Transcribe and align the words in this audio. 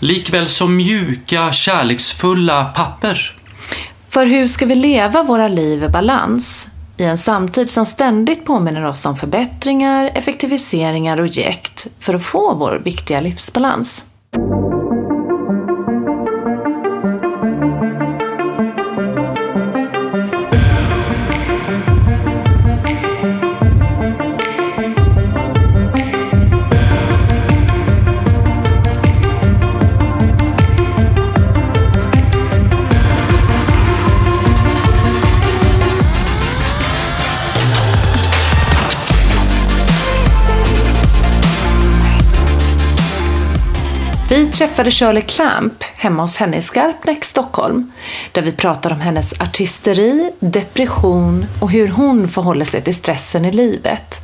likväl 0.00 0.48
som 0.48 0.76
mjuka, 0.76 1.52
kärleksfulla 1.52 2.64
papper. 2.64 3.36
För 4.08 4.26
hur 4.26 4.48
ska 4.48 4.66
vi 4.66 4.74
leva 4.74 5.22
våra 5.22 5.48
liv 5.48 5.84
i 5.84 5.88
balans? 5.88 6.68
I 6.96 7.04
en 7.04 7.18
samtid 7.18 7.70
som 7.70 7.86
ständigt 7.86 8.44
påminner 8.44 8.84
oss 8.84 9.06
om 9.06 9.16
förbättringar, 9.16 10.10
effektiviseringar 10.14 11.20
och 11.20 11.26
jäkt 11.26 11.86
för 12.00 12.14
att 12.14 12.24
få 12.24 12.54
vår 12.54 12.82
viktiga 12.84 13.20
livsbalans. 13.20 14.04
Träffade 44.60 44.90
Shirley 44.90 45.22
Clamp 45.22 45.82
hemma 45.82 46.22
hos 46.22 46.36
henne 46.36 46.56
i 46.56 46.62
Skarpnäck, 46.62 47.24
Stockholm. 47.24 47.92
Där 48.32 48.42
vi 48.42 48.52
pratar 48.52 48.92
om 48.92 49.00
hennes 49.00 49.40
artisteri, 49.40 50.32
depression 50.40 51.46
och 51.60 51.70
hur 51.70 51.88
hon 51.88 52.28
förhåller 52.28 52.64
sig 52.64 52.82
till 52.82 52.94
stressen 52.94 53.44
i 53.44 53.52
livet. 53.52 54.20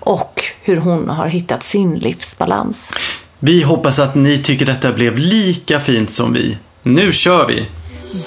Och 0.00 0.44
hur 0.62 0.76
hon 0.76 1.08
har 1.08 1.28
hittat 1.28 1.62
sin 1.62 1.94
livsbalans. 1.94 2.90
Vi 3.38 3.62
hoppas 3.62 3.98
att 3.98 4.14
ni 4.14 4.38
tycker 4.38 4.66
detta 4.66 4.92
blev 4.92 5.18
lika 5.18 5.80
fint 5.80 6.10
som 6.10 6.32
vi. 6.32 6.58
Nu 6.82 7.12
kör 7.12 7.48
vi! 7.48 7.68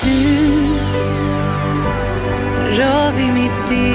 Du 0.04 0.38
rör 2.78 3.12
vid 3.12 3.34
mitt 3.34 3.87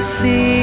fyller 0.00 0.57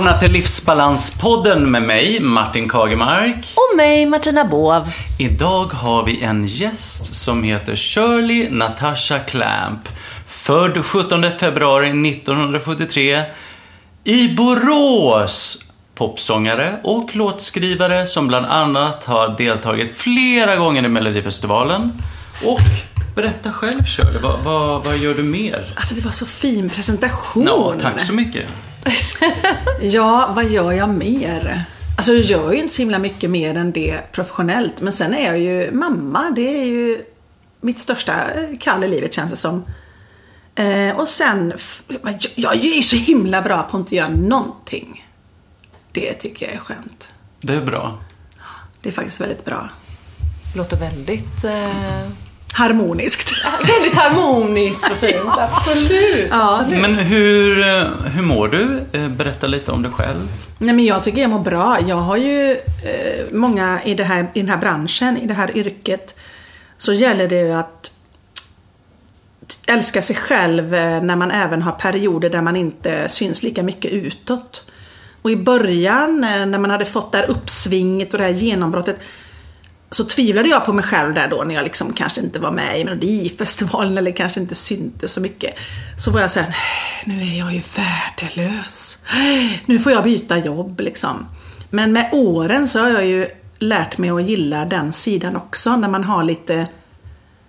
välkomna 0.00 0.20
till 0.20 0.32
Livsbalanspodden 0.32 1.70
med 1.70 1.82
mig, 1.82 2.20
Martin 2.20 2.68
Kagemark. 2.68 3.54
Och 3.54 3.76
mig, 3.76 4.06
Martina 4.06 4.44
Båv. 4.44 4.92
Idag 5.18 5.66
har 5.66 6.06
vi 6.06 6.22
en 6.22 6.46
gäst 6.46 7.14
som 7.14 7.42
heter 7.42 7.76
Shirley 7.76 8.50
Natasha 8.50 9.18
Clamp. 9.18 9.88
Född 10.26 10.84
17 10.84 11.24
februari 11.38 12.10
1973 12.10 13.22
i 14.04 14.28
Borås. 14.28 15.64
Popsångare 15.94 16.80
och 16.84 17.16
låtskrivare 17.16 18.06
som 18.06 18.28
bland 18.28 18.46
annat 18.46 19.04
har 19.04 19.36
deltagit 19.36 19.96
flera 19.96 20.56
gånger 20.56 20.84
i 20.84 20.88
Melodifestivalen. 20.88 21.92
Och 22.44 22.60
berätta 23.14 23.52
själv 23.52 23.84
Shirley, 23.84 24.18
vad, 24.22 24.40
vad, 24.44 24.84
vad 24.84 24.98
gör 24.98 25.14
du 25.14 25.22
mer? 25.22 25.74
Alltså 25.76 25.94
det 25.94 26.00
var 26.00 26.12
så 26.12 26.26
fin 26.26 26.70
presentation. 26.70 27.44
Ja, 27.46 27.74
tack 27.80 28.00
så 28.00 28.14
mycket. 28.14 28.46
Ja, 29.80 30.32
vad 30.34 30.44
gör 30.44 30.72
jag 30.72 30.88
mer? 30.88 31.64
Alltså 31.96 32.12
jag 32.12 32.22
gör 32.22 32.52
ju 32.52 32.58
inte 32.58 32.74
så 32.74 32.82
himla 32.82 32.98
mycket 32.98 33.30
mer 33.30 33.56
än 33.56 33.72
det 33.72 34.00
professionellt. 34.12 34.80
Men 34.80 34.92
sen 34.92 35.14
är 35.14 35.26
jag 35.26 35.38
ju 35.38 35.72
mamma. 35.72 36.30
Det 36.30 36.60
är 36.60 36.64
ju 36.64 37.02
mitt 37.60 37.78
största 37.78 38.14
kall 38.60 38.84
i 38.84 38.88
livet 38.88 39.14
känns 39.14 39.30
det 39.30 39.36
som. 39.36 39.64
Eh, 40.54 40.96
och 40.96 41.08
sen, 41.08 41.52
jag 42.34 42.54
är 42.54 42.76
ju 42.76 42.82
så 42.82 42.96
himla 42.96 43.42
bra 43.42 43.62
på 43.62 43.76
att 43.76 43.80
inte 43.80 43.96
göra 43.96 44.08
någonting. 44.08 45.06
Det 45.92 46.12
tycker 46.12 46.46
jag 46.46 46.54
är 46.54 46.58
skönt. 46.58 47.12
Det 47.40 47.54
är 47.54 47.64
bra. 47.64 47.98
Det 48.80 48.88
är 48.88 48.92
faktiskt 48.92 49.20
väldigt 49.20 49.44
bra. 49.44 49.68
Låter 50.56 50.76
väldigt, 50.76 51.44
eh, 51.44 52.08
Harmoniskt. 52.54 53.30
väldigt 53.66 53.96
harmoniskt 53.96 54.90
och 54.90 54.96
fint. 54.96 55.30
Absolut. 55.38 56.26
ja. 56.30 56.64
Men 56.68 56.94
hur, 56.94 57.60
eh, 57.68 57.88
hur 58.04 58.22
mår 58.22 58.48
du? 58.48 58.82
Eh, 58.92 59.08
Berätta 59.08 59.46
lite 59.46 59.72
om 59.72 59.82
dig 59.82 59.92
själv. 59.92 60.28
Nej 60.58 60.74
men 60.74 60.84
jag 60.84 61.02
tycker 61.02 61.20
jag 61.20 61.30
mår 61.30 61.38
bra. 61.38 61.78
Jag 61.88 61.96
har 61.96 62.16
ju 62.16 62.52
eh, 62.52 63.24
många 63.32 63.80
i, 63.84 63.94
det 63.94 64.04
här, 64.04 64.26
i 64.34 64.40
den 64.40 64.48
här 64.48 64.58
branschen, 64.58 65.16
i 65.18 65.26
det 65.26 65.34
här 65.34 65.56
yrket. 65.56 66.14
Så 66.78 66.92
gäller 66.92 67.28
det 67.28 67.40
ju 67.40 67.52
att 67.52 67.90
älska 69.68 70.02
sig 70.02 70.16
själv 70.16 70.74
eh, 70.74 71.02
när 71.02 71.16
man 71.16 71.30
även 71.30 71.62
har 71.62 71.72
perioder 71.72 72.30
där 72.30 72.42
man 72.42 72.56
inte 72.56 73.08
syns 73.08 73.42
lika 73.42 73.62
mycket 73.62 73.90
utåt. 73.92 74.64
Och 75.22 75.30
i 75.30 75.36
början 75.36 76.20
när 76.20 76.58
man 76.58 76.70
hade 76.70 76.84
fått 76.84 77.12
det 77.12 77.18
här 77.18 77.30
uppsvinget 77.30 78.12
och 78.12 78.18
det 78.18 78.24
här 78.24 78.32
genombrottet 78.32 78.96
så 79.90 80.04
tvivlade 80.04 80.48
jag 80.48 80.64
på 80.64 80.72
mig 80.72 80.84
själv 80.84 81.14
där 81.14 81.28
då 81.28 81.44
när 81.44 81.54
jag 81.54 81.64
liksom 81.64 81.92
kanske 81.92 82.20
inte 82.20 82.38
var 82.38 82.50
med 82.50 82.80
i 82.80 82.84
Melodifestivalen 82.84 83.98
eller 83.98 84.12
kanske 84.12 84.40
inte 84.40 84.54
syntes 84.54 85.12
så 85.12 85.20
mycket. 85.20 85.54
Så 85.98 86.10
var 86.10 86.20
jag 86.20 86.30
såhär, 86.30 86.56
nu 87.04 87.22
är 87.22 87.38
jag 87.38 87.54
ju 87.54 87.62
värdelös. 87.76 88.98
Nu 89.66 89.78
får 89.78 89.92
jag 89.92 90.04
byta 90.04 90.38
jobb 90.38 90.80
liksom. 90.80 91.26
Men 91.70 91.92
med 91.92 92.08
åren 92.12 92.68
så 92.68 92.80
har 92.80 92.90
jag 92.90 93.06
ju 93.06 93.28
lärt 93.58 93.98
mig 93.98 94.10
att 94.10 94.28
gilla 94.28 94.64
den 94.64 94.92
sidan 94.92 95.36
också 95.36 95.76
när 95.76 95.88
man 95.88 96.04
har 96.04 96.24
lite 96.24 96.66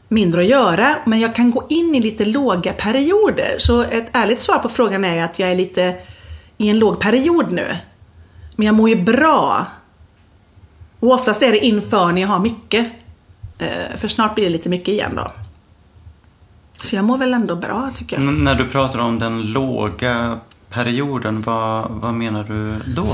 mindre 0.07 0.41
att 0.41 0.47
göra. 0.47 0.95
Men 1.05 1.19
jag 1.19 1.35
kan 1.35 1.51
gå 1.51 1.65
in 1.69 1.95
i 1.95 2.01
lite 2.01 2.25
låga 2.25 2.73
perioder. 2.73 3.55
Så 3.59 3.81
ett 3.81 4.09
ärligt 4.11 4.41
svar 4.41 4.59
på 4.59 4.69
frågan 4.69 5.05
är 5.05 5.23
att 5.23 5.39
jag 5.39 5.51
är 5.51 5.55
lite 5.55 5.95
i 6.57 6.69
en 6.69 6.79
låg 6.79 6.99
period 6.99 7.51
nu. 7.51 7.67
Men 8.55 8.65
jag 8.65 8.75
mår 8.75 8.89
ju 8.89 8.95
bra. 8.95 9.65
Och 11.01 11.11
oftast 11.11 11.41
är 11.41 11.51
det 11.51 11.57
inför 11.65 12.11
när 12.11 12.21
jag 12.21 12.27
har 12.29 12.39
mycket. 12.39 12.87
Eh, 13.59 13.97
För 13.97 14.07
snart 14.07 14.35
blir 14.35 14.43
det 14.45 14.49
lite 14.51 14.69
mycket 14.69 14.87
igen 14.87 15.11
då. 15.15 15.31
Så 16.83 16.95
jag 16.95 17.05
mår 17.05 17.17
väl 17.17 17.33
ändå 17.33 17.55
bra 17.55 17.91
tycker 17.97 18.15
jag. 18.15 18.27
N- 18.27 18.43
när 18.43 18.55
du 18.55 18.69
pratar 18.69 18.99
om 18.99 19.19
den 19.19 19.41
låga 19.41 20.39
perioden, 20.69 21.41
vad, 21.41 21.91
vad 21.91 22.13
menar 22.13 22.43
du 22.43 22.75
då? 22.93 23.05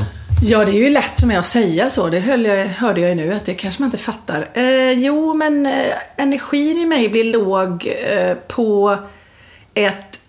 Ja, 0.43 0.65
det 0.65 0.71
är 0.71 0.83
ju 0.83 0.89
lätt 0.89 1.19
för 1.19 1.27
mig 1.27 1.37
att 1.37 1.45
säga 1.45 1.89
så. 1.89 2.09
Det 2.09 2.19
höll 2.19 2.45
jag, 2.45 2.65
hörde 2.67 3.01
jag 3.01 3.09
ju 3.09 3.15
nu 3.15 3.33
att 3.33 3.45
det 3.45 3.53
kanske 3.53 3.81
man 3.81 3.87
inte 3.87 3.97
fattar. 3.97 4.47
Eh, 4.53 4.91
jo, 4.91 5.33
men 5.33 5.65
eh, 5.65 5.73
energin 6.17 6.77
i 6.77 6.85
mig 6.85 7.09
blir 7.09 7.23
låg 7.23 7.87
eh, 8.11 8.35
på 8.47 8.97
ett 9.73 10.19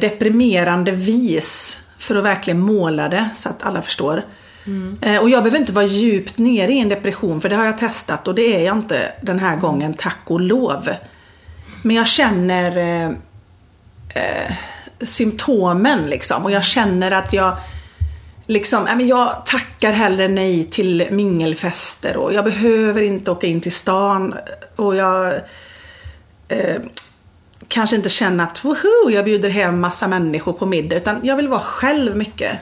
deprimerande 0.00 0.90
vis. 0.92 1.80
För 1.98 2.16
att 2.16 2.24
verkligen 2.24 2.60
måla 2.60 3.08
det 3.08 3.28
så 3.34 3.48
att 3.48 3.62
alla 3.62 3.82
förstår. 3.82 4.24
Mm. 4.66 4.98
Eh, 5.02 5.18
och 5.18 5.30
jag 5.30 5.42
behöver 5.42 5.58
inte 5.58 5.72
vara 5.72 5.86
djupt 5.86 6.38
nere 6.38 6.72
i 6.72 6.78
en 6.78 6.88
depression 6.88 7.40
för 7.40 7.48
det 7.48 7.56
har 7.56 7.64
jag 7.64 7.78
testat 7.78 8.28
och 8.28 8.34
det 8.34 8.56
är 8.56 8.64
jag 8.64 8.76
inte 8.76 9.12
den 9.20 9.38
här 9.38 9.56
gången, 9.56 9.94
tack 9.94 10.20
och 10.24 10.40
lov. 10.40 10.90
Men 11.82 11.96
jag 11.96 12.06
känner 12.06 12.76
eh, 12.76 13.08
eh, 14.14 14.54
symptomen 15.00 16.06
liksom. 16.06 16.44
Och 16.44 16.50
jag 16.50 16.64
känner 16.64 17.10
att 17.10 17.32
jag 17.32 17.56
liksom, 18.46 18.86
äh, 18.86 18.96
men 18.96 19.08
jag 19.08 19.46
tackar 19.46 19.92
hellre 19.92 20.28
nej 20.28 20.64
till 20.64 21.08
mingelfester 21.10 22.16
och 22.16 22.34
jag 22.34 22.44
behöver 22.44 23.02
inte 23.02 23.30
åka 23.30 23.46
in 23.46 23.60
till 23.60 23.72
stan. 23.72 24.34
Och 24.76 24.96
jag 24.96 25.34
eh, 26.48 26.76
kanske 27.68 27.96
inte 27.96 28.08
känna 28.08 28.42
att 28.42 28.64
woho, 28.64 29.10
jag 29.10 29.24
bjuder 29.24 29.50
hem 29.50 29.80
massa 29.80 30.08
människor 30.08 30.52
på 30.52 30.66
middag. 30.66 30.96
Utan 30.96 31.20
jag 31.22 31.36
vill 31.36 31.48
vara 31.48 31.60
själv 31.60 32.16
mycket. 32.16 32.58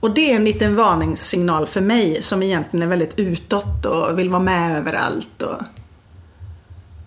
Och 0.00 0.10
det 0.10 0.32
är 0.32 0.36
en 0.36 0.44
liten 0.44 0.76
varningssignal 0.76 1.66
för 1.66 1.80
mig 1.80 2.22
som 2.22 2.42
egentligen 2.42 2.82
är 2.82 2.90
väldigt 2.90 3.18
utåt 3.18 3.86
och 3.86 4.18
vill 4.18 4.28
vara 4.28 4.42
med 4.42 4.78
överallt. 4.78 5.42
Och 5.42 5.62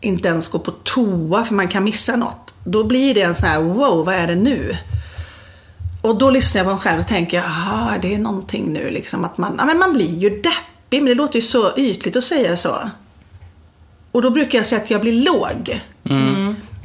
inte 0.01 0.27
ens 0.27 0.47
gå 0.47 0.59
på 0.59 0.71
toa 0.71 1.45
för 1.45 1.55
man 1.55 1.67
kan 1.67 1.83
missa 1.83 2.15
något. 2.15 2.53
Då 2.63 2.83
blir 2.83 3.13
det 3.13 3.21
en 3.21 3.35
sån 3.35 3.49
här 3.49 3.61
wow, 3.61 4.05
vad 4.05 4.15
är 4.15 4.27
det 4.27 4.35
nu? 4.35 4.77
Och 6.01 6.17
då 6.17 6.29
lyssnar 6.29 6.59
jag 6.59 6.65
på 6.65 6.71
mig 6.71 6.81
själv 6.81 6.99
och 6.99 7.07
tänker, 7.07 7.39
aha, 7.39 7.97
det 8.01 8.13
är 8.13 8.19
någonting 8.19 8.73
nu 8.73 8.89
liksom 8.89 9.25
att 9.25 9.37
man, 9.37 9.55
ja 9.57 9.65
men 9.65 9.79
man 9.79 9.93
blir 9.93 10.17
ju 10.17 10.29
deppig, 10.29 11.03
men 11.03 11.05
det 11.05 11.15
låter 11.15 11.35
ju 11.35 11.41
så 11.41 11.77
ytligt 11.77 12.15
att 12.15 12.23
säga 12.23 12.57
så. 12.57 12.89
Och 14.11 14.21
då 14.21 14.29
brukar 14.29 14.59
jag 14.59 14.65
säga 14.65 14.81
att 14.81 14.89
jag 14.89 15.01
blir 15.01 15.25
låg. 15.25 15.81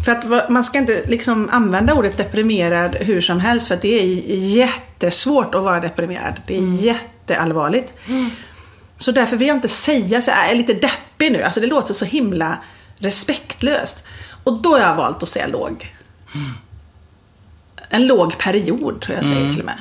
För 0.05 0.13
att 0.13 0.49
man 0.49 0.65
ska 0.65 0.79
inte 0.79 1.03
liksom 1.07 1.49
använda 1.53 1.95
ordet 1.95 2.17
deprimerad 2.17 2.95
hur 2.95 3.21
som 3.21 3.41
helst 3.41 3.69
för 3.69 3.75
att 3.75 3.83
det 3.83 4.03
är 4.03 4.05
jättesvårt 4.37 5.55
att 5.55 5.63
vara 5.63 5.81
deprimerad. 5.81 6.41
Det 6.47 6.57
är 6.57 6.63
jätteallvarligt. 6.63 7.95
Så 8.99 9.13
därför 9.13 9.37
vill 9.37 9.49
jag 9.49 9.57
inte 9.57 9.69
säga 9.69 10.23
så 10.23 10.31
jag 10.31 10.51
är 10.51 10.55
lite 10.55 10.75
deppig 10.75 11.33
nu. 11.33 11.43
Alltså 11.43 11.61
det 11.61 11.67
låter 11.67 11.95
så 11.95 12.05
himla 12.05 12.59
respektlöst. 12.99 14.05
Och 14.45 14.63
då 14.63 14.71
har 14.71 14.79
jag 14.79 14.97
valt 14.97 15.23
att 15.23 15.29
säga 15.29 15.47
låg. 15.47 15.95
En 17.89 18.07
låg 18.07 18.39
period 18.39 19.01
tror 19.01 19.17
jag 19.17 19.27
säger 19.27 19.51
till 19.51 19.59
och 19.59 19.67
med. 19.67 19.81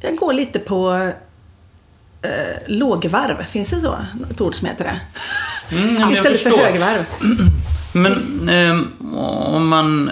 Jag 0.00 0.16
går 0.16 0.32
lite 0.32 0.58
på 0.58 1.12
eh, 2.22 2.30
lågvarv, 2.66 3.42
finns 3.42 3.70
det 3.70 3.80
så? 3.80 3.96
Ett 4.30 4.40
ord 4.40 4.54
som 4.54 4.68
heter 4.68 4.84
det? 4.84 5.00
Mm, 5.76 6.10
Istället 6.12 6.40
för 6.40 6.50
högvarv. 6.50 7.04
Men 7.92 8.48
eh, 8.48 8.80
om 9.16 9.68
man 9.68 10.10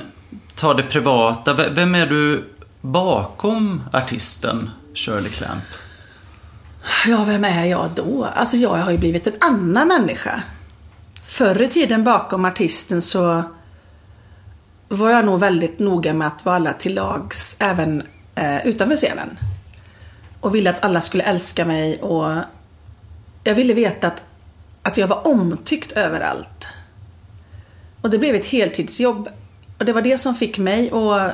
tar 0.55 0.75
det 0.75 0.83
privata, 0.83 1.55
vem 1.71 1.95
är 1.95 2.07
du 2.07 2.45
bakom 2.81 3.83
artisten 3.93 4.71
Shirley 4.95 5.31
Clamp? 5.31 5.65
Ja, 7.07 7.25
vem 7.25 7.45
är 7.45 7.65
jag 7.65 7.91
då? 7.95 8.25
Alltså 8.35 8.57
jag 8.57 8.77
har 8.77 8.91
ju 8.91 8.99
blivit 8.99 9.27
en 9.27 9.35
annan 9.41 9.89
människa. 9.89 10.43
Förr 11.27 11.63
i 11.63 11.69
tiden 11.69 12.05
bakom 12.05 12.45
artisten 12.45 13.03
så 13.03 13.43
var 14.89 15.11
jag 15.11 15.25
nog 15.25 15.41
väldigt 15.41 15.79
noga 15.79 16.13
med 16.13 16.27
att 16.27 16.45
vara 16.45 16.57
alla 16.57 16.73
till 16.73 16.95
lags 16.95 17.57
även 17.59 18.03
eh, 18.35 18.67
utanför 18.67 18.97
scenen. 18.97 19.39
Och 20.41 20.55
ville 20.55 20.71
att 20.71 20.85
alla 20.85 21.01
skulle 21.01 21.25
älska 21.25 21.65
mig 21.65 22.03
och 22.03 22.33
jag 23.45 23.55
ville 23.55 23.75
veta 23.75 24.07
att, 24.07 24.23
att 24.83 24.97
jag 24.97 25.09
var 25.09 25.27
omtyckt 25.27 25.93
överallt. 25.93 26.67
Och 28.01 28.11
det 28.11 28.19
blev 28.19 28.35
ett 28.35 28.47
heltidsjobb. 28.47 29.29
Och 29.79 29.85
det 29.85 29.93
var 29.93 30.03
det 30.03 30.19
som 30.19 30.35
fick 30.35 30.59
mig 30.59 30.91
att 30.91 31.33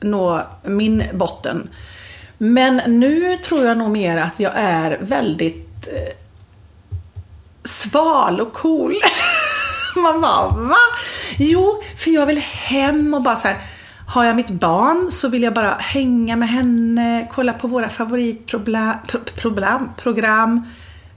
nå 0.00 0.42
min 0.62 1.04
botten. 1.12 1.68
Men 2.38 2.76
nu 2.86 3.36
tror 3.36 3.64
jag 3.64 3.78
nog 3.78 3.90
mer 3.90 4.16
att 4.16 4.40
jag 4.40 4.52
är 4.56 4.98
väldigt 5.00 5.88
eh, 5.88 6.14
sval 7.64 8.40
och 8.40 8.52
cool. 8.52 8.94
Man 9.96 10.20
bara, 10.20 10.48
va? 10.48 10.76
Jo, 11.36 11.82
för 11.96 12.10
jag 12.10 12.26
vill 12.26 12.38
hem 12.38 13.14
och 13.14 13.22
bara 13.22 13.36
så 13.36 13.48
här. 13.48 13.56
Har 14.08 14.24
jag 14.24 14.36
mitt 14.36 14.50
barn 14.50 15.10
så 15.10 15.28
vill 15.28 15.42
jag 15.42 15.54
bara 15.54 15.70
hänga 15.70 16.36
med 16.36 16.48
henne, 16.48 17.28
kolla 17.32 17.52
på 17.52 17.68
våra 17.68 17.88
favoritprogram, 17.88 18.94
program, 19.36 19.90
program, 19.96 20.62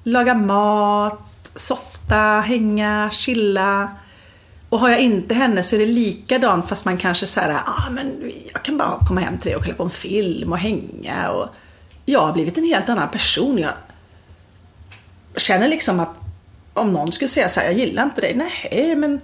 laga 0.03 0.33
mat, 0.33 1.51
softa, 1.55 2.43
hänga, 2.45 3.09
chilla. 3.11 3.89
Och 4.71 4.79
har 4.79 4.89
jag 4.89 4.99
inte 4.99 5.35
henne 5.35 5.63
så 5.63 5.75
är 5.75 5.79
det 5.79 5.85
likadant 5.85 6.69
fast 6.69 6.85
man 6.85 6.97
kanske 6.97 7.27
så 7.27 7.39
här, 7.39 7.61
ah, 7.65 7.89
men 7.89 8.31
jag 8.53 8.63
kan 8.63 8.77
bara 8.77 9.05
komma 9.07 9.21
hem 9.21 9.37
till 9.37 9.49
dig 9.49 9.55
och 9.55 9.63
kolla 9.63 9.75
på 9.75 9.83
en 9.83 9.89
film 9.89 10.51
och 10.51 10.57
hänga. 10.57 11.29
Och 11.31 11.47
jag 12.05 12.19
har 12.19 12.33
blivit 12.33 12.57
en 12.57 12.63
helt 12.63 12.89
annan 12.89 13.09
person. 13.09 13.57
Jag 13.57 13.73
känner 15.35 15.67
liksom 15.67 15.99
att 15.99 16.09
om 16.73 16.93
någon 16.93 17.11
skulle 17.11 17.27
säga 17.27 17.49
så 17.49 17.59
här, 17.59 17.67
jag 17.67 17.77
gillar 17.77 18.03
inte 18.03 18.21
dig. 18.21 18.33
Nej, 18.35 18.95
men 18.95 19.21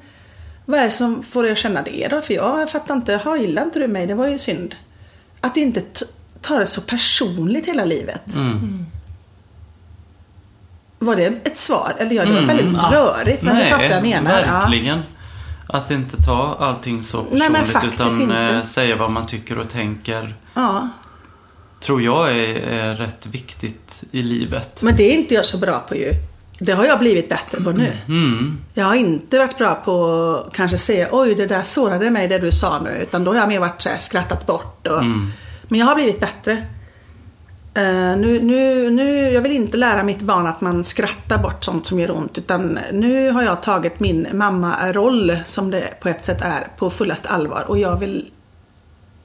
vad 0.65 0.79
är 0.79 0.83
det 0.83 0.89
som 0.89 1.23
får 1.23 1.43
dig 1.43 1.51
att 1.51 1.57
känna 1.57 1.81
det 1.81 2.07
då? 2.07 2.21
För 2.21 2.33
jag 2.33 2.71
fattar 2.71 2.93
inte, 2.93 3.15
ha 3.15 3.37
gillar 3.37 3.63
inte 3.63 3.79
du 3.79 3.87
mig? 3.87 4.07
Det 4.07 4.13
var 4.13 4.27
ju 4.27 4.37
synd. 4.37 4.75
Att 5.41 5.57
inte 5.57 5.81
ta 6.41 6.59
det 6.59 6.65
så 6.65 6.81
personligt 6.81 7.67
hela 7.67 7.85
livet. 7.85 8.21
Var 10.99 11.15
det 11.15 11.25
ett 11.25 11.57
svar? 11.57 11.93
Eller 11.97 12.15
ja, 12.15 12.25
det 12.25 12.33
var 12.33 12.41
väldigt 12.41 12.81
rörigt. 12.91 13.41
Men 13.41 13.55
du 13.55 13.61
fattar 13.63 13.83
vad 13.83 13.91
jag 13.91 14.01
menar. 14.03 14.43
Ja. 14.47 14.67
Att 15.69 15.91
inte 15.91 16.23
ta 16.23 16.57
allting 16.59 17.03
så 17.03 17.17
Nej, 17.31 17.39
personligt 17.39 17.71
faktiskt 17.71 17.93
utan 17.93 18.21
inte. 18.21 18.37
eh, 18.37 18.61
säga 18.61 18.95
vad 18.95 19.11
man 19.11 19.27
tycker 19.27 19.59
och 19.59 19.69
tänker. 19.69 20.35
ja. 20.53 20.89
Tror 21.79 22.01
jag 22.01 22.31
är, 22.37 22.55
är 22.67 22.95
rätt 22.95 23.25
viktigt 23.25 24.03
i 24.11 24.21
livet. 24.23 24.81
Men 24.83 24.95
det 24.95 25.03
är 25.03 25.17
inte 25.17 25.33
jag 25.33 25.45
så 25.45 25.57
bra 25.57 25.79
på 25.79 25.95
ju. 25.95 26.13
Det 26.59 26.71
har 26.71 26.85
jag 26.85 26.99
blivit 26.99 27.29
bättre 27.29 27.61
på 27.61 27.71
nu. 27.71 27.91
Mm. 28.07 28.57
Jag 28.73 28.85
har 28.85 28.95
inte 28.95 29.39
varit 29.39 29.57
bra 29.57 29.75
på 29.75 30.05
att 30.47 30.53
kanske 30.53 30.77
säga 30.77 31.07
oj 31.11 31.35
det 31.35 31.45
där 31.47 31.63
sårade 31.63 32.09
mig 32.09 32.27
det 32.27 32.39
du 32.39 32.51
sa 32.51 32.79
nu. 32.79 32.89
Utan 33.01 33.23
då 33.23 33.31
har 33.31 33.37
jag 33.39 33.47
mer 33.47 33.59
varit 33.59 33.81
så 33.81 33.89
här, 33.89 33.97
skrattat 33.97 34.45
bort. 34.45 34.87
Och, 34.87 35.03
Men 35.67 35.79
jag 35.79 35.85
har 35.85 35.95
blivit 35.95 36.19
bättre. 36.19 36.65
Eh, 37.77 38.17
nu, 38.17 38.39
nu, 38.43 38.89
nu, 38.91 39.31
jag 39.31 39.41
vill 39.41 39.51
inte 39.51 39.77
lära 39.77 40.03
mitt 40.03 40.21
barn 40.21 40.47
att 40.47 40.61
man 40.61 40.83
skrattar 40.83 41.37
bort 41.37 41.63
sånt 41.63 41.85
som 41.85 41.99
gör 41.99 42.11
ont. 42.11 42.37
Utan 42.37 42.79
nu 42.93 43.31
har 43.31 43.43
jag 43.43 43.61
tagit 43.63 43.99
min 43.99 44.27
mamma-roll, 44.33 45.37
som 45.45 45.71
det 45.71 45.99
på 46.01 46.09
ett 46.09 46.23
sätt 46.23 46.41
är, 46.41 46.67
på 46.77 46.89
fullast 46.89 47.25
allvar. 47.25 47.65
Och 47.67 47.77
jag 47.79 47.99
vill 47.99 48.25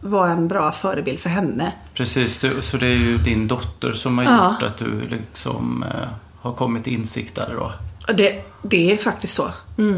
vara 0.00 0.30
en 0.30 0.48
bra 0.48 0.72
förebild 0.72 1.20
för 1.20 1.28
henne. 1.30 1.72
Precis, 1.94 2.44
så 2.60 2.76
det 2.76 2.86
är 2.86 2.96
ju 2.98 3.18
din 3.18 3.48
dotter 3.48 3.92
som 3.92 4.18
har 4.18 4.24
Ja. 4.24 4.52
gjort 4.52 4.62
att 4.62 4.78
du 4.78 5.00
liksom 5.10 5.82
eh, 5.82 6.08
har 6.40 6.52
kommit 6.52 6.86
insikt 6.86 7.34
där 7.34 7.54
då. 7.56 7.72
Det, 8.12 8.44
det 8.62 8.92
är 8.92 8.96
faktiskt 8.96 9.34
så. 9.34 9.44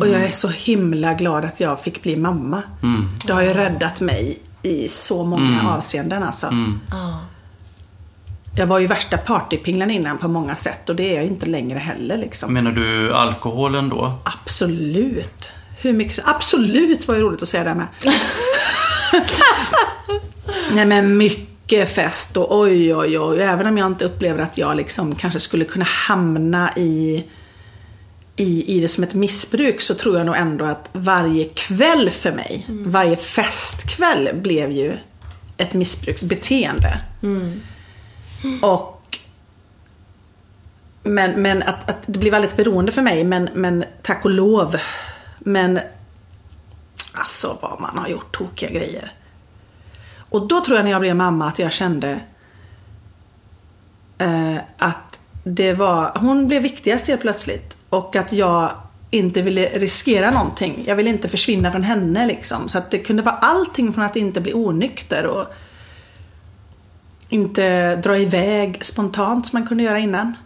Och 0.00 0.08
jag 0.08 0.20
är 0.24 0.30
så 0.30 0.48
himla 0.48 1.14
glad 1.14 1.44
att 1.44 1.60
jag 1.60 1.80
fick 1.80 2.02
bli 2.02 2.16
mamma. 2.16 2.62
Det 3.26 3.32
har 3.32 3.42
ju 3.42 3.52
räddat 3.52 4.00
mig 4.00 4.38
i 4.62 4.88
så 4.88 5.24
många 5.24 5.70
avseenden 5.70 6.22
alltså. 6.22 6.46
Jag 8.56 8.66
var 8.66 8.78
ju 8.78 8.86
värsta 8.86 9.16
partypinglan 9.16 9.90
innan 9.90 10.18
på 10.18 10.28
många 10.28 10.56
sätt 10.56 10.88
och 10.88 10.96
det 10.96 11.10
är 11.10 11.14
jag 11.14 11.26
inte 11.26 11.46
längre 11.46 11.78
heller 11.78 12.16
liksom. 12.16 12.52
Menar 12.54 12.72
du 12.72 13.14
alkoholen 13.14 13.88
då? 13.88 14.12
Absolut. 14.24 15.50
Hur 15.80 15.92
mycket? 15.92 16.28
Absolut 16.28 17.08
var 17.08 17.14
ju 17.14 17.20
roligt 17.20 17.42
att 17.42 17.48
säga 17.48 17.64
det 17.64 17.74
med. 17.74 17.86
Nej 20.72 20.86
men 20.86 21.16
mycket 21.16 21.94
fest 21.94 22.36
och 22.36 22.58
oj 22.60 22.94
oj 22.94 23.18
oj. 23.18 23.40
Även 23.40 23.66
om 23.66 23.78
jag 23.78 23.86
inte 23.86 24.04
upplever 24.04 24.42
att 24.42 24.58
jag 24.58 24.76
liksom 24.76 25.14
kanske 25.14 25.40
skulle 25.40 25.64
kunna 25.64 25.84
hamna 25.84 26.72
i, 26.76 27.24
i, 28.36 28.76
i 28.76 28.80
det 28.80 28.88
som 28.88 29.04
ett 29.04 29.14
missbruk 29.14 29.80
så 29.80 29.94
tror 29.94 30.16
jag 30.16 30.26
nog 30.26 30.36
ändå 30.36 30.64
att 30.64 30.88
varje 30.92 31.44
kväll 31.44 32.10
för 32.10 32.32
mig, 32.32 32.66
varje 32.68 33.16
festkväll 33.16 34.28
blev 34.34 34.70
ju 34.70 34.92
ett 35.56 35.74
missbruksbeteende. 35.74 37.00
Och 38.62 39.18
men, 41.02 41.42
men 41.42 41.62
att, 41.62 41.90
att 41.90 42.02
det 42.06 42.18
blir 42.18 42.30
väldigt 42.30 42.56
beroende 42.56 42.92
för 42.92 43.02
mig, 43.02 43.24
men, 43.24 43.48
men 43.54 43.84
tack 44.02 44.24
och 44.24 44.30
lov. 44.30 44.76
Men 45.38 45.80
alltså 47.12 47.58
vad 47.62 47.80
man 47.80 47.98
har 47.98 48.08
gjort 48.08 48.36
tokiga 48.36 48.70
grejer. 48.70 49.12
Och 50.16 50.46
då 50.46 50.64
tror 50.64 50.76
jag 50.76 50.84
när 50.84 50.90
jag 50.90 51.00
blev 51.00 51.16
mamma 51.16 51.46
att 51.46 51.58
jag 51.58 51.72
kände 51.72 52.20
eh, 54.18 54.56
att 54.78 55.20
det 55.44 55.72
var, 55.72 56.12
hon 56.18 56.46
blev 56.46 56.62
viktigast 56.62 57.08
helt 57.08 57.20
plötsligt. 57.20 57.76
Och 57.88 58.16
att 58.16 58.32
jag 58.32 58.70
inte 59.10 59.42
ville 59.42 59.66
riskera 59.66 60.30
någonting. 60.30 60.84
Jag 60.86 60.96
ville 60.96 61.10
inte 61.10 61.28
försvinna 61.28 61.72
från 61.72 61.82
henne 61.82 62.26
liksom. 62.26 62.68
Så 62.68 62.78
att 62.78 62.90
det 62.90 62.98
kunde 62.98 63.22
vara 63.22 63.34
allting 63.34 63.92
från 63.92 64.04
att 64.04 64.16
inte 64.16 64.40
bli 64.40 64.54
onykter 64.54 65.26
och 65.26 65.46
inte 67.28 67.96
dra 67.96 68.18
iväg 68.18 68.84
spontant 68.84 69.46
som 69.46 69.58
man 69.58 69.68
kunde 69.68 69.82
göra 69.82 69.98
innan. 69.98 70.36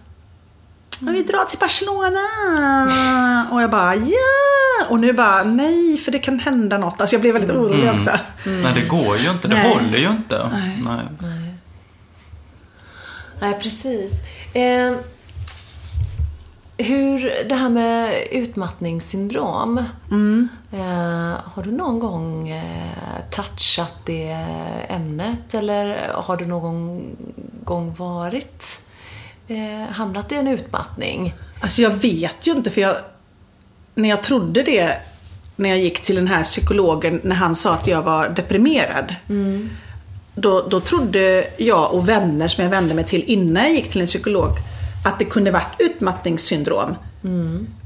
Men 1.00 1.14
vi 1.14 1.22
drar 1.22 1.44
till 1.44 1.58
Barcelona! 1.58 2.18
Och 3.52 3.62
jag 3.62 3.70
bara 3.70 3.94
ja! 3.94 4.86
Och 4.88 5.00
nu 5.00 5.12
bara 5.12 5.44
nej, 5.44 5.96
för 5.96 6.12
det 6.12 6.18
kan 6.18 6.38
hända 6.38 6.78
något. 6.78 7.00
Alltså 7.00 7.14
jag 7.14 7.20
blev 7.20 7.32
väldigt 7.32 7.52
orolig 7.52 7.90
också. 7.90 8.10
Nej, 8.46 8.74
det 8.74 8.88
går 8.88 9.16
ju 9.16 9.30
inte. 9.30 9.48
Det 9.48 9.54
Nej. 9.54 9.72
håller 9.72 9.98
ju 9.98 10.10
inte. 10.10 10.48
Nej. 10.52 10.82
Nej. 11.20 11.54
Nej, 13.40 13.58
precis. 13.60 14.12
Eh, 14.52 14.94
hur, 16.78 17.48
det 17.48 17.54
här 17.54 17.68
med 17.68 18.14
utmattningssyndrom. 18.30 19.78
Eh, 20.72 21.36
har 21.44 21.62
du 21.62 21.72
någon 21.72 21.98
gång 21.98 22.48
eh, 22.48 23.17
touchat 23.38 23.94
det 24.04 24.36
ämnet 24.88 25.54
eller 25.54 25.96
har 26.14 26.36
du 26.36 26.46
någon 26.46 27.02
gång 27.64 27.94
varit 27.94 28.80
eh, 29.48 29.92
hamnat 29.92 30.32
i 30.32 30.34
en 30.34 30.48
utmattning? 30.48 31.34
Alltså 31.60 31.82
jag 31.82 31.90
vet 31.90 32.46
ju 32.46 32.52
inte 32.52 32.70
för 32.70 32.80
jag 32.80 32.96
När 33.94 34.08
jag 34.08 34.22
trodde 34.22 34.62
det 34.62 34.96
När 35.56 35.68
jag 35.68 35.78
gick 35.78 36.00
till 36.00 36.16
den 36.16 36.28
här 36.28 36.44
psykologen 36.44 37.20
när 37.24 37.36
han 37.36 37.56
sa 37.56 37.74
att 37.74 37.86
jag 37.86 38.02
var 38.02 38.28
deprimerad. 38.28 39.14
Då, 40.34 40.68
då 40.68 40.80
trodde 40.80 41.46
jag 41.56 41.94
och 41.94 42.08
vänner 42.08 42.48
som 42.48 42.64
jag 42.64 42.70
vände 42.70 42.94
mig 42.94 43.04
till 43.04 43.22
innan 43.22 43.62
jag 43.62 43.72
gick 43.72 43.88
till 43.88 44.00
en 44.00 44.06
psykolog 44.06 44.50
att 45.04 45.18
det 45.18 45.24
kunde 45.24 45.50
varit 45.50 45.74
utmattningssyndrom. 45.78 46.94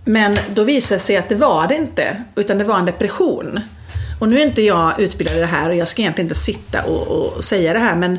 Men 0.05 0.39
då 0.55 0.65
visade 0.65 0.97
det 0.97 1.03
sig 1.03 1.17
att 1.17 1.29
det 1.29 1.35
var 1.35 1.69
det 1.69 1.77
inte, 1.77 2.23
utan 2.35 2.59
det 2.59 2.65
var 2.65 2.79
en 2.79 2.87
depression. 2.87 3.61
Och 4.23 4.29
nu 4.29 4.41
är 4.41 4.47
inte 4.47 4.63
jag 4.63 5.01
utbildad 5.01 5.37
i 5.37 5.41
det 5.41 5.47
här 5.47 5.71
och 5.71 5.77
jag 5.77 5.89
ska 5.89 6.03
egentligen 6.03 6.27
inte 6.27 6.41
sitta 6.41 6.85
och, 6.85 7.07
och 7.09 7.45
säga 7.45 7.73
det 7.73 7.79
här 7.79 7.97
men 7.97 8.19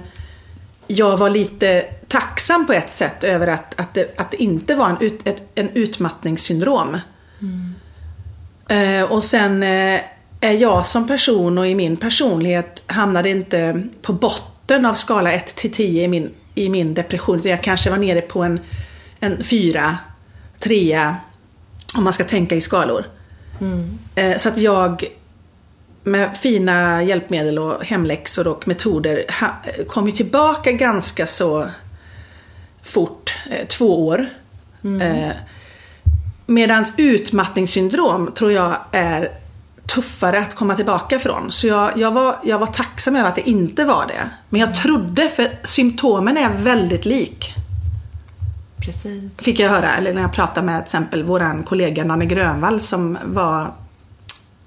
jag 0.88 1.18
var 1.18 1.30
lite 1.30 1.82
tacksam 2.08 2.68
på 2.68 2.74
ett 2.74 2.92
sätt 2.92 3.24
över 3.24 3.48
att, 3.48 3.80
att, 3.80 3.94
det, 3.94 4.20
att 4.20 4.32
det 4.32 4.44
inte 4.44 4.76
var 4.76 4.90
en, 4.90 4.98
ut, 5.02 5.28
ett, 5.28 5.42
en 5.56 5.70
utmattningssyndrom. 5.70 6.98
Eh, 8.70 9.04
och 9.04 9.24
sen 9.24 9.64
eh, 9.64 10.00
är 10.42 10.52
jag 10.52 10.86
som 10.86 11.08
person 11.08 11.58
och 11.58 11.68
i 11.68 11.76
min 11.76 11.98
personlighet 11.98 12.84
hamnade 12.86 13.30
inte 13.30 13.84
på 14.02 14.14
botten 14.14 14.86
av 14.86 14.94
skala 14.94 15.32
1 15.32 15.56
till 15.56 15.74
10 15.74 16.04
i 16.04 16.08
min, 16.08 16.34
i 16.56 16.70
min 16.70 16.94
depression. 16.94 17.42
Jag 17.44 17.64
kanske 17.64 17.90
var 17.90 17.98
nere 17.98 18.22
på 18.22 18.44
en, 18.44 18.60
en 19.20 19.44
4, 19.44 19.98
3 20.60 21.16
om 21.96 22.04
man 22.04 22.14
ska 22.14 22.24
tänka 22.24 22.56
i 22.56 22.62
skalor. 22.62 23.06
Eh, 24.16 24.38
så 24.38 24.50
att 24.50 24.58
jag 24.58 25.06
med 26.04 26.38
fina 26.38 27.04
hjälpmedel 27.04 27.60
och 27.60 27.86
hemläxor 27.86 28.48
och 28.48 28.68
metoder 28.68 29.26
kom 29.88 30.06
ju 30.06 30.12
tillbaka 30.12 30.72
ganska 30.72 31.28
så 31.28 31.68
fort, 32.84 33.34
eh, 33.52 33.68
två 33.68 34.08
år. 34.08 34.30
Eh, 35.02 35.32
Medans 36.46 36.94
utmattningssyndrom 36.98 38.32
tror 38.36 38.52
jag 38.52 38.76
är 38.92 39.30
tuffare 39.86 40.40
att 40.40 40.56
komma 40.56 40.76
tillbaka 40.76 41.20
från. 41.20 41.52
Så 41.52 41.68
jag, 41.68 41.98
jag, 41.98 42.12
var, 42.12 42.36
jag 42.44 42.60
var 42.60 42.68
tacksam 42.68 43.16
över 43.16 43.30
att 43.30 43.36
det 43.36 43.50
inte 43.50 43.86
var 43.86 44.06
det. 44.08 44.30
Men 44.50 44.62
jag 44.62 44.76
trodde, 44.76 45.30
för 45.30 45.48
symptomen 45.64 46.38
är 46.38 46.50
väldigt 46.50 47.06
lik. 47.06 47.54
Precis. 48.86 49.38
Fick 49.38 49.60
jag 49.60 49.70
höra, 49.70 49.90
eller 49.90 50.14
när 50.14 50.22
jag 50.22 50.34
pratade 50.34 50.66
med 50.66 50.78
till 50.78 50.86
exempel 50.86 51.24
våran 51.24 51.64
kollega 51.64 52.04
Nanne 52.04 52.26
Grönvall 52.26 52.80
som 52.80 53.18
var 53.26 53.74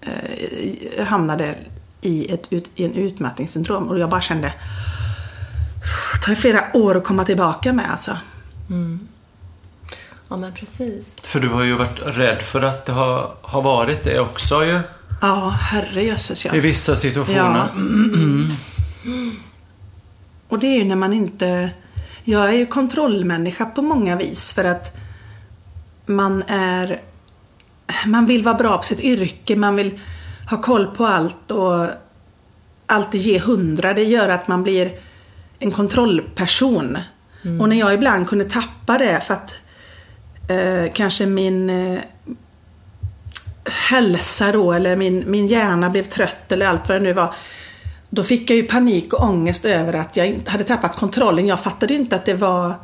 eh, 0.06 1.06
hamnade 1.06 1.54
i, 2.00 2.32
ett, 2.32 2.52
ut, 2.52 2.70
i 2.75 2.84
en 2.84 2.94
utmattningssyndrom 2.94 3.88
och 3.88 3.98
jag 3.98 4.10
bara 4.10 4.20
kände 4.20 4.46
det 4.46 6.18
tar 6.22 6.30
ju 6.30 6.36
flera 6.36 6.64
år 6.72 6.96
att 6.96 7.04
komma 7.04 7.25
tillbaka 7.25 7.72
med 7.72 7.90
alltså. 7.90 8.18
Ja, 10.28 10.36
men 10.36 10.52
precis. 10.52 11.16
För 11.22 11.40
du 11.40 11.48
har 11.48 11.64
ju 11.64 11.75
varit 11.75 12.00
rädd 12.04 12.42
för 12.42 12.62
att 12.62 12.86
det 12.86 12.92
har, 12.92 13.34
har 13.42 13.62
varit 13.62 14.04
det 14.04 14.20
också 14.20 14.64
ju. 14.64 14.80
Ja, 15.22 15.48
herrejösses 15.48 16.44
ja. 16.44 16.54
I 16.54 16.60
vissa 16.60 16.96
situationer. 16.96 17.68
Och 20.48 20.58
det 20.58 20.66
är 20.66 20.78
ju 20.78 20.84
när 20.84 20.96
man 20.96 21.12
inte... 21.12 21.70
Jag 22.25 22.48
är 22.48 22.52
ju 22.52 22.66
kontrollmänniska 22.66 23.64
på 23.64 23.82
många 23.82 24.16
vis 24.16 24.52
för 24.52 24.64
att 24.64 24.96
man 26.06 26.42
är... 26.46 27.00
Man 28.06 28.26
vill 28.26 28.42
vara 28.42 28.54
bra 28.54 28.78
på 28.78 28.84
sitt 28.84 29.00
yrke, 29.00 29.56
man 29.56 29.76
vill 29.76 30.00
ha 30.50 30.62
koll 30.62 30.86
på 30.86 31.06
allt 31.06 31.50
och 31.50 31.86
alltid 32.86 33.20
ge 33.20 33.38
hundra. 33.38 33.94
Det 33.94 34.04
gör 34.04 34.28
att 34.28 34.48
man 34.48 34.62
blir 34.62 34.92
en 35.58 35.70
kontrollperson. 35.70 36.98
Och 37.60 37.68
när 37.68 37.76
jag 37.76 37.94
ibland 37.94 38.28
kunde 38.28 38.44
tappa 38.44 38.98
det 38.98 39.20
för 39.20 39.34
att 39.34 39.56
eh, 40.48 40.92
kanske 40.92 41.26
min 41.26 41.70
eh, 41.70 42.00
hälsa 43.90 44.52
då 44.52 44.72
eller 44.72 44.96
min, 44.96 45.30
min 45.30 45.46
hjärna 45.46 45.90
blev 45.90 46.02
trött 46.02 46.52
eller 46.52 46.66
allt 46.66 46.88
vad 46.88 46.96
det 46.96 47.02
nu 47.02 47.12
var. 47.12 47.34
Då 48.10 48.24
fick 48.24 48.50
jag 48.50 48.56
ju 48.56 48.62
panik 48.62 49.12
och 49.12 49.22
ångest 49.22 49.64
över 49.64 49.92
att 49.92 50.16
jag 50.16 50.40
hade 50.46 50.64
tappat 50.64 50.96
kontrollen. 50.96 51.46
Jag 51.46 51.60
fattade 51.60 51.94
inte 51.94 52.16
att 52.16 52.24
det 52.24 52.34
var 52.34 52.74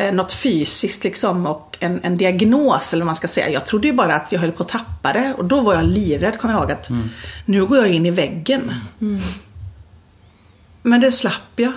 eh, 0.00 0.12
något 0.12 0.32
fysiskt 0.32 1.04
liksom 1.04 1.46
och 1.46 1.76
en, 1.80 2.00
en 2.02 2.16
diagnos 2.16 2.92
eller 2.92 3.02
vad 3.02 3.06
man 3.06 3.16
ska 3.16 3.28
säga. 3.28 3.48
Jag 3.48 3.66
trodde 3.66 3.86
ju 3.86 3.92
bara 3.92 4.14
att 4.14 4.32
jag 4.32 4.40
höll 4.40 4.52
på 4.52 4.62
att 4.62 4.68
tappa 4.68 5.12
det 5.12 5.34
och 5.38 5.44
då 5.44 5.60
var 5.60 5.74
jag 5.74 5.84
livrädd, 5.84 6.38
kommer 6.38 6.54
jag 6.54 6.62
ihåg 6.62 6.72
att 6.72 6.88
nu 7.44 7.66
går 7.66 7.78
jag 7.78 7.88
in 7.88 8.06
i 8.06 8.10
väggen. 8.10 8.74
Men 10.82 11.00
det 11.00 11.12
slapp 11.12 11.52
jag. 11.56 11.72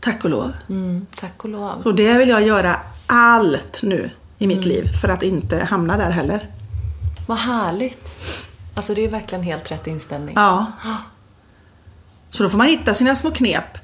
Tack 0.00 0.24
och 0.24 0.30
lov. 0.30 0.52
Mm, 0.68 1.06
tack 1.16 1.44
och 1.44 1.50
lov. 1.50 1.82
Och 1.84 1.94
det 1.94 2.18
vill 2.18 2.28
jag 2.28 2.46
göra 2.46 2.76
allt 3.06 3.82
nu 3.82 4.10
i 4.38 4.46
mitt 4.46 4.64
liv 4.64 4.88
för 5.00 5.08
att 5.08 5.22
inte 5.22 5.64
hamna 5.64 5.96
där 5.96 6.10
heller. 6.10 6.50
Vad 7.26 7.38
härligt. 7.38 8.18
Alltså 8.74 8.94
det 8.94 9.04
är 9.04 9.10
verkligen 9.10 9.44
helt 9.44 9.70
rätt 9.70 9.86
inställning. 9.86 10.34
Ja. 10.36 10.72
Så 12.30 12.42
då 12.42 12.48
får 12.48 12.58
man 12.58 12.66
hitta 12.66 12.94
sina 12.94 13.16
små 13.16 13.30
knep. 13.30 13.78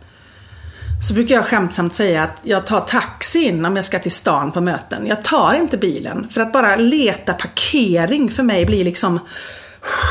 Så 1.01 1.15
brukar 1.15 1.35
jag 1.35 1.47
skämtsamt 1.47 1.95
säga 1.95 2.23
att 2.23 2.37
jag 2.43 2.67
tar 2.67 2.81
taxin 2.81 3.65
om 3.65 3.77
jag 3.77 3.85
ska 3.85 3.99
till 3.99 4.13
stan 4.13 4.53
på 4.53 4.61
möten. 4.61 5.07
Jag 5.07 5.25
tar 5.25 5.55
inte 5.55 5.79
bilen. 5.79 6.29
För 6.31 6.41
att 6.41 6.53
bara 6.53 6.77
leta 6.77 7.33
parkering 7.33 8.31
för 8.31 8.43
mig 8.43 8.67
blir 8.67 8.85
liksom 8.85 9.21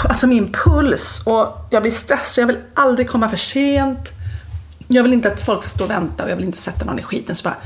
Alltså 0.09 0.27
min 0.27 0.51
puls 0.51 1.21
och 1.25 1.67
jag 1.71 1.81
blir 1.81 1.91
stressad. 1.91 2.41
Jag 2.41 2.47
vill 2.47 2.57
aldrig 2.73 3.09
komma 3.09 3.29
för 3.29 3.37
sent. 3.37 4.11
Jag 4.87 5.03
vill 5.03 5.13
inte 5.13 5.31
att 5.31 5.45
folk 5.45 5.63
ska 5.63 5.69
stå 5.69 5.83
och 5.83 5.89
vänta 5.89 6.23
och 6.23 6.29
jag 6.29 6.35
vill 6.35 6.45
inte 6.45 6.57
sätta 6.57 6.85
någon 6.85 6.99
i 6.99 7.03
skiten. 7.03 7.35
Så 7.35 7.43
bara 7.43 7.57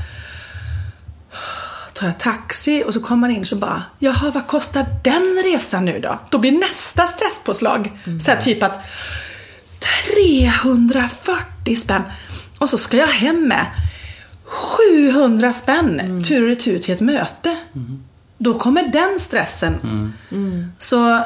tar 1.92 2.06
jag 2.06 2.18
taxi 2.18 2.84
och 2.86 2.94
så 2.94 3.00
kommer 3.00 3.20
man 3.20 3.30
in 3.30 3.40
och 3.40 3.48
så 3.48 3.56
bara 3.56 3.82
Jaha, 3.98 4.30
vad 4.34 4.46
kostar 4.46 4.86
den 5.04 5.42
resan 5.44 5.84
nu 5.84 6.00
då? 6.00 6.18
Då 6.30 6.38
blir 6.38 6.52
nästa 6.52 7.06
stresspåslag 7.06 7.98
så 8.24 8.30
här 8.30 8.40
typ 8.40 8.62
att 8.62 8.80
340 10.14 11.76
spänn 11.76 12.02
och 12.62 12.70
så 12.70 12.78
ska 12.78 12.96
jag 12.96 13.06
hem 13.08 13.48
med 13.48 13.66
700 14.44 15.52
spänn 15.52 16.22
tur 16.28 16.42
och 16.42 16.48
retur 16.48 16.78
till 16.78 16.94
ett 16.94 17.00
möte. 17.00 17.56
Då 18.38 18.58
kommer 18.58 18.82
den 18.88 19.20
stressen. 19.20 20.12
Så 20.78 21.22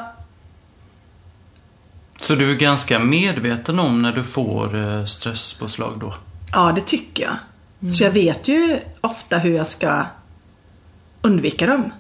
Så 2.21 2.35
du 2.35 2.51
är 2.51 2.55
ganska 2.57 2.99
medveten 2.99 3.79
om 3.79 4.03
när 4.03 4.13
du 4.13 4.23
får 4.23 4.77
eh, 4.99 5.05
stresspåslag 5.05 5.99
då? 6.01 6.15
ja, 6.53 6.73
det 6.75 6.81
tycker 6.87 7.23
jag. 7.23 7.93
Så 7.93 8.05
jag 8.05 8.11
vet 8.11 8.49
ju 8.49 8.79
ofta 9.01 9.39
hur 9.39 9.57
jag 9.57 9.67
ska 9.67 10.05
undvika 11.23 11.67
dem. 11.67 11.93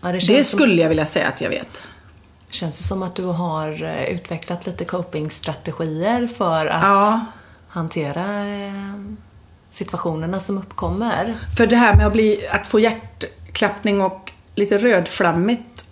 Ja, 0.00 0.08
det, 0.08 0.12
Det 0.14 0.20
känns 0.20 0.50
som, 0.50 0.58
skulle 0.60 0.82
jag 0.82 0.88
vilja 0.88 1.06
säga 1.06 1.28
att 1.28 1.40
jag 1.40 1.50
vet. 1.50 1.82
känns 2.50 2.80
ju 2.80 2.84
som 2.84 3.02
att 3.02 3.14
du 3.14 3.24
har 3.24 3.82
eh, 3.82 4.04
utvecklat 4.04 4.66
lite 4.66 4.84
copingstrategier 4.84 6.26
för 6.26 6.66
att 6.66 6.82
Ja 6.82 7.20
hantera 7.72 8.46
eh, 8.46 9.00
situationerna 9.70 10.40
som 10.40 10.58
uppkommer. 10.58 11.34
För 11.56 11.66
det 11.66 11.76
här 11.76 11.96
med 11.96 12.06
att, 12.06 12.12
bli, 12.12 12.46
att 12.50 12.66
få 12.66 12.80
hjärtklappning 12.80 14.00
och 14.00 14.32
lite 14.54 14.78
rödflammigt 14.78 15.86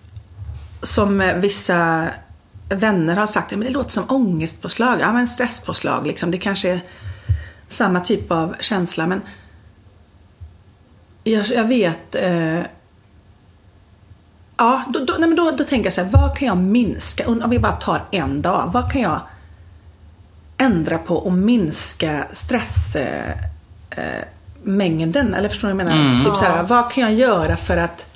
som 0.83 1.21
eh, 1.21 1.37
vissa 1.37 2.09
vänner 2.69 3.17
har 3.17 3.27
sagt, 3.27 3.53
ja, 3.53 3.59
men 3.59 3.67
det 3.67 3.73
låter 3.73 3.91
som 3.91 4.05
ångestpåslag, 4.09 5.01
ja 5.01 5.13
men 5.13 5.29
stresspåslag 5.29 6.07
liksom. 6.07 6.31
Det 6.31 6.39
kanske 6.39 6.71
är 6.71 6.81
samma 7.69 8.01
typ 8.01 8.33
av 8.33 8.57
känsla 8.61 9.07
men 9.07 9.21
jag, 11.25 11.47
jag 11.47 11.65
vet 11.65 12.15
eh, 12.15 12.61
Ja, 14.57 14.83
då, 14.89 15.05
då, 15.05 15.15
nej, 15.19 15.29
men 15.29 15.37
då, 15.37 15.51
då 15.51 15.65
tänker 15.65 15.87
jag 15.87 15.93
så 15.93 16.03
här, 16.03 16.11
vad 16.11 16.37
kan 16.37 16.49
jag 16.49 16.57
minska? 16.57 17.29
Om 17.29 17.51
vi 17.51 17.59
bara 17.59 17.73
tar 17.73 18.03
en 18.11 18.43
dag, 18.43 18.71
vad 18.73 18.93
kan 18.93 19.01
jag 19.01 19.21
ändra 20.61 20.99
på 20.99 21.17
och 21.17 21.33
minska 21.33 22.27
stress 22.33 22.97
eh? 22.97 23.35
Eller 25.35 25.49
förstår 25.49 25.69
du 25.69 25.75
vad 25.75 25.87
jag 25.87 25.89
menar? 25.95 26.25
Typ 26.25 26.37
så 26.37 26.45
här, 26.45 26.63
vad 26.63 26.93
kan 26.93 27.03
jag 27.03 27.15
göra 27.15 27.57
för 27.57 27.77
att 27.77 28.07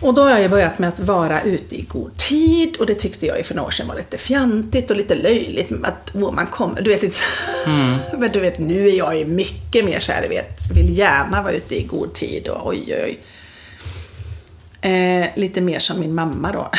och 0.00 0.14
då 0.14 0.22
har 0.22 0.38
jag 0.38 0.50
börjat 0.50 0.78
med 0.78 0.88
att 0.88 1.00
vara 1.00 1.42
ute 1.42 1.76
i 1.80 1.82
god 1.82 2.16
tid 2.16 2.76
och 2.76 2.86
det 2.86 2.94
tyckte 2.94 3.26
jag 3.26 3.38
ju 3.38 3.42
för 3.44 3.54
några 3.54 3.66
år 3.66 3.70
sedan 3.70 3.88
var 3.88 3.94
lite 3.94 4.18
fjantigt 4.18 4.90
och 4.90 4.96
lite 4.96 5.14
löjligt. 5.14 5.72
Att 5.82 6.14
oh, 6.14 6.32
man 6.32 6.46
kommer, 6.46 6.82
du 6.82 6.90
vet 6.90 7.02
lite 7.02 7.16
så- 7.16 7.24
Men 8.18 8.32
du 8.32 8.40
vet 8.40 8.58
nu 8.58 8.88
är 8.88 8.92
jag 8.92 9.18
ju 9.18 9.24
mycket 9.24 9.84
mer 9.84 10.00
så 10.00 10.12
här, 10.12 10.22
du 10.22 10.28
vet, 10.28 10.70
vill 10.72 10.98
gärna 10.98 11.42
vara 11.42 11.52
ute 11.52 11.80
i 11.80 11.82
god 11.82 12.14
tid 12.14 12.48
och 12.48 12.68
oj 12.68 12.84
oj 12.88 13.02
oj. 13.04 13.20
Eh, 14.90 15.26
lite 15.34 15.60
mer 15.60 15.78
som 15.78 16.00
min 16.00 16.14
mamma 16.14 16.52
då. 16.52 16.70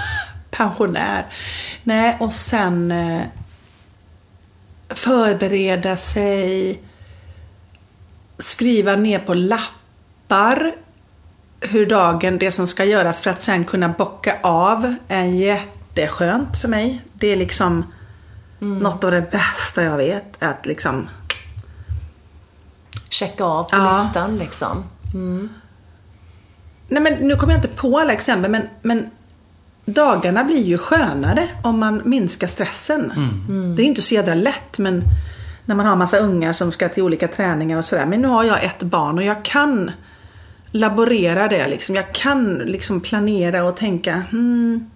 Pensionär. 0.50 1.26
Nej, 1.84 2.16
och 2.20 2.32
sen 2.32 2.92
eh, 2.92 3.22
förbereda 4.90 5.96
sig. 5.96 6.80
skriva 8.38 8.96
ner 8.96 9.18
på 9.18 9.34
lappar 9.34 10.72
hur 11.60 11.86
dagen, 11.86 12.38
det 12.38 12.52
som 12.52 12.66
ska 12.66 12.84
göras 12.84 13.20
för 13.20 13.30
att 13.30 13.40
sen 13.40 13.64
kunna 13.64 13.88
bocka 13.88 14.38
av 14.42 14.94
är 15.08 15.24
jätteskönt 15.24 16.56
för 16.56 16.68
mig. 16.68 17.02
Det 17.12 17.26
är 17.28 17.36
liksom 17.36 17.84
något 18.58 19.04
av 19.04 19.10
det 19.10 19.30
bästa 19.30 19.82
jag 19.82 19.96
vet. 19.96 20.42
Att 20.42 20.66
liksom, 20.66 21.08
Checka 23.08 23.44
av 23.44 23.64
på 23.64 23.76
Ja. 23.76 24.02
listan 24.04 24.38
liksom. 24.38 24.84
nej 26.88 27.02
men 27.02 27.12
nu 27.14 27.36
kommer 27.36 27.52
jag 27.52 27.58
inte 27.58 27.68
på 27.80 27.98
alla 27.98 28.12
exempel 28.12 28.50
men, 28.50 28.68
men 28.82 29.10
dagarna 29.92 30.44
blir 30.44 30.64
ju 30.64 30.78
skönare 30.78 31.48
om 31.62 31.78
man 31.78 32.02
minskar 32.04 32.46
stressen. 32.46 33.12
Det 33.76 33.82
är 33.82 33.86
inte 33.86 34.02
så 34.02 34.14
jädra 34.14 34.34
lätt 34.34 34.78
men 34.78 35.04
när 35.64 35.74
man 35.74 35.86
har 35.86 35.96
massa 35.96 36.18
ungar 36.18 36.52
som 36.52 36.72
ska 36.72 36.88
till 36.88 37.02
olika 37.02 37.28
träningar 37.28 37.78
och 37.78 37.84
sådär. 37.84 38.06
Men 38.06 38.22
nu 38.22 38.28
har 38.28 38.44
jag 38.44 38.64
ett 38.64 38.82
barn 38.82 39.18
och 39.18 39.24
jag 39.24 39.44
kan 39.44 39.90
laborera 40.70 41.48
det 41.48 41.68
liksom. 41.68 41.94
Jag 41.94 42.12
kan 42.12 42.54
liksom 42.54 43.00
planera 43.00 43.64
och 43.64 43.76
tänka 43.76 44.22
hmm, 44.30 44.90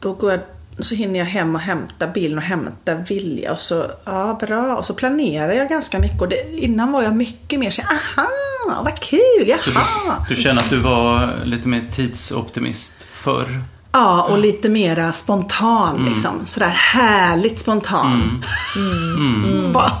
då 0.00 0.12
går 0.12 0.30
jag 0.30 0.40
så 0.78 0.94
hinner 0.94 1.18
jag 1.18 1.26
hem 1.26 1.54
och 1.54 1.60
hämta 1.60 2.06
bilen 2.06 2.38
och 2.38 2.44
hämta 2.44 2.94
Vilja 2.94 3.52
och 3.52 3.60
så, 3.60 3.86
ja 4.04 4.38
bra, 4.40 4.76
och 4.76 4.86
så 4.86 4.94
planerar 4.94 5.52
jag 5.52 5.68
ganska 5.68 5.98
mycket 5.98 6.20
och 6.20 6.28
det, 6.28 6.56
innan 6.56 6.92
var 6.92 7.02
jag 7.02 7.16
mycket 7.16 7.58
mer 7.58 7.70
så 7.70 7.82
aha, 7.82 8.82
vad 8.84 9.00
kul, 9.00 9.44
jaha. 9.46 9.58
du, 10.28 10.34
du 10.34 10.42
känner 10.42 10.62
att 10.62 10.70
du 10.70 10.76
var 10.76 11.30
lite 11.44 11.68
mer 11.68 11.84
tidsoptimist 11.92 13.06
förr? 13.26 13.60
Ja, 13.92 14.22
och 14.22 14.38
lite 14.38 14.68
mera 14.68 15.12
spontan 15.12 16.04
liksom. 16.10 16.46
Sådär 16.46 16.68
härligt 16.68 17.60
spontan. 17.60 18.42
Mm. 18.76 19.72
Bara, 19.72 19.92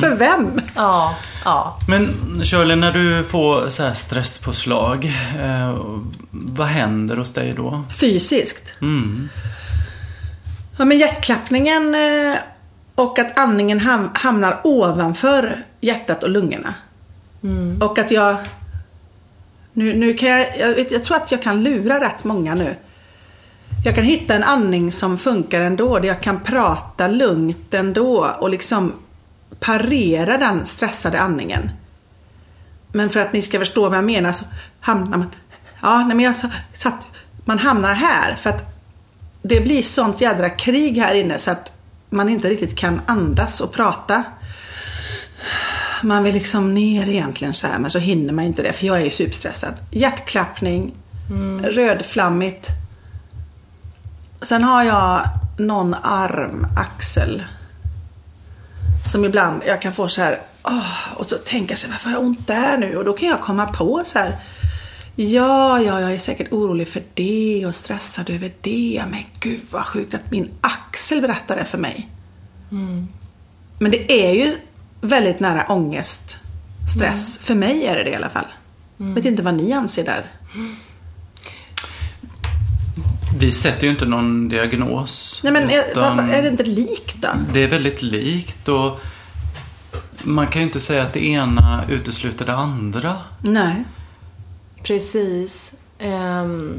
För 0.00 0.16
vem? 0.16 0.60
Ja, 0.76 1.14
ja. 1.44 1.78
Men 1.88 2.08
Shirley, 2.44 2.76
när 2.76 2.92
du 2.92 3.24
får 3.24 3.68
så 3.68 3.82
här 3.82 3.92
stresspåslag, 3.92 5.04
eh, 5.40 5.76
vad 6.30 6.66
händer 6.66 7.16
hos 7.16 7.32
dig 7.32 7.54
då? 7.56 7.84
Fysiskt. 8.00 8.74
Mm. 8.80 9.28
Ja, 10.78 10.84
men 10.84 10.98
hjärtklappningen 10.98 11.94
eh, 11.94 12.38
och 12.94 13.18
att 13.18 13.38
andningen 13.38 13.80
ham- 13.80 14.10
hamnar 14.14 14.60
ovanför 14.64 15.64
hjärtat 15.80 16.22
och 16.22 16.30
lungorna. 16.30 16.74
Och 17.80 17.98
att 17.98 18.10
jag... 18.10 18.36
Nu, 19.72 19.94
nu 19.94 20.14
kan 20.14 20.28
jag, 20.28 20.58
jag, 20.58 20.74
vet, 20.74 20.90
jag 20.90 21.04
tror 21.04 21.16
att 21.16 21.32
jag 21.32 21.42
kan 21.42 21.62
lura 21.62 22.00
rätt 22.00 22.24
många 22.24 22.54
nu. 22.54 22.76
Jag 23.84 23.94
kan 23.94 24.04
hitta 24.04 24.34
en 24.34 24.42
andning 24.44 24.92
som 24.92 25.18
funkar 25.18 25.62
ändå, 25.62 25.98
där 25.98 26.08
jag 26.08 26.22
kan 26.22 26.40
prata 26.40 27.08
lugnt 27.08 27.74
ändå 27.74 28.26
och 28.40 28.50
liksom 28.50 28.92
parera 29.60 30.38
den 30.38 30.66
stressade 30.66 31.20
andningen. 31.20 31.70
Men 32.92 33.10
för 33.10 33.20
att 33.20 33.32
ni 33.32 33.42
ska 33.42 33.58
förstå 33.58 33.88
vad 33.88 33.98
jag 33.98 34.04
menar 34.04 34.32
så 34.32 34.44
hamnar 34.80 35.18
man... 35.18 35.30
Ja, 35.82 35.98
nej 35.98 36.16
men 36.16 36.24
jag 36.24 36.36
sa- 36.36 36.50
satt... 36.72 37.06
Man 37.44 37.58
hamnar 37.58 37.92
här 37.92 38.34
för 38.34 38.50
att 38.50 38.82
det 39.42 39.60
blir 39.60 39.82
sånt 39.82 40.20
jädra 40.20 40.50
krig 40.50 40.98
här 40.98 41.14
inne 41.14 41.38
så 41.38 41.50
att 41.50 41.72
man 42.10 42.28
inte 42.28 42.48
riktigt 42.48 42.76
kan 42.76 43.00
andas 43.06 43.60
och 43.60 43.72
prata. 43.72 44.24
Man 46.02 46.24
vill 46.24 46.34
liksom 46.34 46.74
ner 46.74 47.08
egentligen 47.08 47.54
så 47.54 47.66
här 47.66 47.78
men 47.78 47.90
så 47.90 47.98
hinner 47.98 48.32
man 48.32 48.44
inte 48.44 48.62
det 48.62 48.72
för 48.72 48.86
jag 48.86 49.00
är 49.00 49.04
ju 49.04 49.10
superstressad. 49.10 49.74
Hjärtklappning, 49.90 50.92
rödflammigt. 51.62 52.68
Sen 54.42 54.62
har 54.64 54.82
jag 54.82 55.28
någon 55.58 55.94
arm, 56.02 56.66
axel. 56.76 57.44
Som 59.12 59.24
ibland 59.24 59.62
jag 59.66 59.82
kan 59.82 59.92
få 59.92 60.08
så 60.08 60.22
här, 60.22 60.40
åh, 60.62 61.12
och 61.16 61.26
så 61.26 61.36
tänka 61.36 61.76
sig 61.76 61.90
varför 61.90 62.08
har 62.08 62.16
jag 62.16 62.24
ont 62.24 62.46
där 62.46 62.78
nu? 62.78 62.96
Och 62.96 63.04
då 63.04 63.12
kan 63.12 63.28
jag 63.28 63.40
komma 63.40 63.66
på 63.66 64.02
så 64.04 64.18
här, 64.18 64.36
ja, 65.16 65.80
ja, 65.82 66.00
jag 66.00 66.14
är 66.14 66.18
säkert 66.18 66.52
orolig 66.52 66.88
för 66.88 67.02
det 67.14 67.66
och 67.66 67.74
stressad 67.74 68.30
över 68.30 68.52
det. 68.60 69.02
Men 69.10 69.20
gud 69.40 69.60
vad 69.70 69.86
sjukt 69.86 70.14
att 70.14 70.30
min 70.30 70.50
axel 70.60 71.20
berättar 71.20 71.56
det 71.56 71.64
för 71.64 71.78
mig. 71.78 72.08
Men 73.78 73.90
det 73.90 74.12
är 74.12 74.32
ju 74.32 74.56
väldigt 75.00 75.40
nära 75.40 75.64
ångest, 75.68 76.36
stress. 76.94 77.38
För 77.38 77.54
mig 77.54 77.86
är 77.86 77.96
det 77.96 78.04
det 78.04 78.10
i 78.10 78.14
alla 78.14 78.30
fall. 78.30 78.46
Vet 78.96 79.24
inte 79.24 79.42
vad 79.42 79.54
ni 79.54 79.72
anser 79.72 80.04
där. 80.04 80.30
Vi 83.38 83.52
sätter 83.52 83.84
ju 83.84 83.90
inte 83.90 84.04
någon 84.04 84.48
diagnos. 84.48 85.40
Nej 85.44 85.52
men 85.52 85.70
är, 85.70 85.98
är 86.32 86.42
det 86.42 86.48
inte 86.48 86.64
likt 86.64 87.16
då? 87.16 87.28
det 87.52 87.62
är 87.62 87.68
väldigt 87.68 88.02
likt 88.02 88.68
och 88.68 89.00
man 90.22 90.46
kan 90.46 90.62
ju 90.62 90.66
inte 90.66 90.80
säga 90.80 91.02
att 91.02 91.12
det 91.12 91.26
ena 91.26 91.84
utesluter 91.88 92.46
det 92.46 92.54
andra. 92.54 93.18
Nej. 93.42 93.84
Precis. 94.82 95.72
Um, 96.02 96.74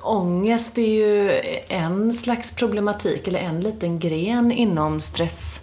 ångest 0.00 0.78
är 0.78 0.88
ju 0.88 1.30
en 1.68 2.12
slags 2.12 2.50
problematik, 2.50 3.28
eller 3.28 3.40
en 3.40 3.60
liten 3.60 3.98
gren 3.98 4.52
inom 4.52 5.00
stress, 5.00 5.59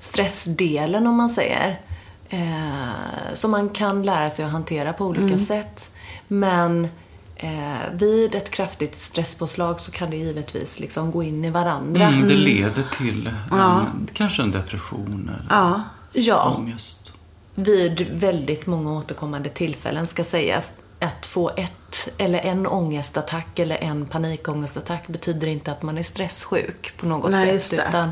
stressdelen 0.00 1.06
om 1.06 1.16
man 1.16 1.30
säger. 1.30 1.80
Eh, 2.28 3.32
som 3.34 3.50
man 3.50 3.68
kan 3.68 4.02
lära 4.02 4.30
sig 4.30 4.44
att 4.44 4.50
hantera 4.52 4.92
på 4.92 5.04
olika 5.04 5.38
sätt. 5.38 5.90
Men 6.28 6.88
eh, 7.36 7.50
vid 7.92 8.34
ett 8.34 8.50
kraftigt 8.50 9.00
stresspåslag 9.00 9.80
så 9.80 9.90
kan 9.90 10.10
det 10.10 10.16
givetvis 10.16 10.80
liksom 10.80 11.10
gå 11.10 11.22
in 11.22 11.44
i 11.44 11.50
varandra. 11.50 12.04
Mm, 12.06 12.28
det 12.28 12.34
leder 12.34 12.82
till 12.82 13.26
en, 13.52 14.08
kanske 14.12 14.42
en 14.42 14.50
depression 14.50 15.30
eller 15.34 15.46
Ja. 15.50 15.82
Ja. 16.12 16.54
ångest. 16.58 17.12
vid 17.54 18.06
väldigt 18.12 18.66
många 18.66 18.92
återkommande 18.92 19.48
tillfällen 19.48 20.06
ska 20.06 20.24
sägas 20.24 20.70
att 21.00 21.26
få 21.26 21.48
ett 21.56 22.08
eller 22.18 22.38
en 22.38 22.66
ångestattack 22.66 23.58
eller 23.58 23.76
en 23.76 24.06
panikångestattack 24.06 25.06
betyder 25.08 25.46
inte 25.46 25.72
att 25.72 25.82
man 25.82 25.98
är 25.98 26.02
stresssjuk 26.02 26.92
på 26.96 27.06
något 27.06 27.30
Nej, 27.30 27.44
sätt. 27.46 27.54
just 27.54 27.70
det. 27.70 27.84
Utan 27.88 28.10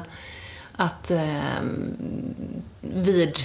att 0.80 1.10
eh, 1.10 1.60
vid 2.80 3.38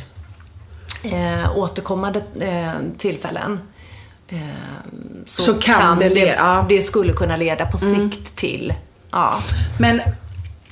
eh, 1.03 1.57
återkommande 1.57 2.21
eh, 2.39 2.71
tillfällen 2.97 3.59
eh, 4.27 4.37
så, 5.25 5.41
Så 5.41 5.53
kan 5.53 5.99
det 5.99 6.09
det, 6.09 6.15
le- 6.15 6.35
ja. 6.37 6.53
Mm. 6.53 6.65
det 6.69 6.81
skulle 6.81 7.13
kunna 7.13 7.37
leda 7.37 7.65
på 7.65 7.77
sikt 7.77 8.35
till 8.35 8.73
ja, 9.11 9.33
Men 9.79 10.01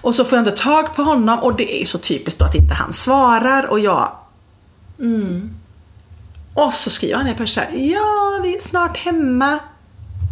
och 0.00 0.14
så 0.14 0.24
får 0.24 0.38
jag 0.38 0.48
inte 0.48 0.62
tag 0.62 0.94
på 0.94 1.02
honom 1.02 1.38
och 1.38 1.56
det 1.56 1.76
är 1.76 1.80
ju 1.80 1.86
så 1.86 1.98
typiskt 1.98 2.40
då 2.40 2.44
att 2.44 2.54
inte 2.54 2.74
han 2.74 2.92
svarar 2.92 3.66
och 3.66 3.80
jag 3.80 4.12
och 6.54 6.74
så 6.74 6.90
skriver 6.90 7.16
han 7.16 7.26
helt 7.26 7.36
plötsligt 7.36 7.66
så 7.66 7.72
här, 7.72 7.78
ja 7.78 8.40
vi 8.42 8.56
är 8.56 8.60
snart 8.60 8.96
hemma. 8.96 9.58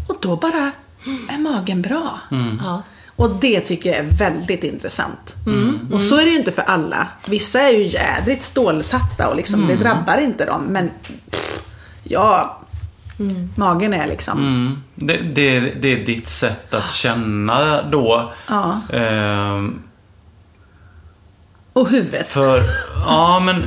Och 0.08 0.16
då 0.20 0.36
bara 0.36 0.70
är 1.30 1.38
magen 1.38 1.82
bra. 1.82 2.20
Ja. 2.64 2.82
Och 3.20 3.30
det 3.30 3.60
tycker 3.60 3.90
jag 3.90 3.98
är 3.98 4.10
väldigt 4.10 4.64
intressant. 4.64 5.36
Och 5.92 6.02
så 6.02 6.16
är 6.16 6.24
det 6.24 6.30
ju 6.30 6.36
inte 6.36 6.52
för 6.52 6.62
alla. 6.62 7.08
Vissa 7.26 7.60
är 7.60 7.72
ju 7.72 7.86
jädrigt 7.86 8.42
stålsatta 8.42 9.28
och 9.28 9.36
liksom, 9.36 9.66
det 9.66 9.76
drabbar 9.76 10.18
inte 10.18 10.44
dem. 10.44 10.62
Men 10.62 10.90
pff, 11.30 11.62
ja, 12.04 12.60
magen 13.54 13.92
är 13.92 14.06
liksom. 14.06 14.38
Mm. 14.38 14.82
Det, 14.94 15.16
det, 15.16 15.60
det 15.60 15.88
är 15.92 16.06
ditt 16.06 16.28
sätt 16.28 16.74
att 16.74 16.90
känna 16.90 17.82
då. 17.82 18.32
Ja. 18.48 18.80
Ehm, 18.92 19.82
Och 21.72 21.88
huvudet. 21.88 22.26
för, 22.26 22.62
ja 23.06 23.42
men, 23.44 23.66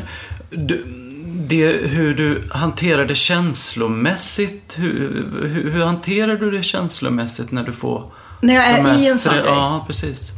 du, 0.49 0.85
det, 1.47 1.67
hur 1.67 2.13
du 2.15 2.43
hanterar 2.51 3.05
det 3.05 3.15
känslomässigt. 3.15 4.73
Hur, 4.77 5.25
hur, 5.41 5.71
hur 5.71 5.83
hanterar 5.83 6.35
du 6.35 6.51
det 6.51 6.63
känslomässigt 6.63 7.51
när 7.51 7.63
du 7.63 7.71
får 7.71 8.11
När 8.43 8.53
jag 8.53 8.65
är 8.65 8.99
i 8.99 9.07
en 9.09 9.19
sån 9.19 9.33
grej. 9.33 9.43
Ja, 9.45 9.83
precis. 9.87 10.31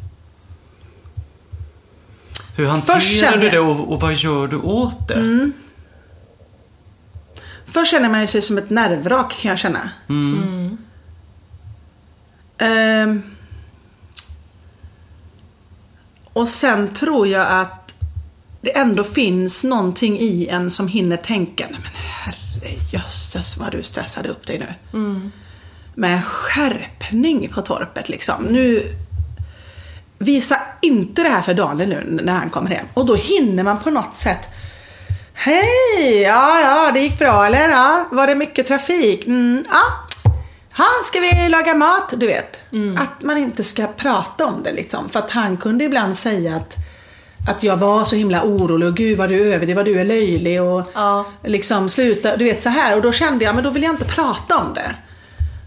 Hur 2.58 2.66
hanterar 2.66 3.00
känner 3.00 3.38
du 3.38 3.50
det 3.50 3.60
och, 3.60 3.94
och 3.94 4.02
vad 4.02 4.14
gör 4.14 4.48
du 4.48 4.58
åt 4.58 5.08
det? 5.08 5.52
Först 7.66 7.92
känner 7.92 8.10
man 8.10 8.28
sig 8.28 8.42
som 8.42 8.58
ett 8.58 8.70
nervvrak 8.70 9.38
kan 9.42 9.50
jag 9.50 9.60
känna. 9.60 9.90
Mm. 10.10 10.78
Ehm. 12.58 13.24
och 16.34 16.50
sen 16.50 16.88
tror 16.88 17.28
jag 17.28 17.62
att 17.62 17.94
det 18.62 18.78
ändå 18.78 19.04
finns 19.04 19.64
någonting 19.64 20.20
i 20.20 20.48
en 20.48 20.72
som 20.72 20.88
hinner 20.88 21.18
tänka, 21.18 21.68
nej 21.72 21.80
men 21.84 21.92
herrejösses 21.96 23.58
vad 23.58 23.72
du 23.72 23.84
stressade 23.84 24.30
upp 24.30 24.48
dig 24.48 24.60
nu. 24.60 24.74
Med 25.96 26.26
skärpning 26.26 27.50
på 27.50 27.62
torpet 27.62 28.10
liksom. 28.10 28.44
Nu 28.44 28.94
Visa 30.18 30.60
inte 30.82 31.24
det 31.24 31.30
här 31.30 31.42
för 31.42 31.54
Daniel 31.54 31.90
nu 31.90 32.20
när 32.24 32.34
han 32.34 32.50
kommer 32.50 32.70
hem. 32.70 32.86
Och 32.94 33.06
då 33.06 33.16
hinner 33.16 33.64
man 33.64 33.80
på 33.80 33.90
något 33.90 34.16
sätt 34.16 34.50
Hej! 35.34 36.22
Ja, 36.22 36.60
ja, 36.62 36.92
det 36.92 37.00
gick 37.00 37.20
bra 37.20 37.46
eller? 37.46 37.70
Ja, 37.70 38.06
var 38.12 38.28
det 38.28 38.36
mycket 38.36 38.66
trafik? 38.68 39.28
Mm, 39.28 39.64
ja. 39.72 39.82
Ha, 40.78 40.86
ska 41.04 41.20
vi 41.20 41.50
laga 41.50 41.76
mat? 41.76 42.14
Du 42.18 42.28
vet. 42.28 42.62
Att 42.98 43.22
man 43.22 43.38
inte 43.38 43.64
ska 43.64 43.88
prata 43.88 44.46
om 44.46 44.64
det 44.64 44.72
liksom. 44.72 45.10
För 45.10 45.20
att 45.20 45.32
han 45.32 45.58
kunde 45.58 45.84
ibland 45.84 46.18
säga 46.18 46.56
att 46.56 46.76
att 47.48 47.64
jag 47.64 47.78
var 47.78 48.04
så 48.04 48.16
himla 48.16 48.44
orolig 48.44 48.88
och 48.88 48.96
gud 48.98 49.18
vad 49.18 49.30
du 49.30 49.54
över 49.54 49.66
det, 49.66 49.74
vad 49.74 49.86
du 49.86 50.00
är 50.00 50.06
löjlig 50.06 50.62
och 50.62 50.92
Ja. 50.94 51.26
liksom 51.44 51.90
sluta, 51.90 52.38
du 52.38 52.46
vet 52.46 52.64
så 52.64 52.70
här. 52.70 52.96
Och 52.96 53.02
då 53.02 53.12
kände 53.12 53.46
jag, 53.46 53.56
men 53.56 53.64
då 53.64 53.70
vill 53.70 53.84
jag 53.84 53.94
inte 53.94 54.06
prata 54.06 54.58
om 54.58 54.74
det. 54.74 54.96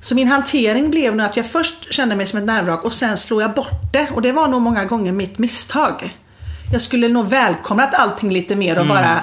Så 0.00 0.14
min 0.14 0.28
hantering 0.28 0.90
blev 0.90 1.16
nog 1.16 1.26
att 1.26 1.36
jag 1.36 1.46
först 1.50 1.92
kände 1.94 2.16
mig 2.16 2.26
som 2.26 2.38
ett 2.38 2.44
nervvrak 2.44 2.84
och 2.84 2.92
sen 2.92 3.16
slog 3.16 3.42
jag 3.42 3.54
bort 3.54 3.92
det. 3.92 4.08
Och 4.14 4.22
det 4.22 4.32
var 4.32 4.48
nog 4.48 4.62
många 4.62 4.84
gånger 4.84 5.12
mitt 5.12 5.38
misstag. 5.38 6.16
Jag 6.72 6.80
skulle 6.80 7.08
nog 7.08 7.26
välkomnat 7.28 7.94
allting 7.94 8.30
lite 8.32 8.56
mer 8.56 8.78
och 8.78 8.86
bara 8.86 9.20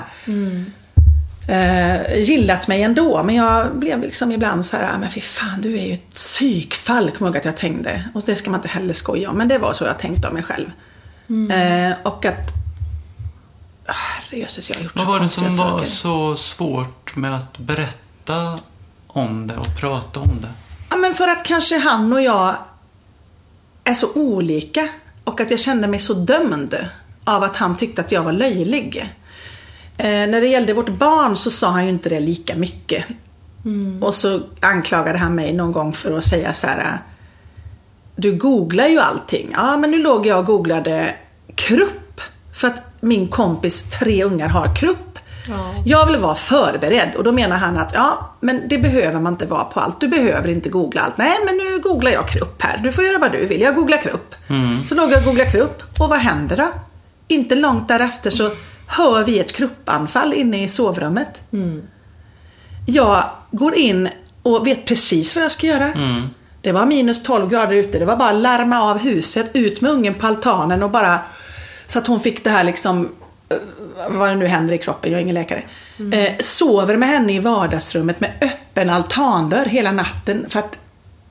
eh, 1.47 2.19
gillat 2.23 2.67
mig 2.67 2.83
ändå. 2.83 3.23
Men 3.23 3.35
jag 3.35 3.75
blev 3.79 4.01
liksom 4.01 4.31
ibland 4.31 4.65
så 4.65 4.77
här, 4.77 4.93
"Ah, 4.93 4.97
men 4.97 5.09
fy 5.09 5.21
fan 5.21 5.61
du 5.61 5.77
är 5.79 5.85
ju 5.85 5.93
ett 5.93 6.15
psykfall, 6.15 7.11
kommer 7.11 7.31
jag 7.31 7.37
att 7.37 7.45
jag 7.45 7.57
tänkte. 7.57 8.03
Och 8.13 8.21
det 8.25 8.35
ska 8.35 8.49
man 8.49 8.57
inte 8.59 8.67
heller 8.67 8.93
skoja 8.93 9.29
om, 9.29 9.37
men 9.37 9.47
det 9.47 9.57
var 9.57 9.73
så 9.73 9.83
jag 9.83 9.99
tänkte 9.99 10.27
om 10.27 10.33
mig 10.33 10.43
själv. 10.43 10.71
Eh, 11.51 11.93
och 12.03 12.25
att, 12.25 12.51
Ah, 13.87 13.93
herrejösses 13.93 14.69
jag 14.69 14.75
har 14.77 14.83
gjort 14.83 14.95
Vad 14.95 15.05
så 15.05 15.11
var 15.11 15.19
det 15.19 15.29
som 15.29 15.43
var 15.43 15.51
saker. 15.77 15.85
så 15.85 16.35
svårt 16.37 17.15
med 17.15 17.35
att 17.35 17.57
berätta 17.57 18.59
om 19.07 19.47
det 19.47 19.55
och 19.55 19.77
prata 19.79 20.19
om 20.19 20.41
det? 20.41 20.47
Ja, 20.89 20.97
men 20.97 21.13
för 21.13 21.27
att 21.27 21.43
kanske 21.43 21.77
han 21.77 22.13
och 22.13 22.21
jag 22.21 22.55
är 23.83 23.93
så 23.93 24.13
olika 24.13 24.89
och 25.23 25.41
att 25.41 25.51
jag 25.51 25.59
kände 25.59 25.87
mig 25.87 25.99
så 25.99 26.13
dömd 26.13 26.75
av 27.23 27.43
att 27.43 27.55
han 27.55 27.77
tyckte 27.77 28.01
att 28.01 28.11
jag 28.11 28.23
var 28.23 28.31
löjlig. 28.31 29.09
Eh, 29.97 30.05
när 30.07 30.41
det 30.41 30.47
gällde 30.47 30.73
vårt 30.73 30.89
barn 30.89 31.37
så 31.37 31.51
sa 31.51 31.69
han 31.69 31.83
ju 31.83 31.89
inte 31.89 32.09
det 32.09 32.19
lika 32.19 32.55
mycket. 32.55 33.05
Och 34.01 34.15
så 34.15 34.41
anklagade 34.59 35.17
han 35.17 35.35
mig 35.35 35.53
någon 35.53 35.71
gång 35.71 35.93
för 35.93 36.17
att 36.17 36.23
säga 36.23 36.53
så 36.53 36.67
här. 36.67 36.99
Du 38.15 38.35
googlar 38.35 38.87
ju 38.87 38.99
allting. 38.99 39.49
Ja, 39.53 39.77
men 39.77 39.91
nu 39.91 39.97
låg 39.97 40.25
jag 40.25 40.39
och 40.39 40.45
googlade 40.45 41.15
krupp. 41.55 42.21
För 42.53 42.67
att 42.67 42.83
min 43.01 43.27
kompis 43.27 43.81
tre 43.99 44.23
ungar 44.23 44.47
har 44.47 44.75
krupp. 44.75 45.14
Jag 45.85 46.05
vill 46.05 46.17
vara 46.17 46.35
förberedd 46.35 47.15
och 47.15 47.23
då 47.23 47.31
menar 47.31 47.57
han 47.57 47.77
att 47.77 47.93
ja, 47.93 48.35
men 48.39 48.67
det 48.67 48.77
behöver 48.77 49.19
man 49.19 49.33
inte 49.33 49.45
vara 49.45 49.63
på 49.63 49.79
allt. 49.79 49.99
Du 49.99 50.07
behöver 50.07 50.49
inte 50.49 50.69
googla 50.69 51.01
allt. 51.01 51.17
Nej, 51.17 51.37
men 51.45 51.57
nu 51.57 51.79
googlar 51.79 52.11
jag 52.11 52.27
krupp 52.27 52.61
här. 52.61 52.77
Du 52.77 52.91
får 52.91 53.03
göra 53.03 53.17
vad 53.17 53.31
du 53.31 53.45
vill. 53.45 53.61
Jag 53.61 53.75
googlar 53.75 53.97
krupp. 53.97 54.35
Så 54.87 54.95
låg 54.95 55.11
jag 55.11 55.17
och 55.17 55.23
googlade 55.25 55.51
krupp 55.51 55.83
och 55.99 56.09
vad 56.09 56.19
händer 56.19 56.57
då? 56.57 56.67
Inte 57.27 57.55
långt 57.55 57.87
därefter 57.87 58.29
så 58.29 58.51
hör 58.87 59.23
vi 59.23 59.39
ett 59.39 59.53
kruppanfall 59.53 60.33
inne 60.33 60.63
i 60.63 60.67
sovrummet. 60.69 61.41
Jag 62.87 63.23
går 63.51 63.75
in 63.75 64.09
och 64.43 64.67
vet 64.67 64.85
precis 64.85 65.35
vad 65.35 65.43
jag 65.43 65.51
ska 65.51 65.67
göra. 65.67 65.91
Det 66.61 66.71
var 66.71 66.85
minus 66.85 67.23
12 67.23 67.49
grader 67.49 67.75
ute. 67.75 67.99
Det 67.99 68.05
var 68.05 68.15
bara 68.15 68.29
att 68.29 68.35
larma 68.35 68.81
av 68.81 68.97
huset, 68.97 69.51
ut 69.53 69.81
med 69.81 69.91
ungen 69.91 70.13
på 70.13 70.27
altanen 70.27 70.83
och 70.83 70.89
bara 70.89 71.19
så 71.87 71.99
att 71.99 72.07
hon 72.07 72.19
fick 72.19 72.43
det 72.43 72.49
här 72.49 72.63
liksom 72.63 73.09
vad 74.09 74.29
det 74.29 74.35
nu 74.35 74.47
händer 74.47 74.73
i 74.73 74.77
kroppen, 74.77 75.11
jag 75.11 75.17
är 75.17 75.21
ingen 75.21 75.35
läkare. 75.35 75.63
Eh, 76.11 76.33
sover 76.39 76.97
med 76.97 77.09
henne 77.09 77.33
i 77.33 77.39
vardagsrummet 77.39 78.19
med 78.19 78.31
öppen 78.41 78.89
altandörr 78.89 79.65
hela 79.65 79.91
natten 79.91 80.45
för 80.49 80.59
att 80.59 80.79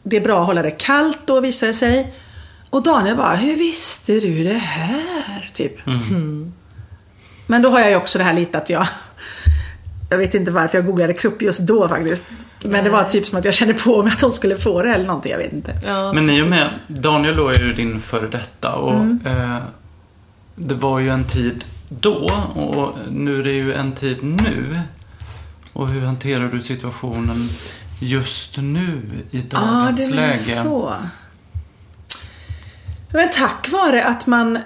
det 0.03 0.17
är 0.17 0.21
bra 0.21 0.41
att 0.41 0.47
hålla 0.47 0.63
det 0.63 0.71
kallt 0.71 1.19
då 1.25 1.41
visar 1.41 1.67
det 1.67 1.75
sig. 1.75 2.15
Och 2.71 2.83
Daniel 2.83 3.17
bara, 3.17 3.35
hur 3.35 3.57
visste 3.57 4.21
du 4.21 4.45
det 4.45 4.59
här? 4.59 5.51
Typ. 5.55 5.87
Mm. 5.87 6.53
Men 7.47 7.63
då 7.63 7.69
har 7.69 7.81
jag 7.81 7.91
ju 7.91 7.97
också 7.97 8.19
det 8.19 8.25
här 8.25 8.35
lite 8.35 8.59
att 8.59 8.71
jag 8.71 8.87
Jag 10.11 10.19
vet 10.19 10.35
inte 10.35 10.51
varför 10.51 10.79
jag 10.79 10.87
googlade 10.87 11.13
krupp 11.13 11.43
just 11.43 11.61
då 11.61 11.89
faktiskt. 11.89 12.25
Men 12.65 12.85
det 12.85 12.91
var 12.91 13.05
typ 13.05 13.27
som 13.27 13.39
att 13.39 13.45
jag 13.45 13.55
kände 13.55 13.75
på 13.75 14.03
mig 14.03 14.13
att 14.13 14.21
hon 14.21 14.33
skulle 14.33 14.57
få 14.57 14.83
det 14.83 14.95
eller 14.95 15.05
någonting, 15.05 15.33
jag 15.33 15.39
vet 15.39 15.53
inte. 15.53 15.75
Ja, 15.87 16.13
Men 16.13 16.31
i 16.31 16.43
och 16.43 16.47
med, 16.47 16.69
Daniel 16.87 17.37
då 17.37 17.49
är 17.49 17.59
ju 17.59 17.73
din 17.73 18.01
före 18.01 18.29
detta 18.29 18.75
och 18.75 19.27
eh, 19.27 19.63
det 20.55 20.75
var 20.75 20.99
ju 20.99 21.09
en 21.09 21.25
tid 21.25 21.65
då 21.89 22.31
och 22.55 22.99
nu 23.13 23.41
är 23.41 23.45
det 23.45 23.53
ju 23.53 23.73
en 23.75 23.93
tid 23.93 24.17
nu. 24.23 24.81
Och 25.73 25.89
hur 25.89 26.01
hanterar 26.07 26.49
du 26.49 26.63
situationen 26.63 27.49
just 28.01 28.59
nu 28.59 29.03
i 29.31 29.43
Ja, 29.51 29.59
dagens 29.61 30.11
det 30.11 30.17
var 30.17 30.23
läge? 30.27 30.39
så. 30.39 30.95
Men 33.13 33.29
tack 33.31 33.69
vare 33.73 34.05
att 34.05 34.27
man 34.27 34.59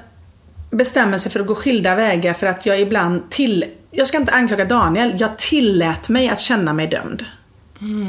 bestämmer 0.70 1.18
sig 1.18 1.32
för 1.32 1.40
att 1.40 1.46
gå 1.46 1.54
skilda 1.54 1.94
vägar 1.94 2.34
för 2.34 2.46
att 2.46 2.66
jag 2.66 2.80
ibland 2.80 3.30
till... 3.30 3.64
Jag 3.90 4.08
ska 4.08 4.16
inte 4.18 4.32
anklaga 4.32 4.64
Daniel, 4.64 5.16
jag 5.18 5.38
tillät 5.38 6.08
mig 6.08 6.28
att 6.28 6.40
känna 6.40 6.72
mig 6.72 6.86
dömd. 6.86 7.24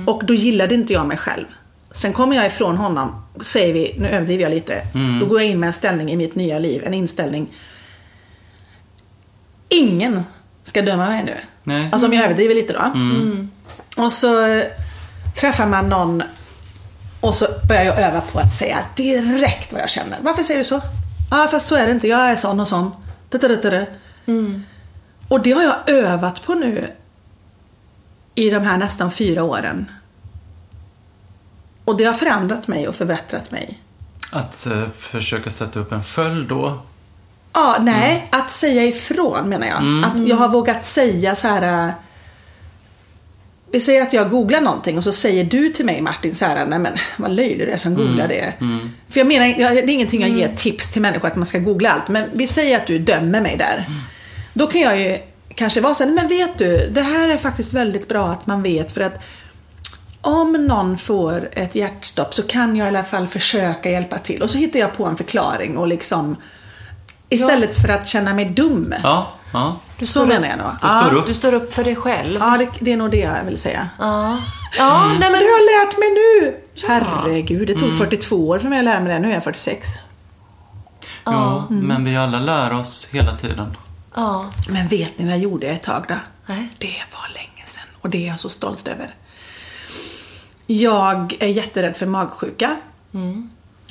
Och 0.06 0.22
då 0.26 0.34
gillade 0.34 0.76
inte 0.76 0.94
jag 0.94 1.08
mig 1.08 1.18
själv. 1.18 1.46
Sen 1.92 2.14
kommer 2.14 2.36
jag 2.36 2.46
ifrån 2.48 2.78
honom, 2.78 3.24
säger 3.42 3.74
vi, 3.74 3.96
nu 4.00 4.08
överdriver 4.10 4.44
jag 4.44 4.50
lite. 4.52 4.82
Då 5.20 5.26
går 5.26 5.42
jag 5.42 5.50
in 5.50 5.60
med 5.60 5.68
en 5.68 5.74
ställning 5.74 6.10
i 6.12 6.16
mitt 6.16 6.36
nya 6.36 6.60
liv, 6.60 6.82
en 6.86 6.94
inställning. 6.94 7.48
Ingen 9.70 10.24
ska 10.64 10.82
döma 10.82 11.10
mig 11.10 11.24
nu. 11.24 11.36
Nej. 11.64 11.90
Alltså 11.92 12.08
om 12.08 12.14
jag 12.14 12.26
överdriver 12.26 12.56
lite 12.56 12.74
då. 12.74 12.80
Och 14.04 14.14
så 14.14 14.46
eh, 14.46 14.64
träffar 15.40 15.68
man 15.68 15.90
någon 15.90 16.24
och 17.22 17.36
så 17.36 17.48
börjar 17.68 17.84
jag 17.84 18.00
öva 18.00 18.22
på 18.22 18.40
att 18.40 18.54
säga 18.54 18.78
direkt 18.96 19.74
vad 19.74 19.82
jag 19.82 19.90
känner. 19.90 20.18
Varför 20.22 20.44
säger 20.44 20.58
du 20.58 20.64
så? 20.64 20.82
Ja, 21.32 21.44
ah, 21.44 21.48
fast 21.48 21.68
så 21.68 21.76
är 21.76 21.86
det 21.86 21.92
inte. 21.92 22.08
Jag 22.08 22.32
är 22.32 22.36
sån 22.36 22.60
och 22.60 22.68
sån. 22.68 22.92
Da-da-da-da-da. 23.30 23.86
Och 25.28 25.42
det 25.44 25.52
har 25.52 25.64
jag 25.64 25.90
övat 25.90 26.46
på 26.46 26.54
nu 26.54 26.94
i 28.36 28.50
de 28.50 28.60
här 28.60 28.78
nästan 28.78 29.12
fyra 29.12 29.44
åren. 29.44 29.92
Och 31.86 31.98
det 31.98 32.04
har 32.04 32.14
förändrat 32.14 32.68
mig 32.68 32.88
och 32.88 32.96
förbättrat 32.96 33.52
mig. 33.52 33.80
Att 34.32 34.66
eh, 34.66 34.90
försöka 34.90 35.50
sätta 35.50 35.80
upp 35.80 35.92
en 35.92 36.04
sköld 36.04 36.50
då. 36.50 36.82
Ja, 37.54 37.78
nej, 37.82 38.28
att 38.30 38.52
säga 38.52 38.84
ifrån 38.86 39.50
menar 39.50 39.68
jag. 39.68 40.06
Att 40.06 40.28
jag 40.28 40.36
har 40.36 40.50
vågat 40.50 40.88
säga 40.88 41.36
så 41.36 41.48
här. 41.48 41.88
äh, 41.88 41.94
Vi 43.72 43.80
säger 43.80 44.02
att 44.02 44.14
jag 44.14 44.30
googlar 44.30 44.62
någonting 44.62 44.98
och 44.98 45.04
så 45.04 45.12
säger 45.12 45.44
du 45.44 45.70
till 45.70 45.86
mig 45.86 46.02
Martin 46.02 46.36
så 46.36 46.46
här, 46.46 46.66
nej 46.66 46.80
men 46.80 46.94
vad 47.18 47.32
löjlig 47.32 47.68
du 47.68 47.72
är 47.72 47.78
som 47.78 47.96
googlar 47.96 48.28
det. 48.28 48.54
För 49.10 49.20
jag 49.20 49.28
menar, 49.28 49.46
det 49.48 49.80
är 49.80 49.90
ingenting 49.90 50.22
jag 50.22 50.30
ger 50.30 50.56
tips 50.56 50.92
till 50.92 51.02
människor 51.02 51.28
att 51.28 51.36
man 51.36 51.46
ska 51.46 51.60
googla 51.60 51.90
allt. 51.92 52.08
Men 52.08 52.30
vi 52.34 52.48
säger 52.48 52.78
att 52.78 52.88
du 52.88 53.00
dömer 53.00 53.42
mig 53.42 53.58
där. 53.58 53.86
Då 54.54 54.68
kan 54.68 54.82
jag 54.82 55.00
ju 55.00 55.18
kanske 55.56 55.82
vara 55.82 55.94
så 55.94 56.04
här, 56.04 56.12
men 56.12 56.28
vet 56.28 56.58
du, 56.58 56.90
det 56.90 57.02
här 57.02 57.30
är 57.30 57.38
faktiskt 57.38 57.74
väldigt 57.74 58.08
bra 58.08 58.28
att 58.28 58.48
man 58.48 58.64
vet 58.64 58.92
för 58.92 59.02
att 59.02 59.20
om 60.22 60.52
någon 60.54 60.98
får 60.98 61.50
ett 61.52 61.76
hjärtstopp 61.76 62.34
så 62.34 62.44
kan 62.44 62.76
jag 62.76 62.86
i 62.86 62.88
alla 62.88 63.04
fall 63.04 63.28
försöka 63.28 63.90
hjälpa 63.92 64.18
till. 64.18 64.42
Och 64.44 64.50
så 64.50 64.58
hittar 64.58 64.80
jag 64.80 64.98
på 64.98 65.06
en 65.06 65.16
förklaring 65.18 65.78
och 65.78 65.88
liksom 65.88 66.36
Istället 67.30 67.82
för 67.82 67.90
att 67.90 68.08
känna 68.08 68.34
mig 68.34 68.46
dum. 68.46 68.94
Ja, 69.04 69.32
ja. 69.54 69.76
Du 69.98 70.06
Så 70.06 70.12
står, 70.12 70.26
menar 70.26 70.48
jag 70.48 70.58
nog. 70.58 70.68
Du 70.82 70.88
står 70.88 71.16
upp. 71.20 71.28
du 71.28 71.34
står 71.34 71.54
upp 71.54 71.74
för 71.74 71.84
dig 71.84 71.96
själv. 71.96 72.38
Ja, 72.40 72.58
det, 72.58 72.68
det 72.80 72.92
är 72.94 72.98
nog 72.98 73.12
det 73.12 73.18
jag 73.18 73.44
vill 73.46 73.58
säga. 73.58 73.90
Ja, 74.00 74.38
ja 74.78 75.06
nej 75.08 75.18
Men 75.20 75.32
det 75.32 75.38
har 75.38 75.44
jag 75.44 75.88
lärt 75.88 75.98
mig 76.00 76.10
nu! 76.10 76.56
Herregud, 76.88 77.68
det 77.68 77.76
tog 77.76 77.98
42 77.98 78.48
år 78.48 78.60
för 78.60 78.70
mig 78.70 78.80
att 78.80 78.86
lära 78.86 79.00
mig 79.00 79.14
det. 79.14 79.20
Nu 79.20 79.30
är 79.30 79.34
jag 79.34 79.44
46. 79.44 79.88
Jo, 81.26 81.64
men 81.70 82.04
vi 82.04 82.18
alla 82.18 82.40
lär 82.40 82.74
oss 82.74 83.08
hela 83.12 83.38
tiden. 83.38 83.78
Ja. 84.16 84.46
Men 84.70 84.88
vet 84.88 85.18
ni 85.20 85.26
vad 85.26 85.34
jag 85.34 85.40
gjorde 85.40 85.68
ett 85.68 85.84
tag 85.84 86.06
då? 86.08 86.16
Nej. 86.46 86.70
Det 86.78 86.88
var 87.14 87.34
länge 87.34 87.66
sedan 87.66 87.84
och 88.02 88.10
det 88.10 88.24
är 88.24 88.28
jag 88.28 88.40
så 88.40 88.50
stolt 88.50 88.88
över. 88.88 89.16
Jag 90.68 91.38
är 91.40 91.48
jätterädd 91.48 91.96
för 91.98 92.06
magsjuka. 92.06 92.76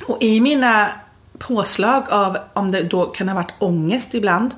Och 0.07 0.17
i 0.21 0.39
mina 0.39 0.87
påslag 1.39 2.03
av, 2.09 2.37
om 2.53 2.71
det 2.71 2.83
då 2.83 3.05
kan 3.05 3.27
ha 3.27 3.35
varit 3.35 3.53
ångest 3.59 4.13
ibland, 4.13 4.53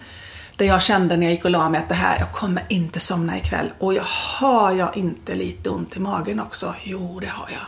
där 0.55 0.65
jag 0.65 0.81
kände 0.81 1.17
när 1.17 1.25
jag 1.25 1.33
gick 1.33 1.45
och 1.45 1.51
la 1.51 1.69
mig 1.69 1.81
att 1.81 1.89
det 1.89 1.95
här, 1.95 2.19
jag 2.19 2.31
kommer 2.31 2.63
inte 2.69 2.99
somna 2.99 3.37
ikväll. 3.37 3.71
Och 3.79 3.93
jag 3.93 4.03
har 4.39 4.71
jag 4.71 4.97
inte 4.97 5.35
lite 5.35 5.69
ont 5.69 5.97
i 5.97 5.99
magen 5.99 6.39
också? 6.39 6.75
Jo, 6.83 7.19
det 7.19 7.27
har 7.27 7.49
jag. 7.49 7.65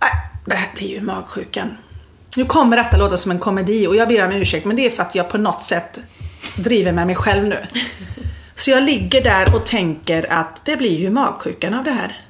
Nej, 0.00 0.10
det 0.46 0.54
här 0.54 0.74
blir 0.74 0.88
ju 0.88 1.00
magsjukan. 1.00 1.76
Nu 2.36 2.44
kommer 2.44 2.76
detta 2.76 2.96
låta 2.96 3.16
som 3.16 3.30
en 3.30 3.38
komedi 3.38 3.86
och 3.86 3.96
jag 3.96 4.08
ber 4.08 4.24
om 4.24 4.32
ursäkt 4.32 4.66
men 4.66 4.76
det 4.76 4.86
är 4.86 4.90
för 4.90 5.02
att 5.02 5.14
jag 5.14 5.28
på 5.28 5.38
något 5.38 5.62
sätt 5.62 6.00
driver 6.56 6.92
med 6.92 7.06
mig 7.06 7.16
själv 7.16 7.44
nu. 7.44 7.66
Så 8.56 8.70
jag 8.70 8.82
ligger 8.82 9.24
där 9.24 9.54
och 9.54 9.66
tänker 9.66 10.32
att 10.32 10.64
det 10.64 10.76
blir 10.76 10.98
ju 10.98 11.10
magsjukan 11.10 11.74
av 11.74 11.84
det 11.84 11.90
här. 11.90 12.20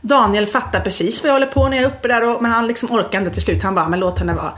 Daniel 0.00 0.46
fattar 0.46 0.80
precis 0.80 1.22
vad 1.22 1.28
jag 1.28 1.34
håller 1.34 1.46
på 1.46 1.68
när 1.68 1.76
jag 1.76 1.84
är 1.84 1.88
uppe 1.88 2.08
där 2.08 2.28
och, 2.28 2.42
men 2.42 2.50
han 2.50 2.66
liksom 2.66 2.90
orkar 2.92 3.18
inte 3.18 3.30
till 3.30 3.42
slut. 3.42 3.62
Han 3.62 3.74
bara, 3.74 3.88
men 3.88 4.00
låt 4.00 4.18
henne 4.18 4.34
vara. 4.34 4.52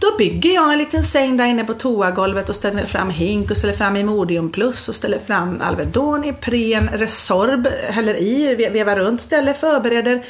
Då 0.00 0.16
bygger 0.18 0.54
jag 0.54 0.72
en 0.72 0.78
liten 0.78 1.04
säng 1.04 1.36
där 1.36 1.46
inne 1.46 1.64
på 1.64 1.74
toagolvet 1.74 2.48
och 2.48 2.54
ställer 2.54 2.86
fram 2.86 3.10
hink 3.10 3.50
och 3.50 3.56
ställer 3.56 3.74
fram 3.74 3.96
Imodium 3.96 4.50
plus 4.52 4.88
och 4.88 4.94
ställer 4.94 5.18
fram 5.18 5.60
Alvedon, 5.60 6.24
Ipren, 6.24 6.88
Resorb, 6.92 7.66
häller 7.90 8.14
i, 8.22 8.54
ve- 8.54 8.68
vevar 8.70 8.96
runt, 8.96 9.22
ställer, 9.22 9.52
förbereder 9.52 10.24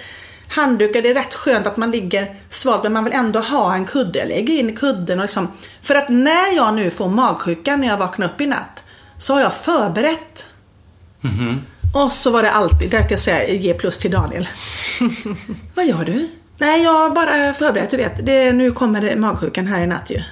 handdukar. 0.49 1.03
Det 1.03 1.11
är 1.11 1.15
rätt 1.15 1.35
skönt 1.35 1.67
att 1.67 1.77
man 1.77 1.91
ligger 1.91 2.35
svalt 2.49 2.83
men 2.83 2.93
man 2.93 3.05
vill 3.05 3.13
ändå 3.13 3.41
ha 3.41 3.75
en 3.75 3.85
kudde. 3.85 4.19
Jag 4.19 4.29
lägger 4.29 4.55
in 4.55 4.77
kudden 4.77 5.19
och 5.19 5.25
liksom. 5.25 5.49
För 5.83 5.95
att 5.95 6.09
när 6.09 6.57
jag 6.57 6.75
nu 6.75 6.91
får 6.91 7.09
magsjuka 7.09 7.77
när 7.77 7.89
jag 7.89 7.97
vaknar 7.97 8.27
upp 8.27 8.41
i 8.41 8.47
natt 8.47 8.85
så 9.19 9.35
har 9.35 9.41
jag 9.41 9.55
förberett. 9.55 10.45
Och 11.95 12.13
så 12.13 12.31
var 12.31 12.43
det 12.43 12.51
alltid, 12.51 12.91
där 12.91 12.99
kan 13.01 13.11
jag 13.11 13.21
säga, 13.21 13.55
ge 13.55 13.75
plus 13.75 13.99
till 13.99 14.11
Daniel. 14.11 14.49
Vad 15.75 15.87
gör 15.87 16.05
du? 16.05 16.29
Nej, 16.59 16.83
jag 16.83 16.93
har 16.93 17.11
bara 17.11 17.55
förberett, 17.55 17.91
du 17.91 17.97
vet. 17.97 18.27
Det, 18.27 18.53
nu 18.53 18.73
kommer 18.73 19.01
det 19.01 19.17
magsjukan 19.17 19.67
här 19.67 19.83
i 19.83 19.87
natt 19.87 20.11
ju. 20.11 20.23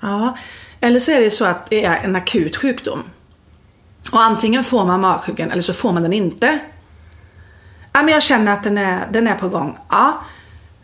Ja. 0.00 0.36
Eller 0.80 1.00
så 1.00 1.10
är 1.10 1.20
det 1.20 1.30
så 1.30 1.44
att 1.44 1.70
det 1.70 1.84
är 1.84 2.04
en 2.04 2.16
akut 2.16 2.56
sjukdom. 2.56 3.02
Och 4.12 4.22
antingen 4.22 4.64
får 4.64 4.84
man 4.84 5.00
magsjukan 5.00 5.50
eller 5.50 5.62
så 5.62 5.72
får 5.72 5.92
man 5.92 6.02
den 6.02 6.12
inte. 6.12 6.58
Ja, 7.92 8.02
men 8.02 8.08
jag 8.08 8.22
känner 8.22 8.52
att 8.52 8.64
den 8.64 8.78
är, 8.78 9.00
den 9.12 9.28
är 9.28 9.34
på 9.34 9.48
gång. 9.48 9.78
Ja. 9.90 10.20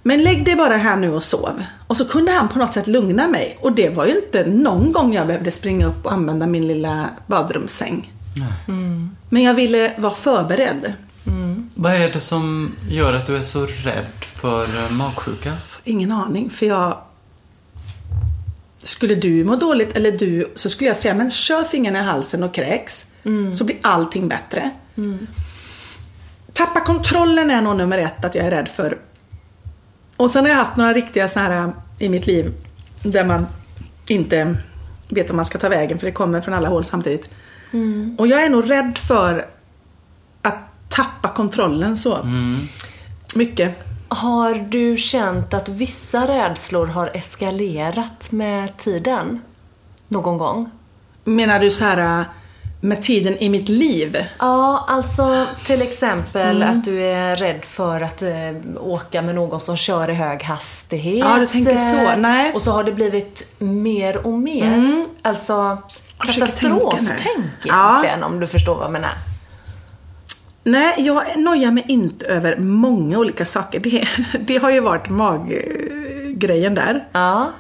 Men 0.02 0.22
lägg 0.22 0.44
dig 0.44 0.56
bara 0.56 0.76
här 0.76 0.96
nu 0.96 1.12
och 1.12 1.22
sov. 1.22 1.64
Och 1.86 1.96
så 1.96 2.04
kunde 2.04 2.32
han 2.32 2.48
på 2.48 2.58
något 2.58 2.74
sätt 2.74 2.86
lugna 2.86 3.28
mig. 3.28 3.58
Och 3.60 3.72
det 3.72 3.88
var 3.88 4.06
ju 4.06 4.14
inte 4.14 4.46
någon 4.46 4.92
gång 4.92 5.14
jag 5.14 5.26
behövde 5.26 5.50
springa 5.50 5.86
upp 5.86 6.06
och 6.06 6.12
använda 6.12 6.46
min 6.46 6.68
lilla 6.68 7.10
badrumssäng. 7.26 8.12
Men 9.28 9.42
jag 9.42 9.54
ville 9.54 9.92
vara 9.98 10.14
förberedd. 10.14 10.92
Vad 11.74 11.94
är 11.94 12.12
det 12.12 12.20
som 12.20 12.76
gör 12.88 13.12
att 13.12 13.26
du 13.26 13.36
är 13.36 13.42
så 13.42 13.66
rädd 13.66 14.06
för 14.40 14.62
eh, 14.62 14.92
magsjuka? 14.92 15.56
Ingen 15.84 16.12
aning, 16.12 16.50
för 16.50 16.66
jag... 16.66 16.98
Skulle 18.82 19.14
du 19.14 19.44
må 19.44 19.56
dåligt 19.56 19.96
eller 19.96 20.12
du 20.12 20.52
så 20.54 20.70
skulle 20.70 20.88
jag 20.88 20.96
säga 20.96 21.14
men 21.14 21.30
kör 21.30 21.62
fingrarna 21.62 21.98
i 21.98 22.02
halsen 22.02 22.42
och 22.42 22.54
kräks. 22.54 23.06
Så 23.52 23.64
blir 23.64 23.76
allting 23.82 24.28
bättre. 24.28 24.70
Tappa 26.52 26.80
kontrollen 26.80 27.50
är 27.50 27.62
nog 27.62 27.76
nummer 27.76 27.98
ett 27.98 28.24
att 28.24 28.34
jag 28.34 28.46
är 28.46 28.50
rädd 28.50 28.68
för. 28.68 28.98
Och 30.16 30.30
sen 30.30 30.44
har 30.44 30.50
jag 30.50 30.58
haft 30.58 30.76
några 30.76 30.92
riktiga 30.92 31.28
såna 31.28 31.44
här 31.44 31.64
äh, 31.64 31.70
i 31.98 32.08
mitt 32.08 32.26
liv 32.26 32.52
där 33.02 33.24
man 33.24 33.46
inte 34.08 34.56
vet 35.08 35.30
om 35.30 35.36
man 35.36 35.44
ska 35.44 35.58
ta 35.58 35.68
vägen 35.68 35.98
för 35.98 36.06
det 36.06 36.12
kommer 36.12 36.40
från 36.40 36.54
alla 36.54 36.68
håll 36.68 36.84
samtidigt. 36.84 37.30
Och 38.18 38.26
jag 38.26 38.44
är 38.44 38.50
nog 38.50 38.70
rädd 38.70 38.98
för 38.98 39.46
att 40.42 40.58
tappa 40.88 41.28
kontrollen 41.28 41.96
så 41.96 42.18
mycket. 43.34 43.89
Har 44.12 44.54
du 44.54 44.96
känt 44.96 45.54
att 45.54 45.68
vissa 45.68 46.28
rädslor 46.28 46.86
har 46.86 47.10
eskalerat 47.14 48.32
med 48.32 48.76
tiden? 48.76 49.40
Någon 50.08 50.38
gång? 50.38 50.70
Menar 51.24 51.60
du 51.60 51.70
så 51.70 51.84
här 51.84 52.20
äh, 52.20 52.26
med 52.80 53.02
tiden 53.02 53.38
i 53.38 53.48
mitt 53.48 53.68
liv? 53.68 54.26
Ja, 54.38 54.84
alltså 54.88 55.46
till 55.66 55.82
exempel 55.82 56.62
att 56.62 56.84
du 56.84 57.00
är 57.02 57.36
rädd 57.36 57.64
för 57.64 58.00
att 58.00 58.22
eh, 58.22 58.30
åka 58.80 59.22
med 59.22 59.34
någon 59.34 59.60
som 59.60 59.76
kör 59.76 60.10
i 60.10 60.14
hög 60.14 60.42
hastighet. 60.42 61.18
Ja, 61.18 61.38
du 61.38 61.46
tänker 61.46 61.76
så. 61.76 61.96
eh, 61.96 62.16
Nej. 62.16 62.52
Och 62.54 62.62
så 62.62 62.70
har 62.70 62.84
det 62.84 62.92
blivit 62.92 63.52
mer 63.58 64.26
och 64.26 64.32
mer. 64.32 65.06
Alltså 65.22 65.78
försöker 66.26 66.46
tänka 66.46 66.76
katastroftänk 66.78 67.20
nu. 67.36 67.50
Ja. 67.62 67.90
egentligen, 67.90 68.22
om 68.22 68.40
du 68.40 68.46
förstår 68.46 68.74
vad 68.74 68.84
jag 68.84 68.92
menar. 68.92 69.10
Nej, 70.64 70.94
jag 70.98 71.38
nojar 71.38 71.70
mig 71.70 71.84
inte 71.88 72.26
över 72.26 72.56
många 72.56 73.18
olika 73.18 73.46
saker. 73.46 73.80
Det, 73.80 74.08
det 74.40 74.56
har 74.56 74.70
ju 74.70 74.80
varit 74.80 75.08
maggrejen 75.08 76.74
där. 76.74 77.08
Ja. 77.12 77.50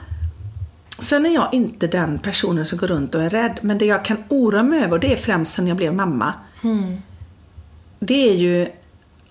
Sen 0.98 1.26
är 1.26 1.34
jag 1.34 1.48
inte 1.54 1.86
den 1.86 2.18
personen 2.18 2.66
som 2.66 2.78
går 2.78 2.86
runt 2.86 3.14
och 3.14 3.22
är 3.22 3.30
rädd. 3.30 3.58
Men 3.62 3.78
det 3.78 3.86
jag 3.86 4.04
kan 4.04 4.24
oroa 4.28 4.62
mig 4.62 4.84
över, 4.84 4.92
och 4.92 5.00
det 5.00 5.12
är 5.12 5.16
främst 5.16 5.54
sen 5.54 5.66
jag 5.66 5.76
blev 5.76 5.94
mamma. 5.94 6.32
Det 7.98 8.30
är 8.30 8.34
ju, 8.34 8.68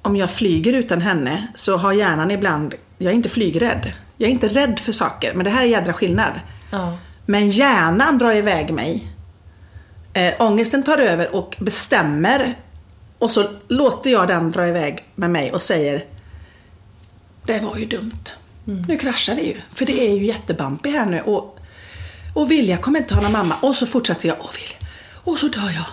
om 0.01 0.15
jag 0.15 0.31
flyger 0.31 0.73
utan 0.73 1.01
henne 1.01 1.47
så 1.55 1.77
har 1.77 1.93
hjärnan 1.93 2.31
ibland, 2.31 2.75
jag 2.97 3.11
är 3.11 3.15
inte 3.15 3.29
flygrädd. 3.29 3.93
Jag 4.17 4.27
är 4.27 4.31
inte 4.31 4.47
rädd 4.47 4.79
för 4.79 4.91
saker, 4.91 5.33
men 5.33 5.43
det 5.43 5.49
här 5.49 5.61
är 5.63 5.67
jädra 5.67 5.93
skillnad. 5.93 6.39
Ja. 6.71 6.97
Men 7.25 7.49
hjärnan 7.49 8.17
drar 8.17 8.35
iväg 8.35 8.73
mig. 8.73 9.07
Eh, 10.13 10.33
ångesten 10.39 10.83
tar 10.83 10.97
över 10.97 11.35
och 11.35 11.55
bestämmer. 11.59 12.55
Och 13.19 13.31
så 13.31 13.49
låter 13.67 14.09
jag 14.09 14.27
den 14.27 14.51
dra 14.51 14.67
iväg 14.67 15.03
med 15.15 15.29
mig 15.29 15.51
och 15.51 15.61
säger 15.61 16.05
Det 17.45 17.59
var 17.59 17.77
ju 17.77 17.85
dumt. 17.85 18.23
Nu 18.87 18.97
kraschar 18.97 19.35
vi 19.35 19.47
ju. 19.47 19.55
För 19.73 19.85
det 19.85 20.07
är 20.07 20.15
ju 20.15 20.25
jättebumpy 20.25 20.89
här 20.89 21.05
nu. 21.05 21.21
Och, 21.21 21.59
och 22.33 22.51
Vilja 22.51 22.77
kommer 22.77 22.99
inte 22.99 23.13
ha 23.13 23.21
någon 23.21 23.31
mamma. 23.31 23.55
Och 23.61 23.75
så 23.75 23.85
fortsätter 23.85 24.27
jag. 24.27 24.37
Och 24.39 24.57
Vilja. 24.57 24.89
Och 25.23 25.39
så 25.39 25.47
dör 25.47 25.69
jag. 25.69 25.85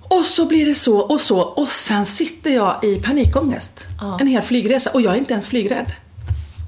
Och 0.00 0.24
så 0.26 0.46
blir 0.46 0.66
det 0.66 0.74
så 0.74 0.98
och 0.98 1.20
så. 1.20 1.40
Och 1.40 1.68
sen 1.68 2.06
sitter 2.06 2.50
jag 2.50 2.84
i 2.84 2.96
panikångest. 2.96 3.86
Ja. 4.00 4.18
En 4.20 4.26
hel 4.26 4.42
flygresa. 4.42 4.90
Och 4.90 5.00
jag 5.00 5.14
är 5.14 5.18
inte 5.18 5.32
ens 5.32 5.46
flygrädd. 5.46 5.92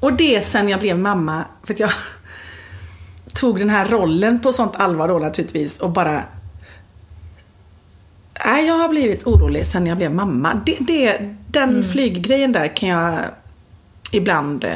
Och 0.01 0.13
det 0.13 0.47
sen 0.47 0.69
jag 0.69 0.81
blev 0.81 0.99
mamma. 0.99 1.45
För 1.65 1.75
att 1.75 1.81
jag 1.81 1.91
tog 3.35 3.59
den 3.59 3.71
här 3.71 3.89
rollen 3.89 4.41
på 4.41 4.53
sånt 4.53 4.77
allvar 4.77 5.09
då 5.09 5.19
naturligtvis 5.19 5.79
och 5.79 5.91
bara 5.91 6.23
Nej, 8.45 8.67
jag 8.67 8.75
har 8.75 8.89
blivit 8.89 9.27
orolig 9.27 9.67
sen 9.67 9.87
jag 9.87 9.97
blev 9.97 10.15
mamma. 10.15 10.61
Det, 10.67 10.77
det, 10.81 11.19
den 11.47 11.85
flyggrejen 11.85 12.53
där 12.53 12.77
kan 12.77 12.89
jag 12.89 13.19
ibland 14.13 14.65
eh, 14.65 14.71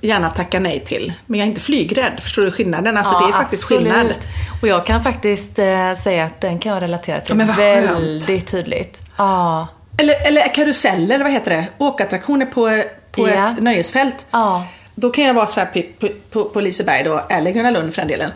gärna 0.00 0.30
tacka 0.30 0.60
nej 0.60 0.84
till. 0.86 1.12
Men 1.26 1.40
jag 1.40 1.44
är 1.46 1.48
inte 1.48 1.60
flygrädd, 1.60 2.20
förstår 2.22 2.42
du 2.42 2.50
skillnaden? 2.50 2.96
Alltså 2.96 3.18
det 3.18 3.24
är 3.28 3.32
faktiskt 3.32 3.62
absolut. 3.64 3.82
skillnad. 3.92 4.14
Och 4.62 4.68
jag 4.68 4.86
kan 4.86 5.02
faktiskt 5.02 5.58
eh, 5.58 5.94
säga 5.94 6.24
att 6.24 6.40
den 6.40 6.58
kan 6.58 6.72
jag 6.72 6.82
relatera 6.82 7.20
till 7.20 7.38
Ja, 7.38 7.54
väldigt 7.56 8.46
tydligt. 8.46 9.02
Ja. 9.16 9.68
Eller, 9.98 10.26
eller 10.26 10.54
karuseller, 10.54 11.18
vad 11.18 11.32
heter 11.32 11.50
det? 11.50 11.66
Åkattraktioner 11.78 12.46
på, 12.46 12.82
på 13.12 13.28
Ja. 13.28 13.50
ett 13.50 13.62
nöjesfält. 13.62 14.26
Ja. 14.30 14.66
Då 14.94 15.10
kan 15.10 15.24
jag 15.24 15.34
vara 15.34 15.46
så 15.46 15.60
här 15.60 15.66
på, 15.66 15.82
på, 16.06 16.12
på, 16.30 16.44
på 16.44 16.60
Liseberg 16.60 17.04
då, 17.04 17.22
eller 17.28 17.50
Gröna 17.50 17.70
Lund 17.70 17.94
för 17.94 18.02
den 18.02 18.08
delen. 18.08 18.30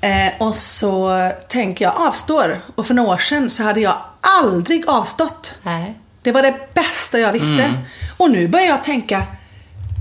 Eh, 0.00 0.32
och 0.38 0.54
så 0.54 1.30
tänker 1.48 1.84
jag 1.84 1.94
avstår. 1.96 2.60
Och 2.74 2.86
för 2.86 2.94
några 2.94 3.10
år 3.12 3.16
sedan 3.18 3.50
så 3.50 3.62
hade 3.62 3.80
jag 3.80 3.94
aldrig 4.20 4.88
avstått. 4.88 5.54
Nej. 5.62 5.94
Det 6.22 6.32
var 6.32 6.42
det 6.42 6.74
bästa 6.74 7.18
jag 7.18 7.32
visste. 7.32 7.72
Och 8.16 8.30
nu 8.30 8.48
börjar 8.48 8.66
jag 8.66 8.84
tänka, 8.84 9.22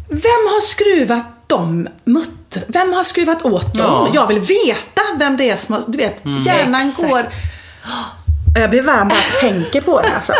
vem 0.09 0.43
har 0.47 0.61
skruvat 0.61 1.23
dem 1.47 1.87
mutter? 2.03 2.63
Vem 2.67 2.93
har 2.93 3.03
skruvat 3.03 3.45
åt 3.45 3.73
dem? 3.73 4.07
Ja. 4.07 4.11
Jag 4.13 4.27
vill 4.27 4.39
veta 4.39 5.01
vem 5.19 5.37
det 5.37 5.49
är 5.49 5.55
som 5.55 5.75
har, 5.75 5.83
du 5.87 5.97
vet, 5.97 6.21
hjärnan 6.45 6.89
Exakt. 6.89 7.09
går... 7.09 7.29
Jag 8.55 8.69
blir 8.69 8.81
varm 8.81 9.07
bara 9.07 9.19
jag 9.33 9.39
tänker 9.41 9.81
på 9.81 10.01
det 10.01 10.15
alltså. 10.15 10.33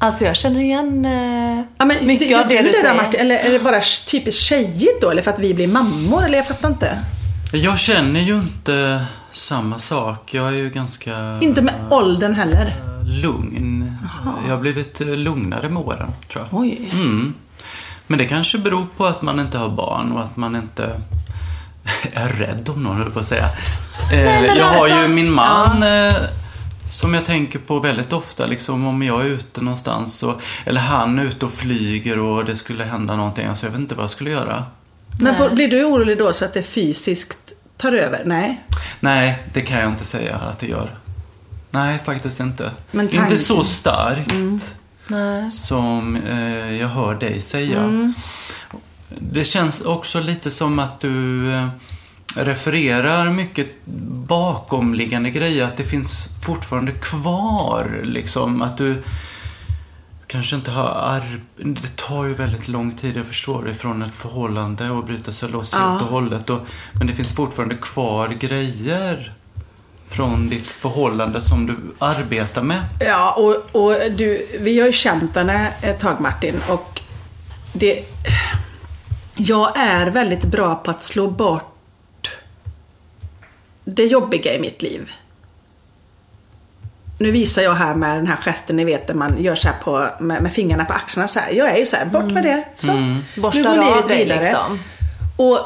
Alltså 0.00 0.24
jag 0.24 0.36
känner 0.36 0.60
igen 0.60 1.04
eh, 1.04 1.64
Ja, 1.78 1.84
men, 1.84 2.06
mycket 2.06 2.38
av 2.38 2.48
det 2.48 2.56
du 2.58 2.62
du 2.62 2.70
det 2.70 2.76
där 2.76 2.82
säger. 2.82 2.94
Martin? 2.94 3.20
Eller 3.20 3.36
är 3.36 3.50
det 3.52 3.58
bara 3.58 3.80
typiskt 4.06 4.42
tjejigt 4.42 5.00
då? 5.00 5.10
Eller 5.10 5.22
för 5.22 5.30
att 5.30 5.38
vi 5.38 5.54
blir 5.54 5.68
mammor? 5.68 6.24
Eller 6.24 6.38
jag 6.38 6.46
fattar 6.46 6.68
inte. 6.68 6.98
Jag 7.52 7.78
känner 7.78 8.20
ju 8.20 8.36
inte 8.36 9.04
samma 9.32 9.78
sak. 9.78 10.34
Jag 10.34 10.46
är 10.48 10.52
ju 10.52 10.70
ganska 10.70 11.38
Inte 11.40 11.62
med 11.62 11.74
åldern 11.90 12.34
heller. 12.34 12.76
lugn. 13.22 13.96
Jag 14.46 14.54
har 14.54 14.60
blivit 14.60 15.00
eh, 15.00 15.06
lugnare 15.06 15.68
med 15.68 15.82
åren, 15.82 16.12
tror 16.32 16.44
jag. 16.50 16.60
Oj. 16.60 16.90
Mm. 16.92 17.34
Men 18.06 18.18
det 18.18 18.24
kanske 18.26 18.58
beror 18.58 18.86
på 18.96 19.06
att 19.06 19.22
man 19.22 19.40
inte 19.40 19.58
har 19.58 19.68
barn 19.68 20.12
och 20.12 20.22
att 20.22 20.36
man 20.36 20.56
inte 20.56 21.00
är 22.12 22.28
rädd 22.28 22.68
om 22.74 22.82
någon, 22.82 22.96
höll 22.96 23.10
på 23.10 23.18
att 23.18 23.24
säga. 23.24 23.44
Eh, 24.12 24.24
men 24.24 24.56
jag 24.56 24.66
har 24.66 24.86
ju 24.86 24.92
alltså- 24.92 25.10
min 25.14 25.32
man 25.32 25.82
eh, 25.82 26.14
som 26.88 27.14
jag 27.14 27.24
tänker 27.24 27.58
på 27.58 27.78
väldigt 27.78 28.12
ofta, 28.12 28.46
liksom 28.46 28.86
om 28.86 29.02
jag 29.02 29.20
är 29.20 29.24
ute 29.24 29.60
någonstans 29.60 30.22
och, 30.22 30.40
eller 30.64 30.80
han 30.80 31.18
är 31.18 31.24
ute 31.24 31.44
och 31.46 31.52
flyger 31.52 32.18
och 32.18 32.44
det 32.44 32.56
skulle 32.56 32.84
hända 32.84 33.16
någonting. 33.16 33.46
Alltså 33.46 33.66
jag 33.66 33.70
vet 33.70 33.80
inte 33.80 33.94
vad 33.94 34.02
jag 34.02 34.10
skulle 34.10 34.30
göra. 34.30 34.64
Men 35.20 35.34
får, 35.34 35.50
blir 35.50 35.68
du 35.68 35.84
orolig 35.84 36.18
då 36.18 36.32
så 36.32 36.44
att 36.44 36.54
det 36.54 36.62
fysiskt 36.62 37.52
tar 37.76 37.92
över? 37.92 38.22
Nej. 38.24 38.64
Nej, 39.00 39.38
det 39.52 39.60
kan 39.60 39.80
jag 39.80 39.90
inte 39.90 40.04
säga 40.04 40.36
att 40.36 40.58
det 40.58 40.66
gör. 40.66 40.96
Nej, 41.70 41.98
faktiskt 42.04 42.40
inte. 42.40 42.70
Men 42.90 43.08
Inte 43.14 43.38
så 43.38 43.64
starkt 43.64 44.74
Nej. 45.06 45.50
som 45.50 46.16
eh, 46.16 46.72
jag 46.72 46.88
hör 46.88 47.14
dig 47.14 47.40
säga. 47.40 48.12
Det 49.08 49.44
känns 49.44 49.80
också 49.80 50.20
lite 50.20 50.50
som 50.50 50.78
att 50.78 51.00
du 51.00 51.52
eh, 51.52 51.68
refererar 52.36 53.30
mycket 53.30 53.84
bakomliggande 54.28 55.30
grejer. 55.30 55.64
Att 55.64 55.76
det 55.76 55.84
finns 55.84 56.28
fortfarande 56.46 56.92
kvar. 56.92 58.00
Liksom, 58.04 58.62
att 58.62 58.78
du 58.78 59.02
kanske 60.28 60.56
inte 60.56 60.70
har 60.70 60.88
ar- 60.88 61.40
Det 61.56 61.96
tar 61.96 62.24
ju 62.24 62.34
väldigt 62.34 62.68
lång 62.68 62.92
tid, 62.92 63.16
jag 63.16 63.26
förstår 63.26 63.64
det, 63.64 63.74
från 63.74 64.02
ett 64.02 64.14
förhållande 64.14 64.90
och 64.90 65.04
bryta 65.04 65.32
sig 65.32 65.48
loss 65.48 65.74
Ja. 65.74 65.88
helt 65.88 66.02
och 66.02 66.08
hållet. 66.08 66.50
Och, 66.50 66.58
men 66.92 67.06
det 67.06 67.12
finns 67.12 67.34
fortfarande 67.34 67.74
kvar 67.76 68.28
grejer 68.28 69.32
från 70.08 70.48
ditt 70.48 70.70
förhållande 70.70 71.40
som 71.40 71.66
du 71.66 71.76
arbetar 71.98 72.62
med. 72.62 72.82
Ja, 73.00 73.34
och, 73.36 73.82
och 73.82 73.94
du, 74.16 74.46
vi 74.60 74.80
har 74.80 74.86
ju 74.86 74.92
känt 74.92 75.36
henne 75.36 75.74
ett 75.82 76.00
tag 76.00 76.20
Martin 76.20 76.54
och 76.68 77.00
det... 77.72 78.04
Jag 79.40 79.78
är 79.78 80.10
väldigt 80.10 80.44
bra 80.44 80.74
på 80.74 80.90
att 80.90 81.04
slå 81.04 81.30
bort 81.30 82.30
det 83.84 84.04
jobbiga 84.04 84.54
i 84.54 84.60
mitt 84.60 84.82
liv. 84.82 85.10
Nu 87.18 87.30
visar 87.30 87.62
jag 87.62 87.74
här 87.74 87.94
med 87.94 88.16
den 88.16 88.26
här 88.26 88.36
gesten, 88.36 88.76
ni 88.76 88.84
vet, 88.84 89.06
där 89.06 89.14
man 89.14 89.42
gör 89.42 89.54
så 89.54 89.68
här 89.68 89.76
på, 89.84 90.08
med, 90.18 90.42
med 90.42 90.52
fingrarna 90.52 90.84
på 90.84 90.92
axlarna 90.92 91.28
så 91.28 91.40
här. 91.40 91.52
Jag 91.52 91.70
är 91.70 91.76
ju 91.76 91.86
så 91.86 91.96
här, 91.96 92.06
bort 92.06 92.32
med 92.32 92.44
det. 92.44 92.64
Så, 92.74 92.92
nu 92.92 93.22
Borstar 93.36 93.76
går 93.76 93.84
livet 93.84 94.20
vidare. 94.20 94.44
liksom. 94.44 94.78
Och 95.36 95.58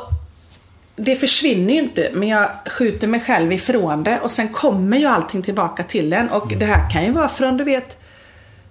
det 0.96 1.16
försvinner 1.16 1.74
ju 1.74 1.80
inte, 1.80 2.10
men 2.12 2.28
jag 2.28 2.48
skjuter 2.66 3.06
mig 3.06 3.20
själv 3.20 3.52
ifrån 3.52 4.04
det 4.04 4.20
och 4.20 4.32
sen 4.32 4.48
kommer 4.48 4.98
ju 4.98 5.06
allting 5.06 5.42
tillbaka 5.42 5.82
till 5.82 6.12
en. 6.12 6.28
Och 6.28 6.52
det 6.56 6.66
här 6.66 6.90
kan 6.90 7.04
ju 7.04 7.12
vara 7.12 7.28
från, 7.28 7.56
du 7.56 7.64
vet, 7.64 7.98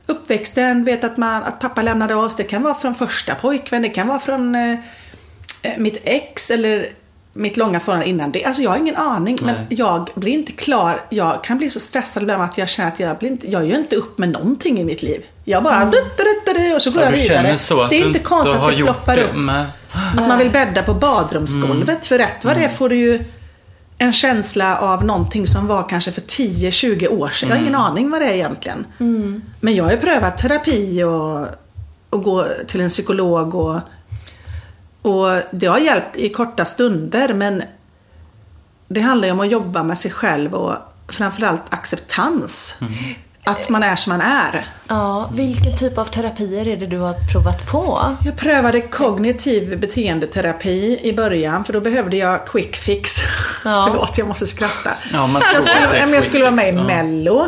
uppväxten, 0.05 0.83
vet 0.83 1.03
att, 1.03 1.17
man, 1.17 1.43
att 1.43 1.59
pappa 1.59 1.81
lämnade 1.81 2.15
oss. 2.15 2.35
Det 2.35 2.43
kan 2.43 2.63
vara 2.63 2.75
från 2.75 2.95
första 2.95 3.35
pojkvän, 3.35 3.81
det 3.81 3.89
kan 3.89 4.07
vara 4.07 4.19
från 4.19 4.55
eh, 4.55 4.77
mitt 5.77 6.01
ex 6.03 6.51
eller 6.51 6.89
mitt 7.33 7.57
långa 7.57 7.79
förhållande 7.79 8.09
innan 8.09 8.31
det. 8.31 8.45
Alltså 8.45 8.61
jag 8.61 8.69
har 8.69 8.77
ingen 8.77 8.95
aning, 8.95 9.37
men 9.41 9.55
Nej. 9.55 9.65
jag 9.69 10.09
blir 10.15 10.31
inte 10.33 10.51
klar. 10.51 11.01
Jag 11.09 11.43
kan 11.43 11.57
bli 11.57 11.69
så 11.69 11.79
stressad 11.79 12.23
ibland 12.23 12.43
att 12.43 12.57
jag 12.57 12.69
känner 12.69 12.91
att 12.91 12.99
jag, 12.99 13.17
blir 13.17 13.29
inte, 13.29 13.51
jag 13.51 13.65
gör 13.67 13.77
inte 13.77 13.95
upp 13.95 14.17
med 14.17 14.29
någonting 14.29 14.79
i 14.79 14.83
mitt 14.83 15.03
liv. 15.03 15.21
Jag 15.45 15.63
bara... 15.63 15.85
Du, 15.85 16.75
och 16.75 16.81
så 16.81 16.91
går 16.91 17.01
Ja, 17.01 17.05
jag 17.05 17.11
vidare. 17.11 17.27
känner 17.27 17.57
så 17.57 17.81
att 17.81 17.89
det 17.89 17.95
är 17.95 18.01
du 18.01 18.07
inte 18.07 18.19
konstigt 18.19 18.55
att 18.55 18.69
det 18.69 18.83
ploppar 18.83 19.15
det 19.15 19.23
upp. 19.23 19.35
med... 19.35 19.65
Att 20.17 20.27
man 20.27 20.37
vill 20.37 20.49
bädda 20.51 20.83
på 20.83 20.93
badrumsgolvet. 20.93 22.05
För 22.05 22.17
rätt 22.17 22.45
vad 22.45 22.55
det 22.57 22.63
är 22.65 22.69
får 22.69 22.89
du 22.89 22.95
ju 22.95 23.23
en 23.97 24.13
känsla 24.13 24.77
av 24.79 25.05
någonting 25.05 25.47
som 25.47 25.67
var 25.67 25.89
kanske 25.89 26.11
för 26.11 26.21
10-20 26.21 27.07
år 27.07 27.29
sedan. 27.29 27.49
Jag 27.49 27.55
har 27.55 27.61
ingen 27.61 27.75
aning 27.75 28.09
vad 28.11 28.21
det 28.21 28.25
är 28.25 28.33
egentligen. 28.33 28.85
Men 29.59 29.75
jag 29.75 29.83
har 29.83 29.91
ju 29.91 29.97
prövat 29.97 30.37
terapi 30.37 31.03
och, 31.03 31.47
och 32.09 32.23
gå 32.23 32.45
till 32.67 32.81
en 32.81 32.89
psykolog 32.89 33.55
och, 33.55 33.79
och 35.01 35.27
det 35.51 35.67
har 35.67 35.79
hjälpt 35.79 36.17
i 36.17 36.29
korta 36.29 36.65
stunder 36.65 37.33
men 37.33 37.63
det 38.87 39.01
handlar 39.01 39.27
ju 39.27 39.31
om 39.31 39.39
att 39.39 39.51
jobba 39.51 39.83
med 39.83 39.97
sig 39.97 40.11
själv 40.11 40.53
och 40.53 40.75
framförallt 41.07 41.73
acceptans. 41.73 42.75
Att 43.43 43.69
man 43.69 43.83
är 43.83 43.95
som 43.95 44.11
man 44.11 44.21
är. 44.21 44.67
Ja, 44.87 45.29
vilken 45.33 45.77
typ 45.77 45.97
av 45.97 46.05
terapier 46.05 46.67
är 46.67 46.77
det 46.77 46.85
du 46.85 46.99
har 46.99 47.15
provat 47.33 47.71
på? 47.71 48.15
Jag 48.25 48.37
prövade 48.37 48.81
kognitiv 48.81 49.79
beteendeterapi 49.79 50.99
i 51.03 51.13
början 51.13 51.63
för 51.63 51.73
då 51.73 51.81
behövde 51.81 52.17
jag 52.17 52.47
quick 52.47 52.75
fix. 52.75 53.21
Ja. 53.65 53.87
Förlåt, 53.87 54.17
jag 54.17 54.27
måste 54.27 54.47
skratta. 54.47 54.89
Ja, 55.13 55.27
man 55.27 55.41
Jag 55.53 55.63
skulle, 55.63 55.97
jag 56.15 56.23
skulle 56.23 56.43
vara 56.43 56.55
med 56.55 56.73
i 56.73 56.75
ja. 56.75 56.83
Mello. 56.83 57.47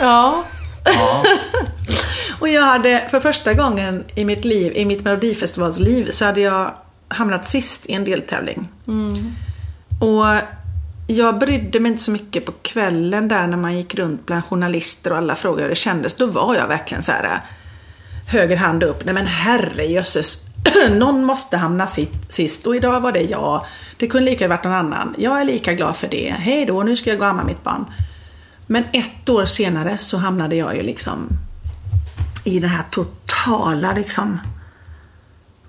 Ja. 0.00 0.44
Ja. 0.84 1.24
Och 2.38 2.48
jag 2.48 2.62
hade 2.62 3.08
för 3.10 3.20
första 3.20 3.54
gången 3.54 4.04
i 4.14 4.24
mitt 4.24 4.44
liv, 4.44 4.72
i 4.76 4.84
mitt 4.84 5.04
melodifestivalsliv, 5.04 6.10
så 6.10 6.24
hade 6.24 6.40
jag 6.40 6.70
hamnat 7.08 7.46
sist 7.46 7.86
i 7.86 7.92
en 7.92 8.04
deltävling. 8.04 8.68
Och 10.00 10.24
jag 11.10 11.38
brydde 11.38 11.80
mig 11.80 11.92
inte 11.92 12.04
så 12.04 12.10
mycket 12.10 12.46
på 12.46 12.52
kvällen 12.52 13.28
där 13.28 13.46
när 13.46 13.56
man 13.56 13.76
gick 13.76 13.94
runt 13.94 14.26
bland 14.26 14.44
journalister 14.44 15.10
och 15.10 15.18
alla 15.18 15.34
frågade 15.34 15.62
hur 15.62 15.68
det 15.68 15.76
kändes. 15.76 16.14
Då 16.14 16.26
var 16.26 16.54
jag 16.54 16.68
verkligen 16.68 17.02
så 17.02 17.12
här 17.12 17.24
äh, 17.24 17.38
höger 18.26 18.56
hand 18.56 18.82
upp. 18.82 19.04
Nej 19.04 19.14
men 19.14 19.26
herrejösses, 19.26 20.46
någon 20.90 21.24
måste 21.24 21.56
hamna 21.56 21.86
sist 22.28 22.66
och 22.66 22.76
idag 22.76 23.00
var 23.00 23.12
det 23.12 23.22
jag. 23.22 23.64
Det 23.96 24.06
kunde 24.06 24.30
lika 24.30 24.44
gärna 24.44 24.56
varit 24.56 24.64
någon 24.64 24.72
annan. 24.72 25.14
Jag 25.18 25.40
är 25.40 25.44
lika 25.44 25.74
glad 25.74 25.96
för 25.96 26.08
det. 26.08 26.34
Hej 26.38 26.66
då, 26.66 26.82
nu 26.82 26.96
ska 26.96 27.10
jag 27.10 27.18
gå 27.18 27.24
och 27.24 27.30
amma 27.30 27.44
mitt 27.44 27.64
barn. 27.64 27.84
Men 28.66 28.84
ett 28.92 29.28
år 29.28 29.44
senare 29.44 29.98
så 29.98 30.16
hamnade 30.16 30.56
jag 30.56 30.76
ju 30.76 30.82
liksom 30.82 31.28
i 32.44 32.60
det 32.60 32.68
här 32.68 32.84
totala 32.90 33.92
liksom... 33.92 34.40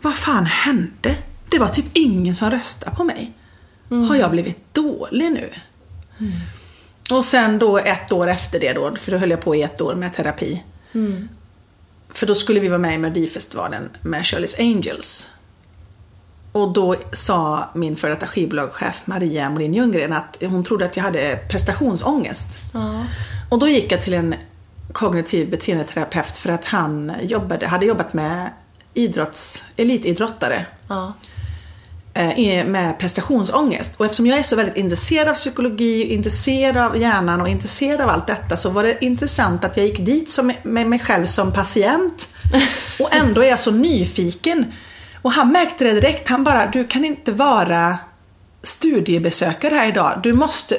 Vad 0.01 0.15
fan 0.15 0.45
hände? 0.45 1.15
Det 1.49 1.59
var 1.59 1.67
typ 1.67 1.85
ingen 1.93 2.35
som 2.35 2.51
röstade 2.51 2.95
på 2.95 3.03
mig. 3.03 3.33
Har 3.89 4.15
jag 4.15 4.31
blivit 4.31 4.73
dålig 4.73 5.31
nu? 5.31 5.49
Och 7.11 7.25
sen 7.25 7.59
då 7.59 7.77
ett 7.77 8.11
år 8.11 8.27
efter 8.27 8.59
det 8.59 8.73
då, 8.73 8.95
för 8.95 9.11
då 9.11 9.17
höll 9.17 9.29
jag 9.29 9.41
på 9.41 9.55
i 9.55 9.61
ett 9.61 9.81
år 9.81 9.95
med 9.95 10.13
terapi. 10.13 10.63
För 12.09 12.27
då 12.27 12.35
skulle 12.35 12.59
vi 12.59 12.67
vara 12.67 12.79
med 12.79 12.95
i 12.95 12.97
Melodifestivalen 12.97 13.89
med 14.01 14.21
Shirley's 14.21 14.59
Angels. 14.59 15.29
Och 16.51 16.73
då 16.73 16.95
sa 17.13 17.69
min 17.75 17.95
före 17.95 18.11
detta 18.11 18.27
skivbolagschef 18.27 19.01
Maria 19.05 19.49
Molin 19.49 19.73
Ljunggren 19.73 20.13
att 20.13 20.37
hon 20.41 20.63
trodde 20.63 20.85
att 20.85 20.97
jag 20.97 21.03
hade 21.03 21.39
prestationsångest. 21.49 22.47
Ja. 22.73 23.03
Och 23.49 23.59
då 23.59 23.67
gick 23.67 23.91
jag 23.91 24.01
till 24.01 24.13
en 24.13 24.35
kognitiv 24.91 25.49
beteendeterapeut 25.49 26.37
för 26.37 26.49
att 26.49 26.65
han 26.65 27.11
jobbade, 27.21 27.67
hade 27.67 27.85
jobbat 27.85 28.13
med 28.13 28.49
idrotts, 28.93 29.63
elitidrottare 29.77 30.65
Ja. 30.89 31.13
Eh, 32.19 32.65
med 32.65 32.99
prestationsångest. 32.99 33.91
Och 33.97 34.05
eftersom 34.05 34.27
jag 34.27 34.39
är 34.39 34.43
så 34.43 34.55
väldigt 34.55 34.75
intresserad 34.75 35.27
av 35.27 35.33
psykologi, 35.33 36.13
intresserad 36.13 36.77
av 36.77 36.97
hjärnan 36.97 37.41
och 37.41 37.49
intresserad 37.49 38.01
av 38.01 38.09
allt 38.09 38.27
detta 38.27 38.57
så 38.57 38.69
var 38.69 38.83
det 38.83 39.05
intressant 39.05 39.63
att 39.63 39.77
jag 39.77 39.85
gick 39.85 39.99
dit 39.99 40.29
som, 40.29 40.53
med 40.63 40.87
mig 40.87 40.99
själv 40.99 41.25
som 41.25 41.53
patient. 41.53 42.27
Och 42.99 43.15
ändå 43.15 43.43
är 43.43 43.49
jag 43.49 43.59
så 43.59 43.71
nyfiken. 43.71 44.73
Och 45.21 45.31
han 45.31 45.51
märkte 45.51 45.83
det 45.83 45.93
direkt. 45.93 46.29
Han 46.29 46.43
bara, 46.43 46.67
du 46.67 46.87
kan 46.87 47.05
inte 47.05 47.31
vara 47.31 47.97
studiebesökare 48.63 49.75
här 49.75 49.87
idag. 49.87 50.19
Du 50.23 50.33
måste 50.33 50.77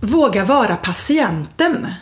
våga 0.00 0.44
vara 0.44 0.76
patienten. 0.76 1.94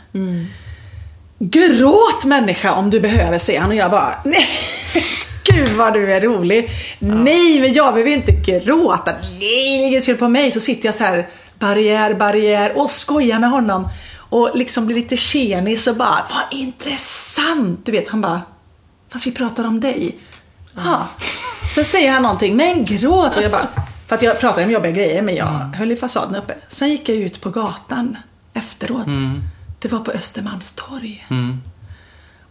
Gråt 1.39 2.25
människa 2.25 2.73
om 2.73 2.91
du 2.91 3.01
behöver, 3.01 3.39
säger 3.39 3.61
han. 3.61 3.71
Och 3.71 3.77
jag 3.77 3.91
bara, 3.91 4.15
nej. 4.25 4.49
Gud 5.45 5.73
vad 5.73 5.93
du 5.93 6.13
är 6.13 6.21
rolig. 6.21 6.71
Nej, 6.99 7.61
men 7.61 7.73
jag 7.73 7.95
behöver 7.95 8.11
inte 8.11 8.33
gråta. 8.33 9.13
Nej, 9.13 9.39
det 9.41 9.47
är 9.47 9.87
inget 9.87 10.05
fel 10.05 10.17
på 10.17 10.29
mig. 10.29 10.51
Så 10.51 10.61
sitter 10.61 10.87
jag 10.87 10.95
så 10.95 11.05
här, 11.05 11.29
barriär, 11.59 12.15
barriär 12.15 12.79
och 12.79 12.91
skojar 12.91 13.39
med 13.39 13.51
honom. 13.51 13.89
Och 14.17 14.51
liksom 14.55 14.87
blir 14.87 14.97
lite 14.97 15.17
tjenis 15.17 15.87
och 15.87 15.97
bara, 15.97 16.27
vad 16.31 16.59
intressant. 16.61 17.87
Du 17.87 17.93
vet, 17.93 18.09
han 18.09 18.21
bara, 18.21 18.41
fast 19.13 19.27
vi 19.27 19.33
pratar 19.33 19.65
om 19.67 19.81
dig. 19.81 20.17
Ja. 20.77 21.09
Sen 21.75 21.85
säger 21.85 22.13
han 22.13 22.23
någonting, 22.23 22.57
men 22.57 22.85
gråt. 22.85 23.37
Och 23.37 23.43
jag 23.43 23.51
bara, 23.51 23.69
för 24.09 24.15
att 24.17 24.23
jag 24.23 24.41
pratade 24.41 24.67
om 24.67 24.71
jobbiga 24.73 24.93
grejer, 24.93 25.23
men 25.23 25.35
jag 25.37 25.47
höll 25.77 25.91
ju 25.91 25.97
fasaden 25.97 26.35
uppe. 26.37 26.55
Sen 26.69 26.91
gick 26.91 27.09
jag 27.09 27.17
ut 27.17 27.41
på 27.41 27.51
gatan 27.51 28.17
efteråt. 28.55 29.07
Det 29.79 29.89
var 29.89 29.99
på 29.99 30.11
Östermalmstorg. 30.11 31.27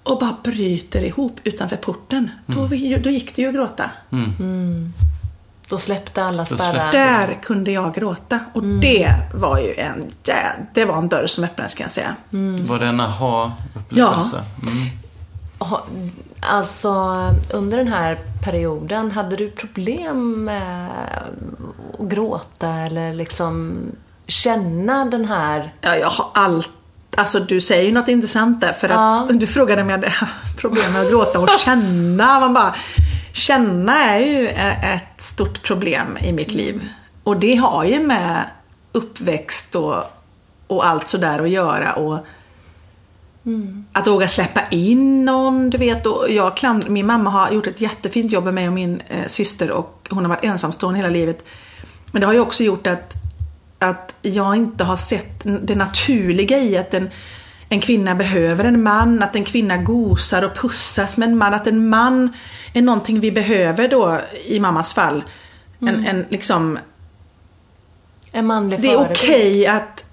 Och 0.03 0.19
bara 0.19 0.35
bryter 0.43 1.03
ihop 1.03 1.39
utanför 1.43 1.75
porten. 1.75 2.29
Då, 2.45 2.67
då 3.03 3.09
gick 3.09 3.35
det 3.35 3.41
ju 3.41 3.47
att 3.47 3.53
gråta. 3.53 3.89
Då 5.69 5.77
släppte 5.77 6.23
alla 6.23 6.45
spärrar. 6.45 6.91
Där 6.91 7.39
kunde 7.43 7.71
jag 7.71 7.93
gråta. 7.93 8.39
Och 8.53 8.63
det 8.63 9.15
var 9.33 9.59
ju 9.59 9.73
en, 9.75 10.03
det 10.73 10.85
var 10.85 10.97
en 10.97 11.07
dörr 11.09 11.27
som 11.27 11.43
öppnades 11.43 11.75
kan 11.75 11.83
jag 11.83 11.91
säga. 11.91 12.15
Var 12.67 12.79
det 12.79 12.85
en 12.85 12.99
aha-upplevelse? 12.99 14.43
Mm. 14.63 14.87
Ha- 15.59 15.85
Alltså, 16.43 16.89
under 17.53 17.77
den 17.77 17.87
här 17.87 18.19
perioden, 18.43 19.11
hade 19.11 19.35
du 19.35 19.49
problem 19.51 20.43
med 20.43 20.87
att 21.99 22.05
gråta 22.09 22.69
eller 22.69 23.13
liksom 23.13 23.77
känna 24.27 25.05
den 25.05 25.25
här... 25.25 25.73
Ja, 25.81 25.95
jag 25.95 26.09
har 26.09 26.25
allt. 26.33 26.69
Alltså 27.17 27.39
du 27.39 27.61
säger 27.61 27.83
ju 27.85 27.91
något 27.91 28.07
intressant 28.07 28.61
där. 28.61 28.73
För 28.73 28.89
att 28.89 29.27
Ja. 29.29 29.35
du 29.35 29.47
frågade 29.47 29.81
om 29.81 29.89
jag 29.89 29.97
hade 29.97 30.13
problem 30.57 30.93
med 30.93 31.01
att 31.01 31.09
gråta 31.09 31.39
och 31.39 31.49
känna. 31.65 32.39
Man 32.39 32.53
bara, 32.53 32.75
känna 33.33 34.03
är 34.03 34.19
ju 34.19 34.47
ett 34.47 35.21
stort 35.21 35.61
problem 35.63 36.17
i 36.21 36.31
mitt 36.31 36.51
liv. 36.51 36.89
Och 37.23 37.39
det 37.39 37.55
har 37.55 37.83
ju 37.83 37.99
med 37.99 38.45
uppväxt 38.91 39.75
och, 39.75 39.95
och 40.67 40.85
allt 40.87 41.07
sådär 41.07 41.39
att 41.43 41.49
göra. 41.49 41.93
Och 41.93 42.25
Att 43.93 44.07
våga 44.07 44.27
släppa 44.27 44.61
in 44.71 45.25
någon, 45.25 45.69
du 45.69 45.77
vet. 45.77 46.05
Och 46.05 46.29
jag 46.29 46.57
klandrar, 46.57 46.89
min 46.89 47.05
mamma 47.05 47.29
har 47.29 47.51
gjort 47.51 47.67
ett 47.67 47.81
jättefint 47.81 48.31
jobb 48.31 48.43
med 48.45 48.53
mig 48.53 48.67
och 48.67 48.73
min 48.73 49.01
eh, 49.07 49.27
syster 49.27 49.71
och 49.71 50.07
hon 50.09 50.23
har 50.25 50.29
varit 50.29 50.43
ensamstående 50.43 50.97
hela 50.99 51.09
livet. 51.09 51.45
Men 52.11 52.19
det 52.21 52.25
har 52.27 52.33
ju 52.33 52.39
också 52.39 52.63
gjort 52.63 52.87
att, 52.87 53.13
att 53.81 54.15
jag 54.21 54.55
inte 54.55 54.83
har 54.83 54.97
sett 54.97 55.41
det 55.43 55.75
naturliga 55.75 56.57
i 56.57 56.77
att 56.77 56.93
en, 56.93 57.09
en 57.69 57.79
kvinna 57.79 58.15
behöver 58.15 58.63
en 58.63 58.83
man, 58.83 59.23
att 59.23 59.35
en 59.35 59.43
kvinna 59.43 59.77
gosar 59.77 60.41
och 60.41 60.55
pussas 60.55 61.17
med 61.17 61.29
en 61.29 61.37
man, 61.37 61.53
att 61.53 61.67
en 61.67 61.89
man 61.89 62.29
är 62.73 62.81
någonting 62.81 63.19
vi 63.19 63.31
behöver 63.31 63.87
då 63.87 64.19
i 64.45 64.59
mammas 64.59 64.93
fall. 64.93 65.23
En, 65.79 66.05
en 66.05 66.25
liksom 66.29 66.79
En 68.31 68.45
manlig 68.45 68.81
det 68.81 68.87
är 68.87 68.97
förebild. 68.97 69.17
okej 69.17 69.67
att 69.67 70.05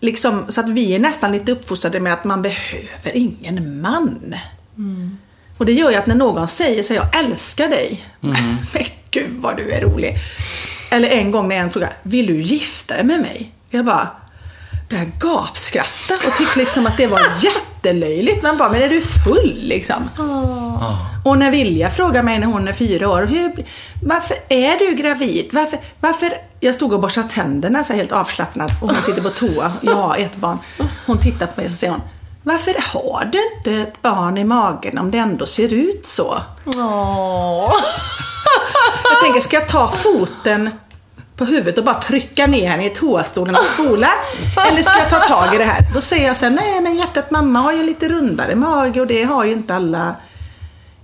liksom, 0.00 0.44
så 0.48 0.60
att 0.60 0.68
vi 0.68 0.94
är 0.94 0.98
nästan 0.98 1.32
lite 1.32 1.52
uppfostrade 1.52 2.00
med 2.00 2.12
att 2.12 2.24
man 2.24 2.42
behöver 2.42 3.16
ingen 3.16 3.80
man. 3.80 4.34
Och 5.58 5.66
det 5.66 5.72
gör 5.72 5.90
ju 5.90 5.96
att 5.96 6.06
när 6.06 6.14
någon 6.14 6.48
säger 6.48 6.82
så 6.82 6.94
här, 6.94 7.00
jag 7.00 7.24
älskar 7.24 7.68
dig. 7.68 8.04
Men 8.20 8.84
gud 9.10 9.30
vad 9.30 9.56
du 9.56 9.70
är 9.70 9.80
rolig. 9.80 10.16
Eller 10.90 11.08
en 11.08 11.30
gång 11.30 11.48
när 11.48 11.56
en 11.56 11.70
frågar, 11.70 11.92
vill 12.02 12.26
du 12.26 12.40
gifta 12.40 12.94
dig 12.94 13.04
med 13.04 13.20
mig? 13.20 13.52
Jag 13.70 13.84
bara 13.84 14.08
började 14.90 15.10
gapskratta 15.20 16.14
och 16.26 16.36
tyckte 16.38 16.58
liksom 16.58 16.86
att 16.86 16.96
det 16.96 17.06
var 17.06 17.20
jättelöjligt. 17.40 18.42
Man 18.42 18.56
bara, 18.56 18.68
men 18.70 18.82
är 18.82 18.88
du 18.88 19.00
full 19.00 19.60
liksom? 19.62 20.10
Och 21.24 21.38
när 21.38 21.50
Vilja 21.50 21.90
frågar 21.90 22.22
mig 22.22 22.38
när 22.38 22.46
hon 22.46 22.68
är 22.68 22.72
fyra 22.72 23.08
år, 23.08 23.22
hur, 23.22 23.52
varför 24.06 24.36
är 24.48 24.78
du 24.78 24.94
gravid? 24.94 25.48
Varför, 25.52 25.78
varför? 26.00 26.32
Jag 26.60 26.74
stod 26.74 26.92
och 26.92 27.00
borstade 27.00 27.28
tänderna 27.28 27.84
så 27.84 27.92
helt 27.92 28.12
avslappnad 28.12 28.70
och 28.80 28.88
hon 28.88 29.02
sitter 29.02 29.22
på 29.22 29.28
toa. 29.28 29.72
Jag 29.80 29.94
har 29.94 30.16
ett 30.18 30.36
barn. 30.36 30.58
Hon 31.06 31.18
tittar 31.18 31.46
på 31.46 31.52
mig 31.56 31.64
och 31.64 31.70
så 31.70 31.76
säger 31.76 31.92
hon, 31.92 32.02
varför 32.42 32.74
har 32.78 33.28
du 33.32 33.38
inte 33.56 33.82
ett 33.88 34.02
barn 34.02 34.38
i 34.38 34.44
magen 34.44 34.98
om 34.98 35.10
det 35.10 35.18
ändå 35.18 35.46
ser 35.46 35.72
ut 35.72 36.06
så? 36.06 36.38
Åh. 36.64 37.72
Jag 39.10 39.20
tänker, 39.20 39.40
ska 39.40 39.56
jag 39.56 39.68
ta 39.68 39.90
foten 39.90 40.70
på 41.36 41.44
huvudet 41.44 41.78
och 41.78 41.84
bara 41.84 42.00
trycka 42.00 42.46
ner 42.46 42.68
henne 42.68 42.86
i 42.86 42.90
toastolen 42.90 43.56
och 43.56 43.64
spola? 43.64 44.08
Eller 44.68 44.82
ska 44.82 44.98
jag 44.98 45.10
ta 45.10 45.18
tag 45.18 45.54
i 45.54 45.58
det 45.58 45.64
här? 45.64 45.94
Då 45.94 46.00
säger 46.00 46.26
jag 46.26 46.36
så 46.36 46.44
här, 46.44 46.52
nej 46.52 46.80
men 46.80 46.96
hjärtat, 46.96 47.30
mamma 47.30 47.58
har 47.60 47.72
ju 47.72 47.82
lite 47.82 48.08
rundare 48.08 48.54
mage 48.54 49.00
och 49.00 49.06
det 49.06 49.22
har 49.22 49.44
ju 49.44 49.52
inte 49.52 49.74
alla 49.74 50.14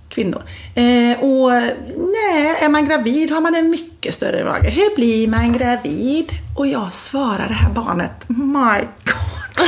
kvinnor. 0.09 0.43
Eh, 0.75 1.19
och 1.23 1.51
nej, 1.97 2.57
är 2.59 2.69
man 2.69 2.87
gravid 2.87 3.31
har 3.31 3.41
man 3.41 3.55
en 3.55 3.69
mycket 3.69 4.13
större 4.13 4.45
mage. 4.45 4.69
Hur 4.69 4.95
blir 4.95 5.27
man 5.27 5.53
gravid? 5.53 6.31
Och 6.57 6.67
jag 6.67 6.93
svarar 6.93 7.47
det 7.47 7.53
här 7.53 7.69
barnet, 7.69 8.29
my 8.29 8.87
god. 9.05 9.67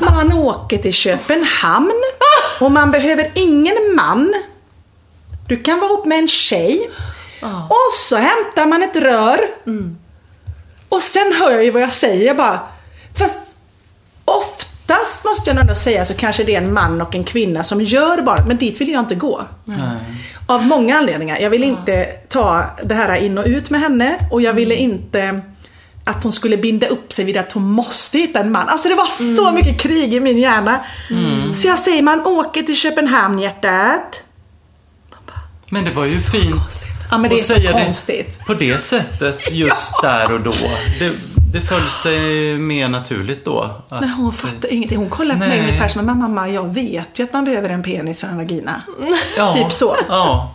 Man 0.00 0.32
åker 0.32 0.78
till 0.78 0.92
Köpenhamn 0.92 2.02
och 2.60 2.72
man 2.72 2.90
behöver 2.90 3.30
ingen 3.34 3.76
man. 3.96 4.34
Du 5.48 5.62
kan 5.62 5.80
vara 5.80 5.90
ihop 5.90 6.04
med 6.06 6.18
en 6.18 6.28
tjej. 6.28 6.90
Och 7.68 7.92
så 7.98 8.16
hämtar 8.16 8.66
man 8.66 8.82
ett 8.82 8.96
rör. 8.96 9.38
Och 10.88 11.02
sen 11.02 11.32
hör 11.40 11.50
jag 11.50 11.64
ju 11.64 11.70
vad 11.70 11.82
jag 11.82 11.92
säger 11.92 12.26
jag 12.26 12.36
bara. 12.36 12.60
Fast 13.18 13.38
oftast 14.24 15.24
måste 15.24 15.50
jag 15.50 15.60
ändå 15.60 15.74
säga 15.74 16.04
så 16.04 16.14
kanske 16.14 16.44
det 16.44 16.54
är 16.54 16.62
en 16.62 16.72
man 16.72 17.02
och 17.02 17.14
en 17.14 17.24
kvinna 17.24 17.64
som 17.64 17.80
gör 17.80 18.22
barnet. 18.22 18.46
Men 18.46 18.56
dit 18.56 18.80
vill 18.80 18.88
jag 18.92 19.00
inte 19.00 19.14
gå. 19.14 19.44
Av 20.46 20.66
många 20.66 20.98
anledningar. 20.98 21.38
Jag 21.38 21.50
ville 21.50 21.66
inte 21.66 22.04
ta 22.28 22.64
det 22.84 22.94
här 22.94 23.16
in 23.16 23.38
och 23.38 23.46
ut 23.46 23.70
med 23.70 23.80
henne. 23.80 24.18
Och 24.32 24.42
jag 24.42 24.52
ville 24.52 24.74
inte 24.74 25.40
att 26.04 26.22
hon 26.22 26.32
skulle 26.32 26.56
binda 26.56 26.86
upp 26.86 27.12
sig 27.12 27.24
vid 27.24 27.36
att 27.36 27.52
hon 27.52 27.62
måste 27.72 28.18
hitta 28.18 28.40
en 28.40 28.52
man. 28.52 28.68
Alltså 28.68 28.88
det 28.88 28.94
var 28.94 29.36
så 29.36 29.50
mycket 29.50 29.80
krig 29.80 30.14
i 30.14 30.20
min 30.20 30.38
hjärna. 30.38 30.80
Så 31.54 31.68
jag 31.68 31.78
säger, 31.78 32.02
man 32.02 32.26
åker 32.26 32.62
till 32.62 32.76
Köpenhamn 32.76 33.38
hjärtat. 33.38 34.22
Men 35.70 35.84
det 35.84 35.90
var 35.90 36.04
ju 36.06 36.18
fint 36.18 36.86
Ja 37.10 37.18
men 37.18 37.30
det 37.30 37.36
är 37.36 37.40
att 37.40 37.46
så 37.46 37.54
säga 37.54 37.72
konstigt. 37.72 38.38
det 38.38 38.44
på 38.44 38.54
det 38.54 38.78
sättet 38.78 39.52
just 39.52 40.02
där 40.02 40.32
och 40.32 40.40
då. 40.40 40.52
Det, 40.98 41.12
det 41.52 41.60
föll 41.60 41.90
sig 41.90 42.20
mer 42.58 42.88
naturligt 42.88 43.44
då. 43.44 43.82
att 43.88 44.00
Men 44.00 44.10
hon 44.10 44.32
fattar 44.32 44.72
ingenting. 44.72 44.98
Hon 44.98 45.10
kollar 45.10 45.34
på 45.34 45.38
mig 45.38 45.60
ungefär 45.60 45.88
som 45.88 46.06
mamma, 46.06 46.28
mamma, 46.28 46.48
jag 46.48 46.74
vet 46.74 47.18
ju 47.18 47.24
att 47.24 47.32
man 47.32 47.44
behöver 47.44 47.68
en 47.68 47.82
penis 47.82 48.22
och 48.22 48.28
en 48.28 48.36
vagina. 48.36 48.82
Ja, 49.36 49.52
Typ 49.52 49.72
så. 49.72 49.96
Ja. 50.08 50.54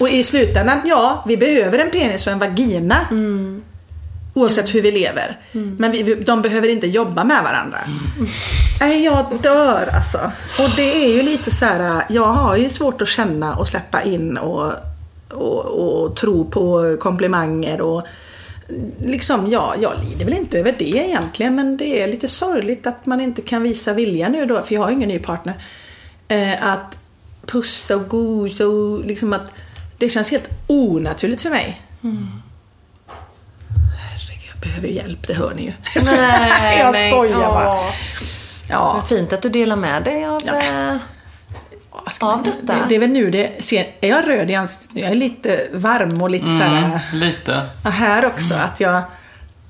Och 0.00 0.08
i 0.08 0.22
slutändan, 0.22 0.80
ja, 0.84 1.24
vi 1.26 1.36
behöver 1.36 1.78
en 1.78 1.90
penis 1.90 2.26
och 2.26 2.32
en 2.32 2.38
vagina. 2.38 2.96
Oavsett 4.34 4.74
hur 4.74 4.82
vi 4.82 4.90
lever. 4.90 5.38
Men 5.52 5.90
vi, 5.90 6.14
de 6.14 6.42
behöver 6.42 6.68
inte 6.68 6.86
jobba 6.86 7.24
med 7.24 7.42
varandra. 7.44 7.78
Nej, 8.80 9.04
jag 9.04 9.38
dör 9.42 9.88
alltså. 9.96 10.18
Och 10.62 10.70
det 10.76 11.04
är 11.04 11.08
ju 11.08 11.22
lite 11.22 11.50
så 11.50 11.64
här, 11.64 12.04
jag 12.08 12.26
har 12.26 12.56
ju 12.56 12.70
svårt 12.70 13.02
att 13.02 13.08
känna 13.08 13.56
och 13.56 13.68
släppa 13.68 14.02
in 14.02 14.38
och, 14.38 14.72
och, 15.30 15.64
och 15.64 16.16
tro 16.16 16.50
på 16.50 16.96
komplimanger 17.00 17.80
och 17.80 18.06
liksom, 19.04 19.50
ja, 19.50 19.74
jag 19.80 19.92
lider 20.04 20.24
väl 20.24 20.34
inte 20.34 20.58
över 20.58 20.74
det 20.78 20.88
egentligen 20.88 21.54
men 21.54 21.76
det 21.76 22.02
är 22.02 22.08
lite 22.08 22.28
sorgligt 22.28 22.86
att 22.86 23.06
man 23.06 23.20
inte 23.20 23.42
kan 23.42 23.62
visa 23.62 23.92
vilja 23.92 24.28
nu 24.28 24.46
då, 24.46 24.62
för 24.62 24.74
jag 24.74 24.82
har 24.82 24.90
ju 24.90 24.96
ingen 24.96 25.08
ny 25.08 25.18
partner. 25.18 25.54
Eh, 26.28 26.72
att 26.72 26.98
pussa 27.46 27.96
och 27.96 28.08
gosa 28.08 28.66
och 28.66 29.04
liksom 29.04 29.32
att 29.32 29.52
det 29.98 30.08
känns 30.08 30.30
helt 30.30 30.50
onaturligt 30.66 31.42
för 31.42 31.50
mig. 31.50 31.80
Jag 32.00 32.10
behöver 34.64 34.88
hjälp, 34.88 35.26
det 35.26 35.34
hör 35.34 35.54
ni 35.54 35.62
ju. 35.62 35.72
Jag 35.94 36.02
skojar, 36.02 36.22
Nej, 36.60 36.78
jag 36.78 36.92
men- 36.92 37.10
skojar 37.10 37.38
bara. 37.38 37.78
ja. 38.70 38.92
Vad 38.94 39.08
fint 39.08 39.32
att 39.32 39.42
du 39.42 39.48
delar 39.48 39.76
med 39.76 40.02
dig 40.02 40.24
av... 40.24 40.40
Ja. 40.46 40.54
eh, 40.62 40.96
av 42.20 42.36
man- 42.36 42.42
detta. 42.42 42.72
Det, 42.72 42.78
det 42.88 42.94
är 42.94 42.98
väl 42.98 43.10
nu 43.10 43.30
det 43.30 43.64
ser, 43.64 43.86
Är 44.00 44.08
jag 44.08 44.28
röd 44.28 44.50
i 44.50 44.54
ansiktet 44.54 44.94
nu? 44.94 45.00
Jag 45.00 45.10
är 45.10 45.14
lite 45.14 45.66
varm 45.72 46.22
och 46.22 46.30
lite 46.30 46.46
så 46.46 46.50
här... 46.62 46.84
Mm, 46.84 46.98
lite. 47.12 47.68
Här 47.84 48.24
också, 48.26 48.54
att 48.54 48.80
jag... 48.80 49.02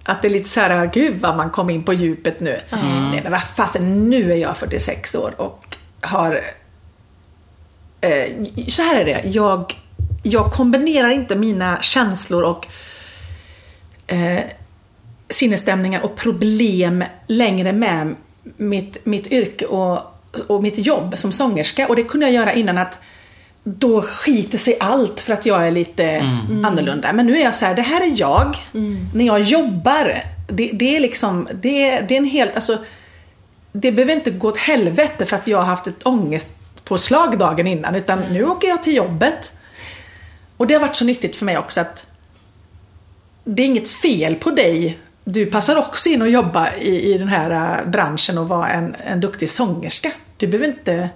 Att 0.06 0.22
det 0.22 0.28
är 0.28 0.30
lite 0.30 0.48
så 0.48 0.60
här, 0.60 0.90
gud 0.94 1.20
vad 1.20 1.36
man 1.36 1.50
kom 1.50 1.70
in 1.70 1.82
på 1.82 1.92
djupet 1.92 2.40
nu. 2.40 2.60
Nej 2.70 3.20
men 3.22 3.32
vad 3.32 3.42
fasen, 3.42 4.10
nu 4.10 4.32
är 4.32 4.36
jag 4.36 4.56
46 4.56 5.14
år 5.14 5.34
och 5.40 5.64
har... 6.00 6.40
Eh, 8.00 8.44
så 8.68 8.82
här 8.82 9.00
är 9.00 9.04
det, 9.04 9.22
jag, 9.28 9.74
jag 10.22 10.52
kombinerar 10.52 11.10
inte 11.10 11.36
mina 11.36 11.78
känslor 11.82 12.42
och 12.42 12.66
eh, 14.06 14.40
sinnesstämningar 15.34 16.04
och 16.04 16.16
problem 16.16 17.04
längre 17.26 17.72
med 17.72 18.14
mitt, 18.56 19.06
mitt 19.06 19.26
yrke 19.26 19.66
och, 19.66 20.00
och 20.46 20.62
mitt 20.62 20.78
jobb 20.78 21.18
som 21.18 21.32
sångerska. 21.32 21.88
Och 21.88 21.96
det 21.96 22.02
kunde 22.02 22.26
jag 22.26 22.34
göra 22.34 22.52
innan 22.52 22.78
att 22.78 22.98
då 23.64 24.02
skiter 24.02 24.58
sig 24.58 24.76
allt 24.80 25.20
för 25.20 25.32
att 25.32 25.46
jag 25.46 25.66
är 25.66 25.70
lite 25.70 26.18
annorlunda. 26.64 27.12
Men 27.12 27.26
nu 27.26 27.36
är 27.36 27.44
jag 27.44 27.54
så 27.54 27.64
här, 27.64 27.74
det 27.74 27.82
här 27.82 28.00
är 28.00 28.20
jag. 28.20 28.56
När 29.14 29.24
jag 29.24 29.40
jobbar, 29.40 30.22
det, 30.48 30.70
det 30.72 30.96
är 30.96 31.00
liksom, 31.00 31.48
det, 31.54 32.00
det 32.00 32.14
är 32.14 32.18
en 32.18 32.24
helt, 32.24 32.56
alltså 32.56 32.78
det 33.72 33.92
behöver 33.92 34.12
inte 34.12 34.30
gå 34.30 34.48
åt 34.48 34.58
helvete 34.58 35.26
för 35.26 35.36
att 35.36 35.46
jag 35.46 35.58
har 35.58 35.64
haft 35.64 35.86
ett 35.86 36.06
ångestpåslag 36.06 37.38
dagen 37.38 37.66
innan. 37.66 37.94
Utan 37.94 38.20
nu 38.30 38.44
åker 38.44 38.68
jag 38.68 38.82
till 38.82 38.94
jobbet. 38.94 39.52
Och 40.56 40.66
det 40.66 40.74
har 40.74 40.80
varit 40.80 40.96
så 40.96 41.04
nyttigt 41.04 41.36
för 41.36 41.44
mig 41.44 41.58
också 41.58 41.80
att 41.80 42.06
det 43.44 43.62
är 43.62 43.66
inget 43.66 43.90
fel 43.90 44.34
på 44.34 44.50
dig. 44.50 44.98
Du 45.24 45.46
passar 45.46 45.76
också 45.76 46.08
in 46.08 46.22
och 46.22 46.28
jobba 46.30 46.72
i, 46.74 47.14
i 47.14 47.18
den 47.18 47.28
här 47.28 47.78
äh, 47.80 47.90
branschen 47.90 48.38
och 48.38 48.48
vara 48.48 48.68
en, 48.68 48.94
en 49.06 49.20
duktig 49.20 49.50
sångerska. 49.50 50.10
Du 50.36 50.46
behöver 50.46 50.68
inte 50.68 51.08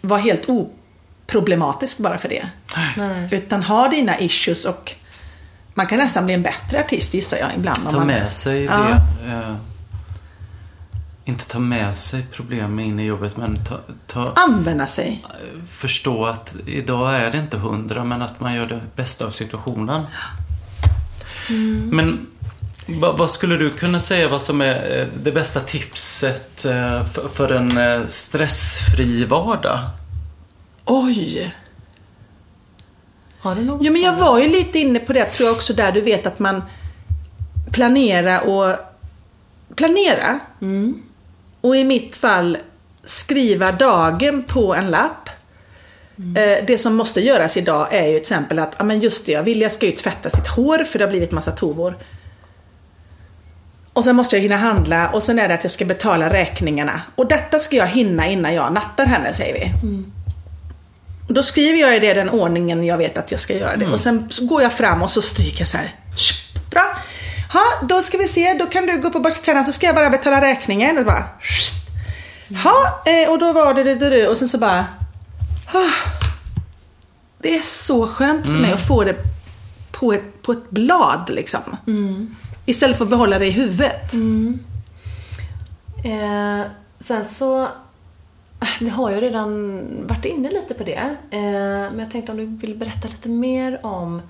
vara 0.00 0.20
helt 0.20 0.48
oproblematisk 0.48 1.98
bara 1.98 2.18
för 2.18 2.28
det. 2.28 2.48
Nej. 2.96 3.28
Utan 3.32 3.62
ha 3.62 3.88
dina 3.88 4.18
issues 4.20 4.64
och 4.64 4.94
man 5.74 5.86
kan 5.86 5.98
nästan 5.98 6.24
bli 6.24 6.34
en 6.34 6.42
bättre 6.42 6.80
artist 6.80 7.14
gissar 7.14 7.36
jag 7.36 7.50
ibland. 7.56 7.78
om 7.84 7.90
Ta 7.90 7.96
man, 7.98 8.06
med 8.06 8.32
sig 8.32 8.64
Ja. 8.64 8.78
det. 9.24 9.32
Eh, 9.32 9.54
inte 11.24 11.44
ta 11.44 11.58
med 11.58 11.96
sig 11.96 12.26
problemen 12.32 12.78
in 12.80 12.98
i 13.00 13.04
jobbet 13.04 13.36
men 13.36 13.56
ta, 13.64 13.78
ta, 14.06 14.32
Använda 14.36 14.86
sig. 14.86 15.24
förstå 15.70 16.26
att 16.26 16.56
idag 16.66 17.14
är 17.16 17.30
det 17.30 17.38
inte 17.38 17.56
hundra 17.56 18.04
men 18.04 18.22
att 18.22 18.40
man 18.40 18.54
gör 18.54 18.66
det 18.66 18.80
bästa 18.96 19.26
av 19.26 19.30
situationen. 19.30 20.06
Men 21.90 22.26
va, 22.37 22.37
vad 22.88 23.30
skulle 23.30 23.56
du 23.56 23.70
kunna 23.70 24.00
säga 24.00 24.28
vad 24.28 24.42
som 24.42 24.60
är 24.60 24.98
eh, 25.00 25.06
det 25.22 25.32
bästa 25.32 25.60
tipset 25.60 26.64
eh, 26.64 27.04
för, 27.06 27.28
för 27.28 27.52
en 27.52 27.78
eh, 27.78 28.06
stressfri 28.06 29.24
vardag? 29.24 29.80
Oj! 30.84 31.54
Har 33.38 33.54
du 33.54 33.64
något? 33.64 33.82
Jo 33.82 33.92
men 33.92 34.02
jag 34.02 34.16
var 34.16 34.38
ju 34.38 34.48
lite 34.48 34.78
inne 34.78 34.98
på 34.98 35.12
det 35.12 35.24
tror 35.24 35.48
jag 35.48 35.56
också 35.56 35.72
där 35.72 35.92
du 35.92 36.00
vet 36.00 36.26
att 36.26 36.38
man 36.38 36.62
planera 37.72 38.40
och 38.40 38.76
planera. 39.74 40.40
Och 41.60 41.76
i 41.76 41.84
mitt 41.84 42.16
fall 42.16 42.58
skriva 43.04 43.72
dagen 43.72 44.42
på 44.42 44.74
en 44.74 44.90
lapp. 44.90 45.28
Eh, 46.16 46.64
Det 46.66 46.80
som 46.80 46.96
måste 46.96 47.20
göras 47.20 47.56
idag 47.56 47.94
är 47.94 48.06
ju 48.06 48.12
till 48.12 48.20
exempel 48.20 48.58
att, 48.58 48.74
ja 48.78 48.84
men 48.84 49.00
just 49.00 49.26
det, 49.26 49.42
Vilja 49.42 49.70
ska 49.70 49.86
ju 49.86 49.92
tvätta 49.92 50.30
sitt 50.30 50.48
hår 50.48 50.84
för 50.84 50.98
det 50.98 51.04
har 51.04 51.10
blivit 51.10 51.32
massa 51.32 51.50
tovor. 51.50 51.96
Och 53.98 54.04
sen 54.04 54.16
måste 54.16 54.36
jag 54.36 54.42
hinna 54.42 54.56
handla 54.56 55.08
och 55.08 55.22
sen 55.22 55.38
är 55.38 55.48
det 55.48 55.54
att 55.54 55.62
jag 55.64 55.70
ska 55.70 55.84
betala 55.84 56.30
räkningarna. 56.32 57.00
Och 57.14 57.28
detta 57.28 57.58
ska 57.58 57.76
jag 57.76 57.86
hinna 57.86 58.26
innan 58.26 58.54
jag 58.54 58.72
nattar 58.72 59.06
henne 59.06 59.32
säger 59.32 59.54
vi. 59.54 59.72
Och 61.28 61.34
Då 61.34 61.42
skriver 61.42 61.78
jag 61.78 61.96
i 61.96 61.98
det 61.98 62.14
den 62.14 62.30
ordningen 62.30 62.86
jag 62.86 62.98
vet 62.98 63.18
att 63.18 63.30
jag 63.30 63.40
ska 63.40 63.54
göra 63.54 63.76
det. 63.76 63.86
Och 63.86 64.00
sen 64.00 64.28
går 64.40 64.62
jag 64.62 64.72
fram 64.72 65.02
och 65.02 65.10
så 65.10 65.22
stryker 65.22 65.60
jag 65.60 65.68
så 65.68 65.76
här. 65.76 65.94
Bra. 66.70 66.96
Ha, 67.52 67.86
då 67.88 68.02
ska 68.02 68.18
vi 68.18 68.28
se, 68.28 68.54
då 68.54 68.66
kan 68.66 68.86
du 68.86 69.00
gå 69.00 69.10
på 69.10 69.20
börsträna 69.20 69.64
så 69.64 69.72
ska 69.72 69.86
jag 69.86 69.94
bara 69.94 70.10
betala 70.10 70.40
räkningen. 70.40 70.98
Och 70.98 71.04
bara, 71.04 71.24
ha, 72.64 73.02
eh, 73.06 73.30
och 73.30 73.38
då 73.38 73.52
var 73.52 73.74
det 73.74 73.84
det, 73.84 74.10
det. 74.10 74.28
Och 74.28 74.36
sen 74.36 74.48
så 74.48 74.58
bara... 74.58 74.86
Det 77.42 77.54
är 77.56 77.62
så 77.62 78.06
skönt 78.06 78.46
för 78.46 78.52
mig 78.52 78.72
att 78.72 78.86
få 78.86 79.04
det 79.04 79.16
på 79.90 80.12
ett, 80.12 80.42
på 80.42 80.52
ett 80.52 80.70
blad 80.70 81.30
liksom. 81.30 81.76
Istället 82.68 82.96
för 82.98 83.04
att 83.04 83.10
behålla 83.10 83.38
det 83.38 83.46
i 83.46 83.50
huvudet. 83.50 84.12
Eh, 86.04 86.62
sen 86.98 87.24
så, 87.24 87.62
äh, 87.62 87.68
vi 88.80 88.88
har 88.88 89.10
ju 89.10 89.20
redan 89.20 89.80
varit 90.06 90.24
inne 90.24 90.50
lite 90.50 90.74
på 90.74 90.84
det. 90.84 91.16
Eh, 91.30 91.40
men 91.90 91.98
jag 91.98 92.10
tänkte 92.10 92.32
om 92.32 92.38
du 92.38 92.46
vill 92.46 92.76
berätta 92.76 93.08
lite 93.08 93.28
mer 93.28 93.86
om 93.86 94.22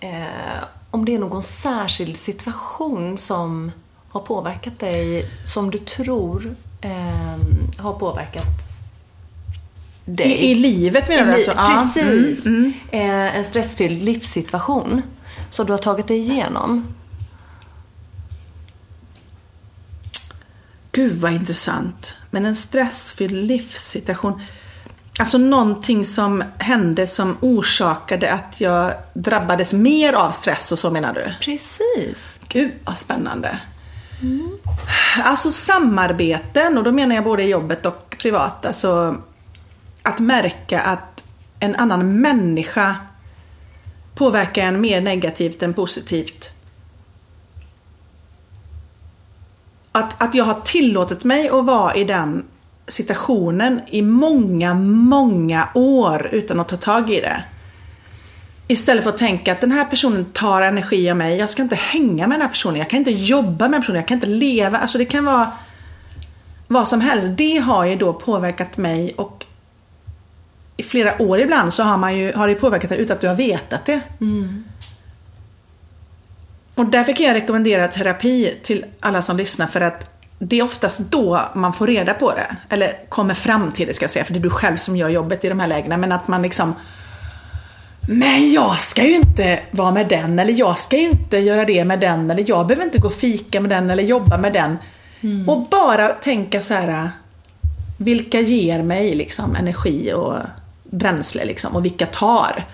eh, 0.00 0.64
om 0.90 1.04
det 1.04 1.14
är 1.14 1.18
någon 1.18 1.42
särskild 1.42 2.16
situation 2.16 3.18
som 3.18 3.72
har 4.08 4.20
påverkat 4.20 4.78
dig, 4.78 5.26
som 5.46 5.70
du 5.70 5.78
tror 5.78 6.54
eh, 6.80 7.38
har 7.78 7.92
påverkat 7.92 8.46
dig. 10.04 10.26
I, 10.32 10.50
I 10.50 10.54
livet 10.54 11.08
menar 11.08 11.24
du 11.24 11.30
Li- 11.38 11.48
alltså? 11.56 12.00
Precis. 12.00 12.46
Mm, 12.46 12.72
Eh, 12.90 13.36
en 13.36 13.44
stressfylld 13.44 14.02
livssituation 14.02 15.02
som 15.50 15.66
du 15.66 15.72
har 15.72 15.78
tagit 15.78 16.06
dig 16.08 16.18
igenom. 16.18 16.86
Gud 20.92 21.20
vad 21.20 21.32
intressant. 21.32 22.14
Men 22.30 22.44
en 22.44 22.56
stressfylld 22.56 23.46
livssituation. 23.46 24.42
Alltså 25.18 25.38
någonting 25.38 26.06
som 26.06 26.44
hände 26.58 27.06
som 27.06 27.36
orsakade 27.40 28.32
att 28.32 28.60
jag 28.60 28.92
drabbades 29.14 29.72
mer 29.72 30.12
av 30.12 30.30
stress 30.30 30.72
och 30.72 30.78
så 30.78 30.90
menar 30.90 31.12
du? 31.12 31.34
Precis. 31.40 32.38
Gud 32.48 32.72
vad 32.84 32.98
spännande. 32.98 33.58
Alltså 35.22 35.50
samarbeten, 35.50 36.78
och 36.78 36.84
då 36.84 36.92
menar 36.92 37.14
jag 37.14 37.24
både 37.24 37.42
i 37.42 37.48
jobbet 37.48 37.86
och 37.86 38.16
privat. 38.18 38.66
Alltså 38.66 39.16
att 40.02 40.20
märka 40.20 40.80
att 40.80 41.24
en 41.60 41.76
annan 41.76 42.20
människa 42.20 42.96
påverkar 44.14 44.64
en 44.64 44.80
mer 44.80 45.00
negativt 45.00 45.62
än 45.62 45.74
positivt. 45.74 46.50
Att, 49.92 50.22
att 50.22 50.34
jag 50.34 50.44
har 50.44 50.60
tillåtit 50.60 51.24
mig 51.24 51.48
att 51.48 51.64
vara 51.64 51.94
i 51.94 52.04
den 52.04 52.44
situationen 52.86 53.80
i 53.90 54.02
många, 54.02 54.74
många 54.74 55.68
år 55.74 56.28
utan 56.32 56.60
att 56.60 56.68
ta 56.68 56.76
tag 56.76 57.10
i 57.10 57.20
det. 57.20 57.44
Istället 58.68 59.04
för 59.04 59.10
att 59.10 59.18
tänka 59.18 59.52
att 59.52 59.60
den 59.60 59.72
här 59.72 59.84
personen 59.84 60.24
tar 60.24 60.62
energi 60.62 61.10
av 61.10 61.16
mig. 61.16 61.36
Jag 61.36 61.50
ska 61.50 61.62
inte 61.62 61.76
hänga 61.76 62.26
med 62.26 62.38
den 62.38 62.42
här 62.42 62.48
personen. 62.48 62.78
Jag 62.78 62.90
kan 62.90 62.98
inte 62.98 63.10
jobba 63.10 63.68
med 63.68 63.70
den 63.70 63.72
här 63.72 63.80
personen. 63.80 63.96
Jag 63.96 64.08
kan 64.08 64.14
inte 64.14 64.26
leva. 64.26 64.78
Alltså 64.78 64.98
det 64.98 65.04
kan 65.04 65.24
vara 65.24 65.52
vad 66.68 66.88
som 66.88 67.00
helst. 67.00 67.28
Det 67.36 67.58
har 67.58 67.84
ju 67.84 67.96
då 67.96 68.12
påverkat 68.12 68.76
mig 68.76 69.14
och 69.16 69.46
i 70.76 70.82
flera 70.82 71.22
år 71.22 71.40
ibland 71.40 71.72
så 71.72 71.82
har, 71.82 71.96
man 71.96 72.18
ju, 72.18 72.32
har 72.32 72.48
det 72.48 72.54
påverkat 72.54 72.90
dig 72.90 72.98
utan 72.98 73.14
att 73.14 73.20
du 73.20 73.28
har 73.28 73.34
vetat 73.34 73.86
det. 73.86 74.00
Mm. 74.20 74.64
Och 76.74 76.86
därför 76.86 77.12
kan 77.12 77.26
jag 77.26 77.34
rekommendera 77.34 77.88
terapi 77.88 78.54
till 78.62 78.84
alla 79.00 79.22
som 79.22 79.36
lyssnar 79.36 79.66
för 79.66 79.80
att 79.80 80.10
det 80.38 80.58
är 80.58 80.62
oftast 80.62 80.98
då 80.98 81.40
man 81.54 81.72
får 81.72 81.86
reda 81.86 82.14
på 82.14 82.30
det. 82.30 82.56
Eller 82.68 83.08
kommer 83.08 83.34
fram 83.34 83.72
till 83.72 83.86
det 83.86 83.94
ska 83.94 84.02
jag 84.02 84.10
säga, 84.10 84.24
för 84.24 84.32
det 84.32 84.38
är 84.38 84.42
du 84.42 84.50
själv 84.50 84.76
som 84.76 84.96
gör 84.96 85.08
jobbet 85.08 85.44
i 85.44 85.48
de 85.48 85.60
här 85.60 85.66
lägena. 85.66 85.96
Men 85.96 86.12
att 86.12 86.28
man 86.28 86.42
liksom 86.42 86.74
Men 88.08 88.52
jag 88.52 88.80
ska 88.80 89.02
ju 89.02 89.14
inte 89.14 89.60
vara 89.70 89.92
med 89.92 90.08
den, 90.08 90.38
eller 90.38 90.52
jag 90.52 90.78
ska 90.78 90.96
ju 90.96 91.10
inte 91.10 91.38
göra 91.38 91.64
det 91.64 91.84
med 91.84 92.00
den, 92.00 92.30
eller 92.30 92.44
jag 92.48 92.66
behöver 92.66 92.84
inte 92.84 92.98
gå 92.98 93.08
och 93.08 93.14
fika 93.14 93.60
med 93.60 93.70
den, 93.70 93.90
eller 93.90 94.02
jobba 94.02 94.36
med 94.36 94.52
den. 94.52 94.78
Och 95.46 95.66
bara 95.70 96.08
tänka 96.08 96.62
så 96.62 96.74
här 96.74 97.10
Vilka 97.98 98.40
ger 98.40 98.82
mig 98.82 99.14
liksom 99.14 99.56
energi 99.56 100.12
och 100.12 100.34
bränsle 100.84 101.44
liksom, 101.44 101.76
och 101.76 101.84
vilka 101.84 102.06
tar? 102.06 102.66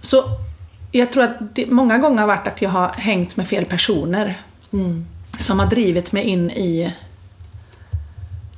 Så 0.00 0.24
jag 0.90 1.12
tror 1.12 1.24
att 1.24 1.36
det 1.54 1.66
många 1.66 1.98
gånger 1.98 2.20
har 2.20 2.26
varit 2.26 2.48
att 2.48 2.62
jag 2.62 2.70
har 2.70 2.88
hängt 2.88 3.36
med 3.36 3.48
fel 3.48 3.64
personer. 3.64 4.40
Som 5.38 5.58
har 5.58 5.66
drivit 5.66 6.12
mig 6.12 6.24
in 6.24 6.50
i... 6.50 6.92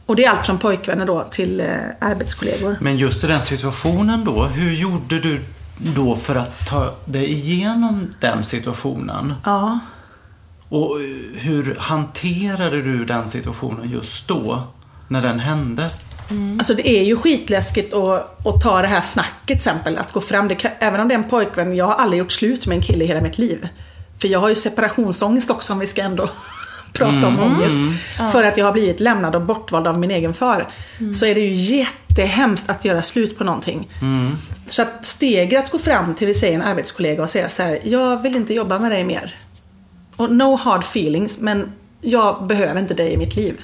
Och 0.06 0.16
det 0.16 0.24
är 0.24 0.30
allt 0.30 0.46
från 0.46 0.58
pojkvänner 0.58 1.06
då 1.06 1.24
till 1.24 1.60
eh, 1.60 1.66
arbetskollegor. 2.00 2.76
Men 2.80 2.96
just 2.96 3.24
i 3.24 3.26
den 3.26 3.42
situationen 3.42 4.24
då, 4.24 4.44
hur 4.44 4.72
gjorde 4.72 5.20
du 5.20 5.40
då 5.76 6.16
för 6.16 6.34
att 6.34 6.66
ta 6.66 6.94
dig 7.04 7.32
igenom 7.32 8.12
den 8.20 8.44
situationen? 8.44 9.34
Ja. 9.44 9.78
Och 10.68 11.00
eh, 11.00 11.06
hur 11.34 11.76
hanterade 11.78 12.82
du 12.82 13.04
den 13.04 13.26
situationen 13.26 13.90
just 13.90 14.28
då, 14.28 14.62
när 15.08 15.22
den 15.22 15.38
hände? 15.38 15.90
Alltså 16.58 16.74
det 16.74 16.88
är 16.88 17.04
ju 17.04 17.16
skitläskigt 17.16 17.94
att, 17.94 18.46
att 18.46 18.60
ta 18.62 18.82
det 18.82 18.88
här 18.88 19.00
snacket 19.00 19.46
till 19.46 19.56
exempel. 19.56 19.98
Att 19.98 20.12
gå 20.12 20.20
fram. 20.20 20.48
Det 20.48 20.54
kan, 20.54 20.70
även 20.80 21.00
om 21.00 21.08
det 21.08 21.14
är 21.14 21.18
en 21.18 21.24
pojkvän. 21.24 21.76
Jag 21.76 21.84
har 21.86 21.94
aldrig 21.94 22.18
gjort 22.18 22.32
slut 22.32 22.66
med 22.66 22.76
en 22.76 22.82
kille 22.82 23.04
i 23.04 23.06
hela 23.06 23.20
mitt 23.20 23.38
liv. 23.38 23.68
För 24.20 24.28
jag 24.28 24.38
har 24.40 24.48
ju 24.48 24.54
separationsångest 24.54 25.50
också 25.50 25.72
om 25.72 25.78
vi 25.78 25.86
ska 25.86 26.02
ändå 26.02 26.30
prata 26.92 27.26
om 27.26 27.40
ångest. 27.40 27.76
För 28.32 28.44
att 28.44 28.56
jag 28.56 28.64
har 28.64 28.72
blivit 28.72 29.00
lämnad 29.00 29.34
och 29.34 29.42
bortvald 29.42 29.86
av 29.86 29.98
min 29.98 30.10
egen 30.10 30.34
far. 30.34 30.68
Så 31.14 31.26
är 31.26 31.34
det 31.34 31.40
ju 31.40 31.76
jättehemskt 31.76 32.70
att 32.70 32.84
göra 32.84 33.02
slut 33.02 33.38
på 33.38 33.44
någonting. 33.44 33.88
Så 34.66 34.82
att 34.82 35.06
steget 35.06 35.64
att 35.64 35.70
gå 35.70 35.78
fram 35.78 36.14
till, 36.14 36.26
vi 36.26 36.34
säger 36.34 36.54
en 36.54 36.62
arbetskollega 36.62 37.22
och 37.22 37.30
säga 37.30 37.48
så 37.48 37.62
här. 37.62 37.78
Jag 37.84 38.22
vill 38.22 38.36
inte 38.36 38.54
jobba 38.54 38.78
med 38.78 38.90
dig 38.90 39.04
mer. 39.04 39.36
Och 40.16 40.32
no 40.32 40.56
hard 40.56 40.80
feelings, 40.82 41.38
men 41.38 41.72
jag 42.00 42.46
behöver 42.46 42.80
inte 42.80 42.94
dig 42.94 43.12
i 43.12 43.16
mitt 43.16 43.36
liv. 43.36 43.60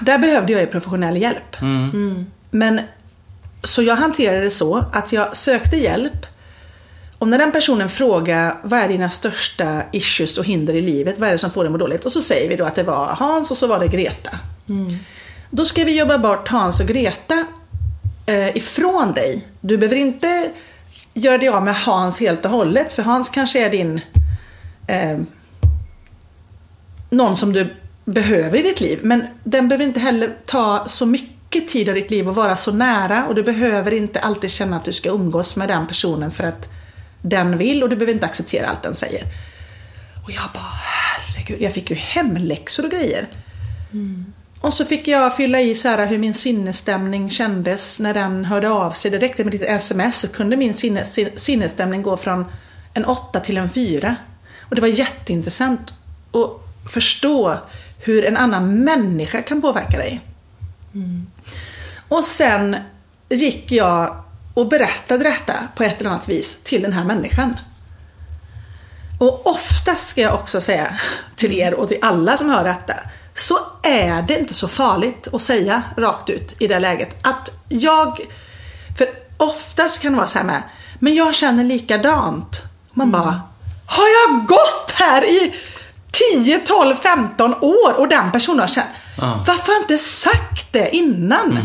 Där 0.00 0.18
behövde 0.18 0.52
jag 0.52 0.60
ju 0.60 0.66
professionell 0.66 1.16
hjälp. 1.16 1.60
Mm. 1.60 2.26
Men 2.50 2.80
så 3.64 3.82
jag 3.82 3.96
hanterade 3.96 4.40
det 4.40 4.50
så 4.50 4.84
att 4.92 5.12
jag 5.12 5.36
sökte 5.36 5.76
hjälp. 5.76 6.26
Och 7.18 7.28
när 7.28 7.38
den 7.38 7.52
personen 7.52 7.88
frågar 7.88 8.56
vad 8.62 8.80
är 8.80 8.88
dina 8.88 9.10
största 9.10 9.82
issues 9.92 10.38
och 10.38 10.44
hinder 10.44 10.74
i 10.74 10.80
livet, 10.80 11.18
vad 11.18 11.28
är 11.28 11.32
det 11.32 11.38
som 11.38 11.50
får 11.50 11.62
dig 11.62 11.68
att 11.68 11.72
må 11.72 11.78
dåligt? 11.78 12.04
Och 12.04 12.12
så 12.12 12.22
säger 12.22 12.48
vi 12.48 12.56
då 12.56 12.64
att 12.64 12.74
det 12.74 12.82
var 12.82 13.06
Hans 13.06 13.50
och 13.50 13.56
så 13.56 13.66
var 13.66 13.80
det 13.80 13.88
Greta. 13.88 14.30
Då 15.50 15.64
ska 15.64 15.84
vi 15.84 15.98
jobba 15.98 16.18
bort 16.18 16.48
Hans 16.48 16.80
och 16.80 16.86
Greta 16.86 17.44
eh, 18.26 18.56
ifrån 18.56 19.12
dig. 19.12 19.48
Du 19.60 19.78
behöver 19.78 19.96
inte 19.96 20.50
göra 21.14 21.38
dig 21.38 21.48
av 21.48 21.64
med 21.64 21.74
Hans 21.74 22.20
helt 22.20 22.44
och 22.44 22.50
hållet, 22.50 22.92
för 22.92 23.02
Hans 23.02 23.28
kanske 23.28 23.66
är 23.66 23.70
din 23.70 24.00
eh, 24.86 25.18
någon 27.10 27.36
som 27.36 27.52
du 27.52 27.74
behöver 28.04 28.58
i 28.58 28.62
ditt 28.62 28.80
liv. 28.80 29.00
Men 29.02 29.26
den 29.44 29.68
behöver 29.68 29.84
inte 29.84 30.00
heller 30.00 30.30
ta 30.46 30.84
så 30.88 31.06
mycket 31.06 31.68
tid 31.68 31.88
av 31.88 31.94
ditt 31.94 32.10
liv 32.10 32.28
och 32.28 32.34
vara 32.34 32.56
så 32.56 32.72
nära. 32.72 33.26
Och 33.26 33.34
du 33.34 33.42
behöver 33.42 33.92
inte 33.92 34.20
alltid 34.20 34.50
känna 34.50 34.76
att 34.76 34.84
du 34.84 34.92
ska 34.92 35.10
umgås 35.10 35.56
med 35.56 35.68
den 35.68 35.86
personen 35.86 36.30
för 36.30 36.44
att 36.44 36.68
den 37.22 37.58
vill 37.58 37.82
och 37.82 37.88
du 37.88 37.96
behöver 37.96 38.12
inte 38.12 38.26
acceptera 38.26 38.66
allt 38.66 38.82
den 38.82 38.94
säger. 38.94 39.26
Och 40.24 40.30
jag 40.30 40.44
bara, 40.54 40.72
herregud, 40.72 41.62
jag 41.62 41.72
fick 41.72 41.90
ju 41.90 41.96
hemläxor 41.96 42.84
och 42.84 42.90
grejer. 42.90 43.28
Och 44.60 44.74
så 44.74 44.84
fick 44.84 45.08
jag 45.08 45.36
fylla 45.36 45.60
i 45.60 45.74
så 45.74 45.96
hur 45.96 46.18
min 46.18 46.34
sinnesstämning 46.34 47.30
kändes 47.30 48.00
när 48.00 48.14
den 48.14 48.44
hörde 48.44 48.70
av 48.70 48.90
sig. 48.90 49.10
Det 49.10 49.18
räckte 49.18 49.44
med 49.44 49.52
lite 49.52 49.66
sms 49.66 50.18
så 50.18 50.28
kunde 50.28 50.56
min 50.56 50.74
sinnes, 50.74 51.18
sinnesstämning 51.36 52.02
gå 52.02 52.16
från 52.16 52.44
en 52.94 53.04
åtta 53.04 53.40
till 53.40 53.56
en 53.56 53.70
fyra. 53.70 54.16
Och 54.60 54.74
det 54.74 54.80
var 54.80 54.88
jätteintressant 54.88 55.94
att 56.32 56.90
förstå 56.92 57.58
hur 58.04 58.24
en 58.24 58.36
annan 58.36 58.84
människa 58.84 59.42
kan 59.42 59.62
påverka 59.62 59.98
dig. 59.98 60.20
Och 62.08 62.24
sen 62.24 62.76
gick 63.28 63.72
jag 63.72 64.24
och 64.54 64.68
berättade 64.68 65.24
detta 65.24 65.54
på 65.76 65.82
ett 65.82 66.00
eller 66.00 66.10
annat 66.10 66.28
vis 66.28 66.56
till 66.64 66.82
den 66.82 66.92
här 66.92 67.04
människan. 67.04 67.56
Och 69.20 69.46
oftast 69.46 70.08
ska 70.08 70.20
jag 70.20 70.34
också 70.34 70.60
säga 70.60 70.98
till 71.36 71.52
er 71.52 71.74
och 71.74 71.88
till 71.88 71.98
alla 72.02 72.36
som 72.36 72.50
hör 72.50 72.64
detta, 72.64 72.94
så 73.34 73.58
är 73.82 74.22
det 74.22 74.38
inte 74.38 74.54
så 74.54 74.68
farligt 74.68 75.28
att 75.32 75.42
säga 75.42 75.82
rakt 75.96 76.30
ut 76.30 76.56
i 76.58 76.66
det 76.66 76.78
läget 76.78 77.16
att 77.22 77.50
jag, 77.68 78.20
för 78.98 79.08
oftast 79.36 80.02
kan 80.02 80.12
det 80.12 80.16
vara 80.16 80.28
så 80.28 80.38
här 80.38 80.46
med, 80.46 80.62
men 80.98 81.14
jag 81.14 81.34
känner 81.34 81.64
likadant. 81.64 82.62
Man 82.92 83.10
bara, 83.10 83.40
har 83.86 84.06
jag 84.08 84.46
gått 84.46 84.92
här 84.94 85.24
i 85.24 85.54
10, 86.34 86.58
12, 86.58 86.94
15 86.96 87.54
år 87.54 87.98
och 87.98 88.08
den 88.08 88.32
personen 88.32 88.60
har 88.60 88.66
känt, 88.68 88.86
Ja. 89.18 89.44
varför 89.46 89.66
har 89.66 89.72
jag 89.74 89.82
inte 89.82 89.98
sagt 89.98 90.72
det 90.72 90.96
innan? 90.96 91.58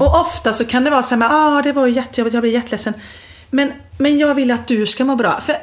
Och 0.00 0.20
ofta 0.20 0.52
så 0.52 0.64
kan 0.64 0.84
det 0.84 0.90
vara 0.90 1.02
så 1.02 1.10
här, 1.14 1.18
med, 1.18 1.28
ah, 1.30 1.62
det 1.62 1.72
var 1.72 1.86
ju 1.86 1.92
jättejobbigt, 1.92 2.34
jag 2.34 2.42
blir 2.42 2.52
jätteledsen. 2.52 2.94
Men, 3.50 3.72
men 3.98 4.18
jag 4.18 4.34
vill 4.34 4.50
att 4.50 4.66
du 4.66 4.86
ska 4.86 5.04
må 5.04 5.16
bra. 5.16 5.40
För 5.40 5.56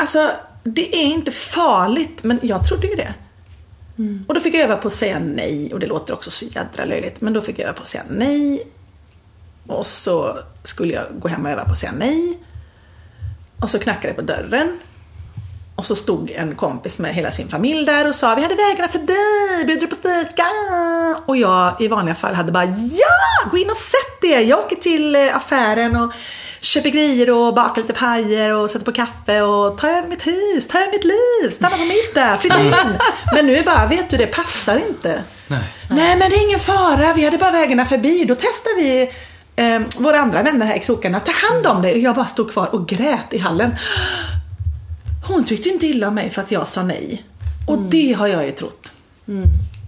Alltså, 0.00 0.30
det 0.64 0.96
är 0.96 1.04
inte 1.04 1.32
farligt, 1.32 2.18
men 2.24 2.38
jag 2.42 2.66
trodde 2.68 2.86
ju 2.86 2.94
det. 2.94 3.14
Och 4.28 4.34
då 4.34 4.40
fick 4.40 4.54
jag 4.54 4.62
öva 4.62 4.76
på 4.76 4.86
att 4.88 4.92
säga 4.94 5.18
nej 5.18 5.72
och 5.74 5.80
det 5.80 5.86
låter 5.86 6.14
också 6.14 6.30
så 6.30 6.44
jädra 6.44 6.84
löjligt. 6.84 7.20
Men 7.20 7.32
då 7.32 7.40
fick 7.40 7.58
jag 7.58 7.64
öva 7.64 7.72
på 7.76 7.82
att 7.82 7.88
säga 7.88 8.04
nej. 8.10 8.66
Och 9.66 9.86
så 9.86 10.38
skulle 10.64 10.94
jag 10.94 11.04
gå 11.18 11.28
hem 11.28 11.44
och 11.46 11.50
öva 11.52 11.64
på 11.64 11.72
att 11.72 11.78
säga 11.78 11.92
nej. 11.98 12.38
Och 13.60 13.70
så 13.70 13.78
knackade 13.78 14.08
det 14.08 14.14
på 14.14 14.22
dörren. 14.22 14.78
Och 15.78 15.86
så 15.86 15.96
stod 15.96 16.30
en 16.30 16.54
kompis 16.54 16.98
med 16.98 17.14
hela 17.14 17.30
sin 17.30 17.48
familj 17.48 17.86
där 17.86 18.08
och 18.08 18.14
sa 18.14 18.34
vi 18.34 18.42
hade 18.42 18.54
vägarna 18.54 18.88
förbi, 18.88 19.64
bjuder 19.66 19.80
du 19.80 19.86
på 19.86 19.96
fika? 19.96 20.44
Och 21.26 21.36
jag 21.36 21.80
i 21.80 21.88
vanliga 21.88 22.14
fall 22.14 22.34
hade 22.34 22.52
bara 22.52 22.64
ja, 22.64 23.50
gå 23.50 23.58
in 23.58 23.70
och 23.70 23.76
sätt 23.76 24.24
er. 24.24 24.40
Jag 24.40 24.58
åker 24.58 24.76
till 24.76 25.16
eh, 25.16 25.36
affären 25.36 25.96
och 25.96 26.12
köper 26.60 26.90
grejer 26.90 27.30
och 27.30 27.54
bakar 27.54 27.82
lite 27.82 27.92
pajer 27.92 28.54
och 28.54 28.70
sätter 28.70 28.84
på 28.84 28.92
kaffe 28.92 29.42
och 29.42 29.78
tar 29.78 29.88
över 29.88 30.08
mitt 30.08 30.26
hus, 30.26 30.68
tar 30.68 30.80
över 30.80 30.92
mitt 30.92 31.04
liv, 31.04 31.50
stannar 31.50 31.76
på 31.76 31.84
middag, 31.84 32.38
flyttar 32.38 32.60
in. 32.64 32.74
Men 33.34 33.46
nu 33.46 33.56
är 33.56 33.62
bara, 33.62 33.86
vet 33.86 34.10
du 34.10 34.16
det 34.16 34.26
passar 34.26 34.76
inte. 34.88 35.22
Nej. 35.46 35.60
Nej 35.90 36.16
men 36.18 36.30
det 36.30 36.36
är 36.36 36.44
ingen 36.46 36.60
fara, 36.60 37.12
vi 37.14 37.24
hade 37.24 37.38
bara 37.38 37.50
vägarna 37.50 37.84
förbi. 37.84 38.24
Då 38.24 38.34
testar 38.34 38.76
vi 38.76 39.10
eh, 39.56 39.80
våra 39.96 40.18
andra 40.18 40.42
vänner 40.42 40.66
här 40.66 40.76
i 40.76 40.80
krokarna, 40.80 41.20
ta 41.20 41.32
hand 41.48 41.66
om 41.66 41.82
det. 41.82 41.92
Och 41.92 41.98
jag 41.98 42.14
bara 42.14 42.26
stod 42.26 42.52
kvar 42.52 42.74
och 42.74 42.88
grät 42.88 43.32
i 43.32 43.38
hallen. 43.38 43.76
Hon 45.26 45.44
tyckte 45.44 45.68
inte 45.68 45.86
illa 45.86 46.08
om 46.08 46.14
mig 46.14 46.30
för 46.30 46.42
att 46.42 46.50
jag 46.50 46.68
sa 46.68 46.82
nej. 46.82 47.24
Och 47.66 47.78
det 47.78 48.12
har 48.12 48.26
jag 48.26 48.46
ju 48.46 48.52
trott. 48.52 48.92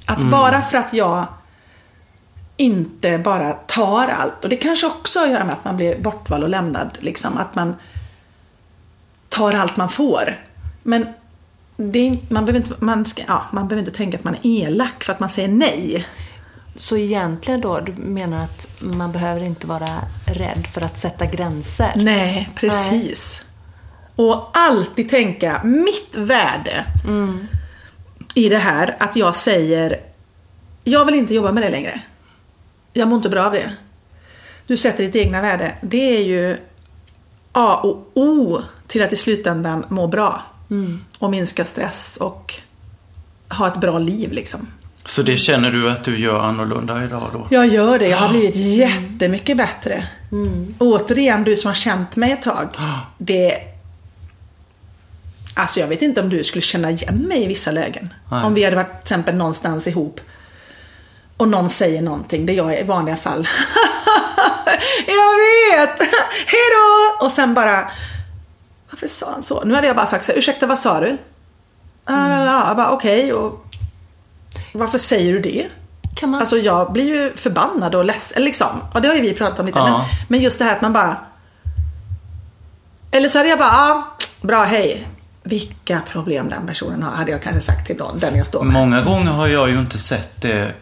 Att 0.07 0.31
bara 0.31 0.63
för 0.63 0.79
att 0.79 0.93
jag 0.93 1.27
inte 2.57 3.19
bara 3.19 3.53
tar 3.53 4.09
allt. 4.09 4.45
Och 4.45 4.51
det 4.51 4.57
kanske 4.57 4.87
också 4.87 5.19
har 5.19 5.27
att 5.27 5.33
göra 5.33 5.45
med 5.45 5.53
att 5.53 5.65
man 5.65 5.77
blir 5.77 5.99
bortvald 5.99 6.43
och 6.43 6.51
lämnad. 6.51 6.99
Liksom, 7.01 7.37
att 7.39 7.55
man 7.55 7.77
tar 9.29 9.53
allt 9.55 9.77
man 9.77 9.89
får. 9.89 10.45
Men 10.83 11.07
det 11.77 12.09
är, 12.09 12.19
man, 12.29 12.45
behöver 12.45 12.67
inte, 12.67 12.85
man, 12.85 13.05
ska, 13.05 13.23
ja, 13.29 13.45
man 13.53 13.69
behöver 13.69 13.87
inte 13.87 13.97
tänka 13.97 14.19
att 14.19 14.25
man 14.25 14.35
är 14.35 14.47
elak 14.47 15.05
för 15.05 15.13
att 15.13 15.21
man 15.21 15.29
säger 15.29 15.49
nej. 15.49 16.07
Så 16.77 16.97
egentligen 16.97 17.61
då, 17.61 17.81
du 17.81 17.93
menar 17.93 18.45
att 18.45 18.69
man 18.81 19.13
behöver 19.13 19.43
inte 19.43 19.67
vara 19.67 20.01
rädd 20.27 20.67
för 20.67 20.81
att 20.81 20.99
sätta 20.99 21.27
gränser? 21.27 21.93
Nej, 21.97 22.51
precis. 22.55 23.43
Och 24.21 24.51
alltid 24.53 25.09
tänka 25.09 25.61
mitt 25.65 26.17
värde 26.17 26.85
i 28.35 28.49
det 28.49 28.59
här 28.59 28.97
att 28.99 29.17
jag 29.17 29.37
säger 29.37 30.01
jag 30.85 31.05
vill 31.05 31.15
inte 31.15 31.35
jobba 31.35 31.53
med 31.53 31.63
det 31.63 31.71
längre. 31.71 32.01
Jag 32.93 33.09
mår 33.09 33.17
inte 33.17 33.29
bra 33.29 33.45
av 33.45 33.53
det. 33.53 33.73
Du 34.67 34.77
sätter 34.77 35.05
ditt 35.05 35.17
egna 35.17 35.41
värde. 35.41 35.75
Det 35.81 36.17
är 36.17 36.23
ju 36.23 36.57
A 37.53 37.81
och 37.83 38.11
O 38.15 38.63
till 38.87 39.03
att 39.03 39.13
i 39.13 39.17
slutändan 39.17 39.85
må 39.89 40.07
bra. 40.07 40.43
Och 41.19 41.31
minska 41.31 41.65
stress 41.65 42.17
och 42.17 42.55
ha 43.49 43.69
ett 43.69 43.81
bra 43.81 43.99
liv 43.99 44.33
liksom. 44.33 44.69
Så 45.05 45.23
det 45.23 45.37
känner 45.37 45.71
du 45.71 45.91
att 45.91 46.05
du 46.05 46.19
gör 46.19 46.41
annorlunda 46.41 47.05
idag 47.05 47.31
då? 47.33 47.47
Jag 47.51 47.67
gör 47.67 47.99
det. 47.99 48.09
Jag 48.09 48.19
har 48.19 48.29
blivit 48.29 48.57
jättemycket 48.57 49.57
bättre. 49.57 50.09
Återigen, 50.79 51.45
du 51.45 51.57
som 51.57 51.69
har 51.69 51.75
känt 51.75 52.17
mig 52.17 52.33
ett 52.33 52.43
tag. 52.43 52.69
Det... 53.19 53.67
Alltså 55.61 55.81
jag 55.81 55.89
vet 55.89 56.03
inte 56.03 56.21
om 56.21 56.29
du 56.29 56.45
skulle 56.45 56.63
känna 56.63 56.91
igen 56.91 57.19
mig 57.29 57.45
i 57.45 57.47
vissa 57.47 57.71
lägen. 57.71 58.15
Nej. 58.31 58.45
Om 58.45 58.55
vi 58.55 58.65
hade 58.65 58.77
varit 58.77 58.91
till 58.91 59.01
exempel 59.15 59.35
någonstans 59.35 59.87
ihop. 59.87 60.21
Och 61.37 61.49
någon 61.49 61.71
säger 61.71 62.03
någonting, 62.03 62.47
det 62.47 62.53
jag 62.53 62.81
i 62.81 62.83
vanliga 62.83 63.17
fall. 63.17 63.49
jag 65.07 65.35
vet! 65.37 66.01
Hejdå! 66.47 67.17
Och 67.21 67.33
sen 67.33 67.55
bara... 67.55 67.91
Varför 68.91 69.09
sa 69.09 69.31
han 69.33 69.43
så? 69.43 69.65
Nu 69.65 69.75
hade 69.75 69.87
jag 69.87 69.97
bara 69.97 70.07
sagt 70.07 70.25
så 70.25 70.33
här, 70.33 70.39
ursäkta 70.39 70.67
vad 70.67 70.79
sa 70.79 71.01
du? 71.01 71.19
Ah, 72.05 72.29
la. 72.29 72.65
Jag 72.69 72.77
bara 72.77 72.91
okej, 72.91 73.33
och 73.33 73.67
varför 74.73 74.99
säger 74.99 75.33
du 75.33 75.41
det? 75.41 75.69
Kan 76.17 76.31
man 76.31 76.41
Alltså 76.41 76.57
jag 76.57 76.93
blir 76.93 77.05
ju 77.05 77.33
förbannad 77.37 77.95
och 77.95 78.05
ledsen, 78.05 78.45
liksom. 78.45 78.81
Och 78.95 79.03
det 79.03 79.09
har 79.09 79.15
ju 79.15 79.21
vi 79.21 79.35
pratat 79.35 79.61
om 79.61 79.67
lite. 79.67 79.79
Ja. 79.79 79.99
Men, 79.99 80.07
men 80.29 80.41
just 80.41 80.59
det 80.59 80.65
här 80.65 80.77
att 80.77 80.83
man 80.83 80.93
bara... 80.93 81.17
Eller 83.11 83.29
så 83.29 83.39
hade 83.39 83.49
jag 83.49 83.59
bara, 83.59 83.69
ja, 83.69 84.17
bra, 84.41 84.65
hej. 84.65 85.07
Vilka 85.51 86.01
problem 86.01 86.49
den 86.49 86.67
personen 86.67 87.03
har, 87.03 87.11
hade 87.11 87.33
jag 87.33 87.43
kanske 87.43 87.61
sagt 87.61 87.87
till 87.87 87.97
någon, 87.97 88.19
den 88.19 88.37
jag 88.37 88.47
står 88.47 88.65
med. 88.65 88.73
Många 88.73 89.03
gånger 89.03 89.31
har 89.31 89.49
jag 89.49 89.71
ju 89.71 89.81
inte 89.81 89.99
sett 89.99 90.41
det 90.41 90.75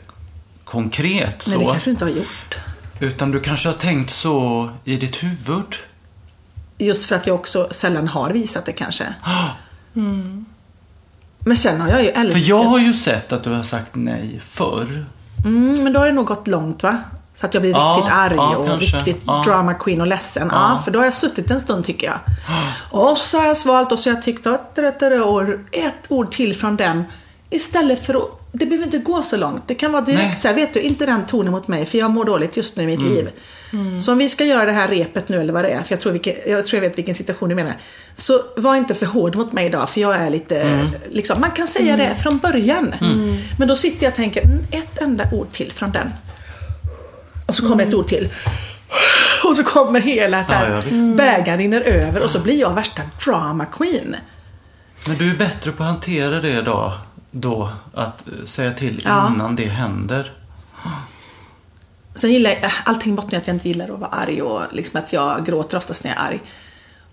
konkret 0.65 1.47
Men 1.49 1.59
det 1.59 1.65
så. 1.65 1.71
kanske 1.71 1.91
du 1.91 1.91
inte 1.91 2.05
har 2.05 2.13
gjort. 2.13 2.59
Utan 3.01 3.31
du 3.31 3.41
kanske 3.41 3.69
har 3.69 3.75
tänkt 3.75 4.11
så 4.11 4.69
i 4.85 4.97
ditt 4.97 5.23
huvud. 5.23 5.75
Just 6.79 7.05
för 7.05 7.17
att 7.17 7.27
jag 7.27 7.37
också 7.37 7.69
sällan 7.71 8.09
har 8.09 8.31
visat 8.31 8.67
det 8.67 8.73
kanske. 8.73 9.15
Men 11.39 11.57
sen 11.57 11.81
har 11.81 11.89
jag 11.89 12.03
ju 12.03 12.09
älskat... 12.09 12.43
För 12.43 12.49
jag 12.49 12.65
har 12.65 12.79
ju 12.79 12.95
sett 12.95 13.33
att 13.33 13.45
du 13.45 13.51
har 13.51 13.63
sagt 13.63 13.95
nej 13.95 14.41
förr. 14.43 15.07
Mm, 15.45 15.85
men 15.85 15.93
då 15.93 16.01
har 16.01 16.07
det 16.07 16.13
nog 16.13 16.27
gått 16.27 16.47
långt 16.47 16.83
va? 16.83 16.99
Så 17.41 17.47
att 17.47 17.55
jag 17.55 17.63
blir 17.63 17.73
Ja, 17.73 17.97
riktigt 17.99 18.15
arg 18.15 18.35
ja, 18.37 18.57
och 18.57 18.67
kanske. 18.67 18.97
riktigt 18.97 19.23
Ja. 19.27 19.43
drama 19.47 19.75
queen 19.75 20.01
och 20.01 20.07
ledsen. 20.07 20.49
Ja. 20.53 20.83
för 20.85 20.91
då 20.91 20.99
har 20.99 21.05
jag 21.05 21.15
suttit 21.15 21.51
en 21.51 21.61
stund 21.61 21.85
tycker 21.85 22.07
jag. 22.07 22.19
Och 22.91 23.19
så 23.19 23.39
har 23.39 23.47
jag 23.47 23.57
svalt 23.57 23.93
och 23.93 23.99
så 23.99 24.11
har 24.11 24.17
jag 24.17 24.23
tyckt 24.25 24.47
att 24.47 24.79
och 25.25 25.43
ett 25.73 26.05
ord 26.09 26.31
till 26.31 26.57
från 26.57 26.77
den. 26.77 27.05
Istället 27.51 28.07
för 28.07 28.15
att, 28.15 28.41
det 28.53 28.67
behöver 28.67 28.85
inte 28.85 28.99
gå 28.99 29.23
så 29.23 29.37
långt. 29.37 29.63
Det 29.67 29.75
kan 29.75 29.93
vara 29.93 30.03
direkt 30.03 30.23
Nej. 30.23 30.37
så 30.41 30.49
här, 30.49 30.55
vet 30.55 30.75
du, 30.75 30.81
inte 30.81 31.07
den 31.07 31.27
tonen 31.27 31.53
mot 31.53 31.69
mig 31.69 31.87
för 31.87 31.99
jag 31.99 32.11
mår 32.11 32.25
dåligt 32.25 32.57
just 32.57 32.77
nu 32.77 32.83
i 32.83 32.87
mitt 32.87 33.03
liv. 33.03 33.29
Så 34.05 34.13
om 34.13 34.19
vi 34.19 34.29
ska 34.29 34.45
göra 34.45 34.65
det 34.65 34.73
här 34.73 34.89
repet 34.89 35.29
nu 35.29 35.41
eller 35.41 35.53
vad 35.53 35.65
det 35.65 35.69
är, 35.69 35.83
för 35.83 35.93
jag 35.93 36.01
tror, 36.01 36.13
vilken, 36.13 36.35
jag 36.47 36.67
tror 36.67 36.83
jag 36.83 36.89
vet 36.89 36.99
vilken 36.99 37.15
situation 37.15 37.49
du 37.49 37.55
menar. 37.55 37.77
Så 38.17 38.41
var 38.57 38.77
inte 38.77 38.95
för 38.95 39.07
hård 39.07 39.37
mot 39.37 39.53
mig 39.53 39.67
idag 39.67 39.91
för 39.91 40.01
jag 40.01 40.17
är 40.17 40.31
lite, 40.31 40.89
liksom, 41.11 41.41
man 41.41 41.51
kan 41.51 41.67
säga 41.69 41.97
det 41.97 42.15
från 42.15 42.39
början. 42.39 42.95
Men 43.59 43.69
då 43.69 43.77
sitter 43.77 44.05
jag 44.05 44.11
och 44.11 44.17
tänker, 44.17 44.45
mm, 44.45 44.59
ett 44.71 45.03
enda 45.03 45.25
ord 45.33 45.53
till 45.53 45.73
från 45.73 45.93
den. 45.93 46.13
Och 47.49 47.55
så 47.55 47.69
kommer 47.69 47.87
ett 47.87 47.95
ord 47.95 48.07
till. 48.07 48.29
Och 49.45 49.57
så 49.57 49.65
kommer 49.65 50.01
hela 50.01 50.45
så 50.45 50.53
Ja, 50.53 50.57
här, 50.59 50.71
ja, 50.71 50.81
visst. 50.91 51.17
bägaren 51.17 51.59
rinner 51.59 51.81
över 51.81 52.23
och 52.23 52.31
så 52.31 52.41
blir 52.41 52.61
jag 52.61 52.75
värsta 52.75 53.03
drama 53.25 53.65
queen. 53.67 54.17
Men 55.07 55.17
du 55.17 55.31
är 55.31 55.37
bättre 55.37 55.73
på 55.73 55.83
att 55.83 55.89
hantera 55.89 56.41
det 56.41 56.63
då. 56.63 56.95
Då, 57.31 57.71
att 57.95 58.29
eh, 58.29 58.45
säga 58.45 58.73
till 58.73 59.03
Ja. 59.05 59.33
innan 59.35 59.57
det 59.57 59.67
händer. 59.69 60.33
Sen 62.15 62.33
gillar 62.33 62.51
jag, 62.51 62.71
allting 62.85 63.15
bottnar 63.15 63.35
i 63.39 63.43
att 63.43 63.47
jag 63.47 63.57
inte 63.57 63.69
gillar 63.69 63.89
att 63.95 64.01
vara 64.01 64.11
arg 64.11 64.43
och 64.43 64.63
liksom 64.73 65.01
att 65.01 65.13
jag 65.13 65.47
gråter 65.47 65.77
oftast 65.77 66.05
när 66.05 66.11
jag 66.11 66.21
är 66.21 66.29
arg. 66.29 66.41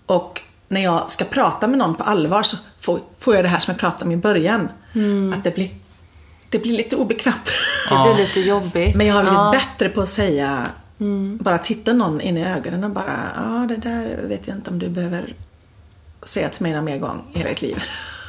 Och 0.06 0.42
när 0.68 0.80
jag 0.84 1.10
ska 1.10 1.24
prata 1.24 1.68
med 1.68 1.78
någon 1.78 1.94
på 1.94 2.04
allvar 2.04 2.42
så 2.42 2.56
får, 2.80 3.00
får 3.18 3.34
jag 3.34 3.44
det 3.44 3.48
här 3.48 3.58
som 3.58 3.72
jag 3.72 3.80
pratade 3.80 4.04
om 4.04 4.12
i 4.12 4.16
början. 4.16 4.68
Att 5.34 5.44
det 5.44 5.54
blir, 5.54 5.70
det 6.50 6.58
blir 6.58 6.76
lite 6.76 6.96
obekvämt. 6.96 7.50
Det 7.88 8.14
blir 8.14 8.26
lite 8.26 8.40
jobbigt. 8.40 8.96
Men 8.96 9.06
jag 9.06 9.14
har 9.14 9.22
blivit 9.22 9.64
bättre 9.64 9.88
på 9.88 10.00
att 10.00 10.08
säga, 10.08 10.66
bara 11.38 11.58
titta 11.58 11.92
någon 11.92 12.20
in 12.20 12.36
i 12.36 12.44
ögonen 12.44 12.84
och 12.84 12.90
bara, 12.90 13.18
ja 13.36 13.66
det 13.68 13.76
där 13.76 14.22
vet 14.22 14.48
jag 14.48 14.56
inte 14.56 14.70
om 14.70 14.78
du 14.78 14.88
behöver 14.88 15.34
säga 16.22 16.48
till 16.48 16.62
mig 16.62 16.72
någon 16.72 16.84
mer 16.84 16.98
gång 16.98 17.22
i 17.34 17.38
hela 17.38 17.50
ditt 17.50 17.62
liv. 17.62 17.82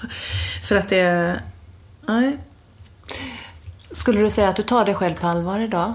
För 0.68 0.76
att 0.76 0.89
det, 0.89 1.39
nej. 2.08 2.38
Skulle 3.91 4.22
du 4.22 4.30
säga 4.30 4.49
att 4.49 4.55
du 4.55 4.64
tar 4.64 4.86
dig 4.86 4.95
själv 4.95 5.16
på 5.16 5.28
allvar 5.28 5.60
idag? 5.60 5.93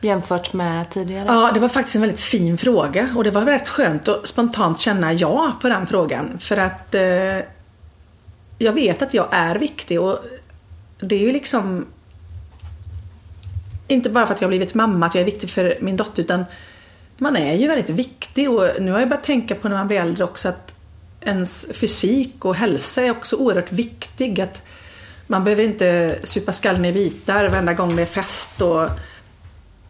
Jämfört 0.00 0.52
med 0.52 0.90
tidigare? 0.90 1.24
Ja, 1.28 1.50
det 1.54 1.60
var 1.60 1.68
faktiskt 1.68 1.94
en 1.94 2.00
väldigt 2.00 2.20
fin 2.20 2.58
fråga 2.58 3.08
och 3.16 3.24
det 3.24 3.30
var 3.30 3.44
rätt 3.44 3.68
skönt 3.68 4.08
att 4.08 4.28
spontant 4.28 4.80
känna 4.80 5.12
ja 5.12 5.52
på 5.60 5.68
den 5.68 5.86
frågan. 5.86 6.38
För 6.38 6.56
att 6.56 6.94
eh, 6.94 7.38
jag 8.58 8.72
vet 8.72 9.02
att 9.02 9.14
jag 9.14 9.28
är 9.30 9.58
viktig 9.58 10.00
och 10.00 10.18
det 11.00 11.14
är 11.14 11.20
ju 11.20 11.32
liksom 11.32 11.86
inte 13.88 14.10
bara 14.10 14.26
för 14.26 14.34
att 14.34 14.40
jag 14.40 14.46
har 14.46 14.50
blivit 14.50 14.74
mamma, 14.74 15.06
att 15.06 15.14
jag 15.14 15.22
är 15.22 15.26
viktig 15.26 15.50
för 15.50 15.78
min 15.80 15.96
dotter, 15.96 16.22
utan 16.22 16.44
man 17.18 17.36
är 17.36 17.54
ju 17.54 17.68
väldigt 17.68 17.90
viktig 17.90 18.50
och 18.50 18.68
nu 18.80 18.92
har 18.92 19.00
jag 19.00 19.08
börjat 19.08 19.24
tänka 19.24 19.54
på 19.54 19.68
när 19.68 19.76
man 19.76 19.86
blir 19.86 20.00
äldre 20.00 20.24
också 20.24 20.48
att 20.48 20.74
ens 21.20 21.66
fysik 21.72 22.44
och 22.44 22.54
hälsa 22.54 23.02
är 23.02 23.10
också 23.10 23.36
oerhört 23.36 23.72
viktig. 23.72 24.40
Att 24.40 24.62
man 25.26 25.44
behöver 25.44 25.62
inte 25.62 26.18
supa 26.22 26.52
skallen 26.52 26.84
i 26.84 26.92
bitar 26.92 27.48
varenda 27.48 27.74
gång 27.74 27.96
det 27.96 28.02
är 28.02 28.06
fest 28.06 28.60
och 28.62 28.88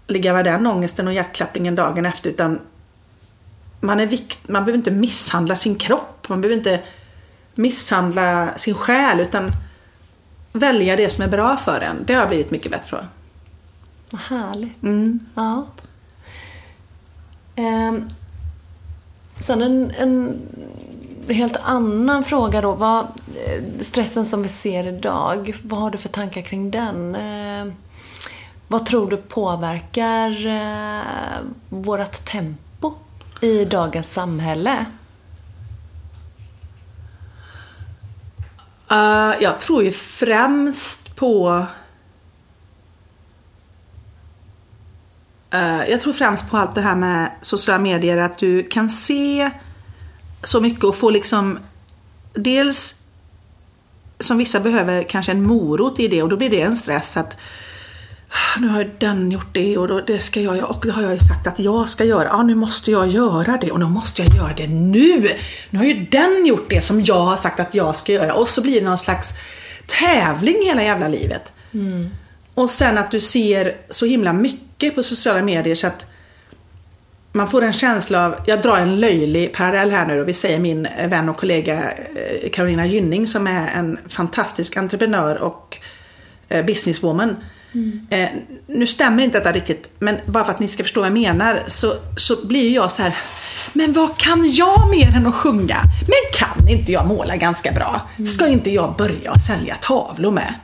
ligga 0.07 0.33
med 0.33 0.45
den 0.45 0.67
ångesten 0.67 1.09
och 1.09 1.15
hjärtklappningen 1.15 1.75
dagen 1.75 2.07
efter 2.07 2.31
utan 2.31 2.61
man, 3.81 4.01
är 4.01 4.07
vikt, 4.07 4.49
man 4.49 4.65
behöver 4.65 4.79
inte 4.79 4.91
misshandla 4.91 5.57
sin 5.57 5.77
kropp, 5.77 6.29
man 6.29 6.41
behöver 6.41 6.57
inte 6.57 6.81
misshandla 7.55 8.55
sin 8.57 8.75
själ 8.75 9.21
utan 9.21 9.51
välja 10.53 10.97
det 10.97 11.09
som 11.09 11.25
är 11.25 11.29
bra 11.29 11.57
för 11.57 11.81
en. 11.81 11.97
Det 12.07 12.13
har 12.13 12.21
jag 12.21 12.29
blivit 12.29 12.51
mycket 12.51 12.73
bättre 12.73 12.97
på. 12.97 13.05
Vad 14.11 14.21
härligt. 14.21 14.83
Mm. 14.83 15.21
Ja. 15.35 15.67
Ehm, 17.57 18.09
sen 19.41 19.63
en, 19.63 19.91
en 19.91 20.41
helt 21.29 21.57
annan 21.63 22.25
fråga 22.25 22.61
då. 22.61 22.73
Vad, 22.73 23.05
eh, 23.05 23.63
stressen 23.81 24.25
som 24.25 24.43
vi 24.43 24.49
ser 24.49 24.87
idag, 24.87 25.57
vad 25.63 25.81
har 25.81 25.91
du 25.91 25.99
för 25.99 26.09
tankar 26.09 26.43
kring 26.43 26.71
den? 26.71 27.15
Eh, 27.15 27.73
vad 28.69 28.87
tror 28.87 29.11
du 29.11 29.17
påverkar 29.17 30.47
eh, 30.47 31.43
vårt 31.69 32.25
tempo 32.25 32.95
i 33.41 33.65
dagens 33.65 34.13
samhälle? 34.13 34.87
Uh, 38.93 39.43
jag 39.43 39.61
tror 39.61 39.85
ju 39.85 39.93
främst 39.93 41.17
på... 41.17 41.65
jag 45.89 46.01
tror 46.01 46.13
främst 46.13 46.51
på 46.51 46.57
allt 46.57 46.75
det 46.75 46.81
här 46.81 46.97
med 46.97 47.31
sociala 47.41 47.79
medier, 47.79 48.19
att 48.19 48.39
du 48.39 48.63
kan 48.63 48.91
se 48.91 49.51
så 50.43 50.61
mycket 50.61 50.85
och 50.85 50.95
få 50.95 51.11
liksom... 51.11 51.59
Dels 52.35 53.01
som 54.21 54.39
vissa 54.39 54.61
behöver 54.61 55.03
kanske 55.03 55.33
en 55.33 55.43
morot 55.43 56.01
i 56.01 56.09
det 56.09 56.23
och 56.23 56.29
då 56.29 56.37
blir 56.37 56.51
det 56.51 56.61
en 56.61 56.77
stress 56.77 57.17
att 57.17 57.37
"Ah, 58.29 58.61
nu 58.61 58.69
har 58.69 58.91
den 58.99 59.31
gjort 59.31 59.55
det 59.55 59.79
och 59.79 59.89
då, 59.89 60.01
det 60.01 60.19
ska 60.19 60.41
jag 60.41 60.71
och 60.71 60.87
det 60.87 60.93
har 60.93 61.03
jag 61.03 61.13
ju 61.13 61.19
sagt 61.19 61.47
att 61.47 61.59
jag 61.59 61.89
ska 61.89 62.05
göra. 62.05 62.25
Ja, 62.29 62.43
nu 62.43 62.55
måste 62.55 62.91
jag 62.91 63.09
göra 63.09 63.59
det 63.61 63.71
och 63.71 63.79
då 63.81 63.89
måste 63.89 64.23
jag 64.23 64.35
göra 64.37 64.53
det 64.57 64.67
nu. 64.67 65.29
Nu 65.71 65.79
har 65.79 65.87
ju 65.87 66.07
den 66.11 66.47
gjort 66.47 66.67
det 66.71 66.81
som 66.81 67.05
jag 67.05 67.21
har 67.21 67.37
sagt 67.37 67.61
att 67.61 67.75
jag 67.75 67.97
ska 67.97 68.13
göra 68.13 68.35
och 68.35 68.49
så 68.49 68.63
blir 68.63 68.81
det 68.81 68.87
någon 68.87 68.99
slags 68.99 69.29
tävling 69.87 70.57
hela 70.65 70.83
jävla 70.83 71.09
livet. 71.09 71.53
Och 72.55 72.71
sen 72.71 72.99
att 72.99 73.11
du 73.11 73.21
ser 73.21 73.77
så 73.91 74.07
himla 74.07 74.33
mycket 74.33 74.74
på 74.91 75.03
sociala 75.03 75.43
medier 75.43 75.75
så 75.75 75.87
att 75.87 76.07
man 77.33 77.49
får 77.49 77.63
en 77.63 77.73
känsla 77.73 78.27
av, 78.27 78.35
jag 78.47 78.63
drar 78.63 78.77
en 78.77 79.01
löjlig 79.01 79.53
parallell 79.53 79.91
här 79.91 80.07
nu 80.07 80.21
och 80.21 80.29
vi 80.29 80.33
säger 80.33 80.59
min 80.59 80.89
vän 81.09 81.29
och 81.29 81.37
kollega 81.37 81.75
eh, 81.93 82.51
Carolina 82.53 82.87
Gynning 82.87 83.27
som 83.27 83.47
är 83.47 83.71
en 83.75 83.99
fantastisk 84.09 84.77
entreprenör 84.77 85.37
och 85.37 85.79
eh, 86.49 86.65
businesswoman. 86.65 87.37
Eh, 88.11 88.29
nu 88.67 88.87
stämmer 88.87 89.25
inte 89.25 89.39
detta 89.39 89.53
riktigt 89.53 89.91
men 89.99 90.17
bara 90.27 90.45
för 90.45 90.53
att 90.53 90.61
ni 90.61 90.69
ska 90.69 90.83
förstå 90.83 91.01
vad 91.01 91.07
jag 91.07 91.15
menar 91.15 91.63
så, 91.67 91.95
så 92.17 92.47
blir 92.47 92.75
jag 92.75 92.93
så 92.93 93.03
här 93.03 93.19
men 93.73 93.93
vad 93.93 94.17
kan 94.17 94.51
jag 94.51 94.91
mer 94.91 95.17
än 95.17 95.27
att 95.27 95.35
sjunga? 95.35 95.77
Men 96.01 96.39
kan 96.39 96.69
inte 96.69 96.93
jag 96.93 97.07
måla 97.07 97.37
ganska 97.37 97.73
bra? 97.73 98.09
Ska 98.29 98.47
inte 98.47 98.71
jag 98.71 98.97
börja 98.97 99.35
sälja 99.35 99.75
tavlor 99.75 100.31
med? 100.31 100.55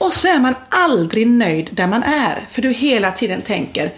Och 0.00 0.12
så 0.12 0.28
är 0.28 0.40
man 0.40 0.54
aldrig 0.68 1.26
nöjd 1.26 1.70
där 1.72 1.86
man 1.86 2.02
är 2.02 2.46
för 2.50 2.62
du 2.62 2.72
hela 2.72 3.10
tiden 3.10 3.42
tänker 3.42 3.92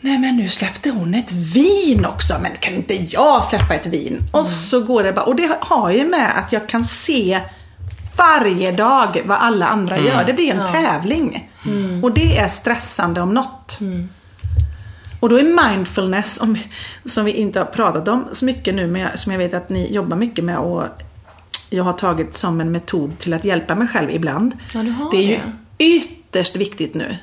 Nej 0.00 0.18
men 0.18 0.36
nu 0.36 0.48
släppte 0.48 0.90
hon 0.90 1.14
ett 1.14 1.32
vin 1.32 2.04
också, 2.04 2.34
men 2.42 2.52
kan 2.52 2.74
inte 2.74 2.94
jag 2.94 3.44
släppa 3.44 3.74
ett 3.74 3.86
vin? 3.86 4.22
Och 4.32 4.48
så 4.48 4.80
går 4.80 5.02
det 5.02 5.12
bara, 5.12 5.24
och 5.24 5.36
det 5.36 5.50
har 5.60 5.90
ju 5.90 6.04
med 6.04 6.38
att 6.38 6.52
jag 6.52 6.68
kan 6.68 6.84
se 6.84 7.40
varje 8.16 8.72
dag 8.72 9.22
vad 9.24 9.38
alla 9.38 9.66
andra 9.66 9.98
gör. 9.98 10.24
Det 10.24 10.32
blir 10.32 10.54
en 10.54 10.66
tävling. 10.66 11.50
Och 12.02 12.12
det 12.12 12.38
är 12.38 12.48
stressande 12.48 13.20
om 13.20 13.34
något. 13.34 13.78
Och 15.20 15.28
då 15.28 15.38
är 15.38 15.68
mindfulness, 15.68 16.40
som 17.04 17.24
vi 17.24 17.32
inte 17.32 17.58
har 17.58 17.66
pratat 17.66 18.08
om 18.08 18.28
så 18.32 18.44
mycket 18.44 18.74
nu, 18.74 18.86
men 18.86 19.18
som 19.18 19.32
jag 19.32 19.38
vet 19.38 19.54
att 19.54 19.68
ni 19.68 19.92
jobbar 19.92 20.16
mycket 20.16 20.44
med 20.44 20.58
och 20.58 20.84
jag 21.70 21.84
har 21.84 21.92
tagit 21.92 22.36
som 22.36 22.60
en 22.60 22.72
metod 22.72 23.18
till 23.18 23.34
att 23.34 23.44
hjälpa 23.44 23.74
mig 23.74 23.88
själv 23.88 24.10
ibland. 24.10 24.56
Ja, 24.74 24.82
det 25.10 25.16
är 25.16 25.22
ju 25.22 25.40
det. 25.78 25.84
ytterst 25.84 26.56
viktigt 26.56 26.94
nu. 26.94 27.16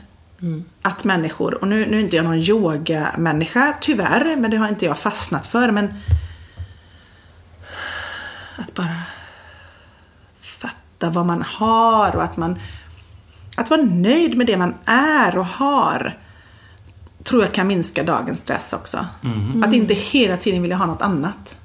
Att 0.81 1.03
människor, 1.03 1.53
och 1.53 1.67
nu, 1.67 1.85
nu 1.85 1.97
är 1.97 2.01
inte 2.01 2.15
jag 2.15 2.25
någon 2.25 2.39
yoga-människa 2.39 3.73
tyvärr, 3.81 4.35
men 4.35 4.51
det 4.51 4.57
har 4.57 4.69
inte 4.69 4.85
jag 4.85 4.99
fastnat 4.99 5.47
för. 5.47 5.71
Men 5.71 5.93
att 8.57 8.73
bara 8.73 9.01
fatta 10.39 11.09
vad 11.09 11.25
man 11.25 11.41
har 11.41 12.15
och 12.15 12.23
att 12.23 12.37
man 12.37 12.59
att 13.55 13.69
vara 13.69 13.81
nöjd 13.81 14.37
med 14.37 14.47
det 14.47 14.57
man 14.57 14.75
är 14.85 15.37
och 15.37 15.45
har 15.45 16.17
tror 17.23 17.43
jag 17.43 17.53
kan 17.53 17.67
minska 17.67 18.03
dagens 18.03 18.39
stress 18.39 18.73
också. 18.73 19.05
Att 19.63 19.73
inte 19.73 19.93
hela 19.93 20.37
tiden 20.37 20.61
vilja 20.61 20.77
ha 20.77 20.85
något 20.85 21.01
annat. 21.01 21.56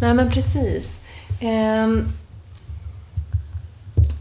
Nej 0.00 0.14
men 0.14 0.30
precis. 0.30 1.00
Ehm, 1.40 2.08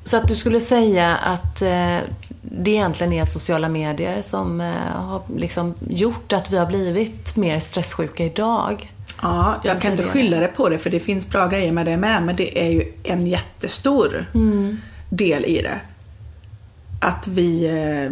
så 0.04 0.18
att 0.18 0.28
du 0.28 0.36
skulle 0.36 0.60
säga 0.60 1.16
att 1.16 1.62
eh, 1.62 1.98
det 2.42 2.72
egentligen 2.72 3.14
är 3.14 3.26
sociala 3.26 3.70
medier 3.70 4.22
som 4.22 4.62
eh, 4.62 4.68
har 4.92 5.22
liksom 5.38 5.74
gjort 5.90 6.34
att 6.34 6.52
vi 6.52 6.58
har 6.58 6.66
blivit 6.66 7.36
mer 7.36 7.60
stresssjuka 7.60 8.26
idag. 8.26 8.92
Ja, 9.22 9.56
jag 9.64 9.82
kan 9.82 9.92
inte 9.92 10.04
skylla 10.04 10.40
det 10.40 10.48
på 10.48 10.70
det 10.70 10.78
för 10.78 10.90
det 10.90 11.00
finns 11.00 11.30
bra 11.30 11.48
grejer 11.48 11.72
med 11.72 11.86
det 11.86 11.98
med. 11.98 12.24
Men 12.24 12.36
det 12.36 12.60
är 12.60 12.72
ju 12.72 12.92
en 13.04 13.28
jättestor 13.28 14.26
del 15.10 15.46
i 15.46 15.62
det. 15.62 15.80
Att 17.02 17.28
vi... 17.28 17.66
eh, 17.66 18.12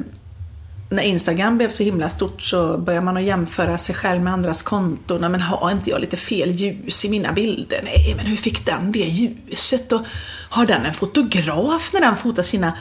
När 0.94 1.04
Instagram 1.04 1.58
blev 1.58 1.70
så 1.70 1.84
himla 1.84 2.10
stort 2.10 2.41
så 2.41 2.78
började 2.78 3.06
man 3.06 3.18
att 3.18 3.24
jämföra 3.24 3.78
sig 3.78 3.96
själv 3.96 4.22
med 4.22 4.34
andras 4.34 4.62
konton. 4.62 5.32
Men 5.32 5.41
har 5.41 5.72
inte 5.72 5.89
jag 5.89 6.02
lite 6.02 6.18
fel 6.18 6.50
ljus 6.50 7.06
i 7.06 7.10
mina 7.10 7.32
bilder? 7.32 7.82
Nej, 7.84 8.14
men 8.18 8.26
hur 8.26 8.38
fick 8.38 8.66
den 8.66 8.91
det 8.91 9.00
ljuset? 9.00 9.91
Och 9.91 10.02
har 10.50 10.66
den 10.66 10.86
en 10.86 10.94
fotograf 10.94 11.94
när 11.94 12.02
den 12.02 12.18
fotar 12.18 12.44
sina 12.44 12.74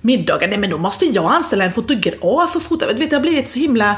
middagar? 0.00 0.48
Nej, 0.48 0.58
men 0.58 0.70
då 0.70 0.78
måste 0.78 1.04
jag 1.04 1.32
anställa 1.32 1.64
en 1.64 1.72
fotograf 1.72 2.56
och 2.56 2.62
fota. 2.62 2.92
Du 2.92 2.94
vet, 2.94 3.10
det 3.10 3.16
har 3.16 3.22
blivit 3.22 3.48
så 3.48 3.58
himla... 3.58 3.96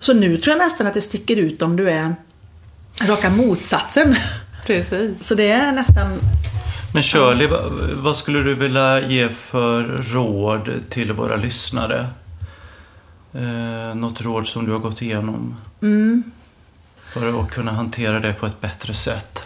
Så 0.00 0.12
nu 0.12 0.36
tror 0.36 0.56
jag 0.56 0.64
nästan 0.64 0.86
att 0.86 0.94
det 0.94 1.00
sticker 1.00 1.36
ut 1.36 1.62
om 1.62 1.76
du 1.76 1.90
är 1.90 2.14
raka 3.02 3.30
motsatsen. 3.30 4.14
Precis. 4.66 5.26
Så 5.26 5.34
det 5.34 5.50
är 5.50 5.72
nästan... 5.72 6.18
Men 6.94 7.02
Shirley, 7.02 7.46
vad, 7.46 7.72
vad 7.92 8.16
skulle 8.16 8.42
du 8.42 8.54
vilja 8.54 9.08
ge 9.08 9.28
för 9.28 9.82
råd 10.12 10.70
till 10.88 11.12
våra 11.12 11.36
lyssnare? 11.36 12.06
Eh, 13.34 13.94
något 13.94 14.20
råd 14.20 14.46
som 14.46 14.66
du 14.66 14.72
har 14.72 14.78
gått 14.78 15.02
igenom? 15.02 15.56
För 17.04 17.40
att 17.40 17.50
kunna 17.50 17.72
hantera 17.72 18.20
det 18.20 18.32
på 18.32 18.46
ett 18.46 18.60
bättre 18.60 18.94
sätt. 18.94 19.42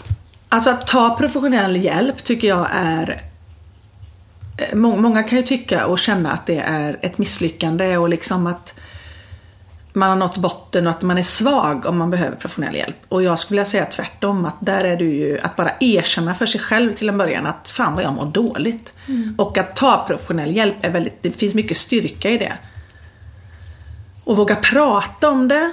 Alltså 0.49 0.70
att 0.70 0.87
ta 0.87 1.16
professionell 1.16 1.76
hjälp 1.85 2.24
tycker 2.24 2.49
jag 2.49 2.66
är... 2.72 3.22
eh, 4.59 4.76
må- 4.76 4.97
Många 4.97 5.22
kan 5.22 5.39
ju 5.39 5.45
tycka 5.45 5.87
och 5.87 5.99
känna 5.99 6.32
att 6.32 6.47
det 6.47 6.59
är 6.59 6.99
ett 7.03 7.18
misslyckande 7.18 7.97
och 7.97 8.09
liksom 8.09 8.47
att 8.47 8.74
man 9.93 10.09
har 10.09 10.16
nått 10.16 10.37
botten 10.37 10.87
och 10.87 10.91
att 10.93 11.03
man 11.03 11.18
är 11.18 11.22
svag 11.22 11.87
om 11.87 11.99
man 11.99 12.11
behöver 12.11 12.37
professionell 12.37 12.74
hjälp. 12.74 12.97
Och 13.09 13.22
jag 13.22 13.39
skulle 13.39 13.57
vilja 13.61 13.70
säga 13.70 13.85
tvärtom, 13.87 14.45
att 14.45 14.55
där 14.61 14.85
är 14.85 14.97
du 14.97 15.14
ju 15.14 15.39
att 15.43 15.57
bara 15.57 15.70
erkänna 15.80 16.35
för 16.35 16.47
sig 16.47 16.61
själv 16.61 16.93
till 16.93 17.09
en 17.09 17.18
början 17.18 17.47
att 17.47 17.68
fan 17.70 17.95
vad 17.95 18.05
jag 18.05 18.12
mår 18.12 18.26
dåligt. 18.26 18.95
Och 19.39 19.59
att 19.59 19.76
ta 19.76 20.05
professionell 20.07 20.57
hjälp 20.57 20.74
är 20.85 20.91
väldigt, 20.91 21.22
det 21.22 21.30
finns 21.30 21.55
mycket 21.55 21.76
styrka 21.76 22.30
i 22.30 22.39
det. 22.39 22.53
Och 24.25 24.37
våga 24.37 24.57
prata 24.57 25.31
om 25.31 25.49
det. 25.49 25.72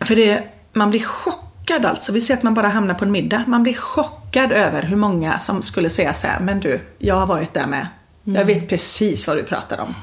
För 0.00 0.16
det, 0.16 0.42
man 0.72 0.90
blir 0.90 1.04
chockad 1.04 1.84
alltså. 1.86 2.12
Vi 2.12 2.20
ser 2.20 2.34
att 2.34 2.42
man 2.42 2.54
bara 2.54 2.68
hamnar 2.68 2.94
på 2.94 3.04
en 3.04 3.12
middag. 3.12 3.44
Man 3.46 3.62
blir 3.62 3.74
chockad 3.74 4.52
över 4.52 4.82
hur 4.82 4.96
många 4.96 5.38
som 5.38 5.62
skulle 5.62 5.90
säga 5.90 6.14
så 6.14 6.26
här, 6.26 6.40
men 6.40 6.60
du, 6.60 6.80
jag 6.98 7.14
har 7.14 7.26
varit 7.26 7.54
där 7.54 7.66
med. 7.66 7.86
Jag 8.24 8.44
vet 8.44 8.68
precis 8.68 9.26
vad 9.26 9.36
du 9.36 9.42
pratar 9.42 9.80
om. 9.80 9.94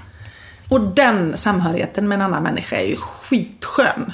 Och 0.69 0.81
den 0.81 1.37
samhörigheten 1.37 2.07
med 2.07 2.15
en 2.15 2.21
annan 2.21 2.43
människa 2.43 2.75
är 2.75 2.87
ju 2.87 2.95
skitskön. 2.95 4.13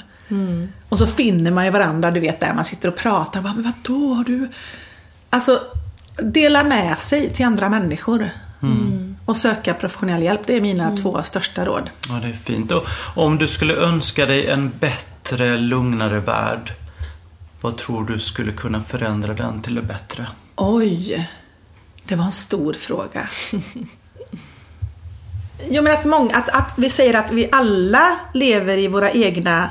Och 0.88 0.98
så 0.98 1.06
finner 1.06 1.50
man 1.50 1.64
ju 1.64 1.70
varandra, 1.70 2.10
du 2.10 2.20
vet 2.20 2.40
där 2.40 2.54
man 2.54 2.64
sitter 2.64 2.88
och 2.88 2.96
pratar. 2.96 3.42
Bara, 3.42 3.54
men 3.54 3.62
vadå, 3.62 4.14
har 4.14 4.24
du... 4.24 4.48
Alltså, 5.30 5.60
dela 6.22 6.64
med 6.64 6.98
sig 6.98 7.32
till 7.32 7.46
andra 7.46 7.68
människor. 7.68 8.30
Och 9.28 9.36
söka 9.36 9.74
professionell 9.74 10.22
hjälp. 10.22 10.40
Det 10.46 10.56
är 10.56 10.60
mina 10.60 10.96
två 10.96 11.22
största 11.22 11.64
råd. 11.64 11.90
Ja, 12.08 12.14
det 12.14 12.28
är 12.28 12.32
fint. 12.32 12.72
Och 12.72 12.86
om 13.14 13.38
du 13.38 13.48
skulle 13.48 13.74
önska 13.74 14.26
dig 14.26 14.46
en 14.46 14.72
bättre, 14.80 15.56
lugnare 15.56 16.20
värld, 16.20 16.72
vad 17.60 17.76
tror 17.76 18.04
du 18.04 18.18
skulle 18.18 18.52
kunna 18.52 18.82
förändra 18.82 19.34
den 19.34 19.62
till 19.62 19.74
det 19.74 19.82
bättre? 19.82 20.26
Oj, 20.56 21.28
det 22.04 22.14
var 22.14 22.24
en 22.24 22.32
stor 22.32 22.72
fråga. 22.72 23.28
Jo 25.70 25.82
men 25.82 25.92
att, 25.92 26.04
många, 26.04 26.34
att, 26.34 26.48
att 26.48 26.72
vi 26.76 26.90
säger 26.90 27.14
att 27.14 27.32
vi 27.32 27.48
alla 27.52 28.18
lever 28.34 28.78
i 28.78 28.88
våra 28.88 29.10
egna 29.10 29.70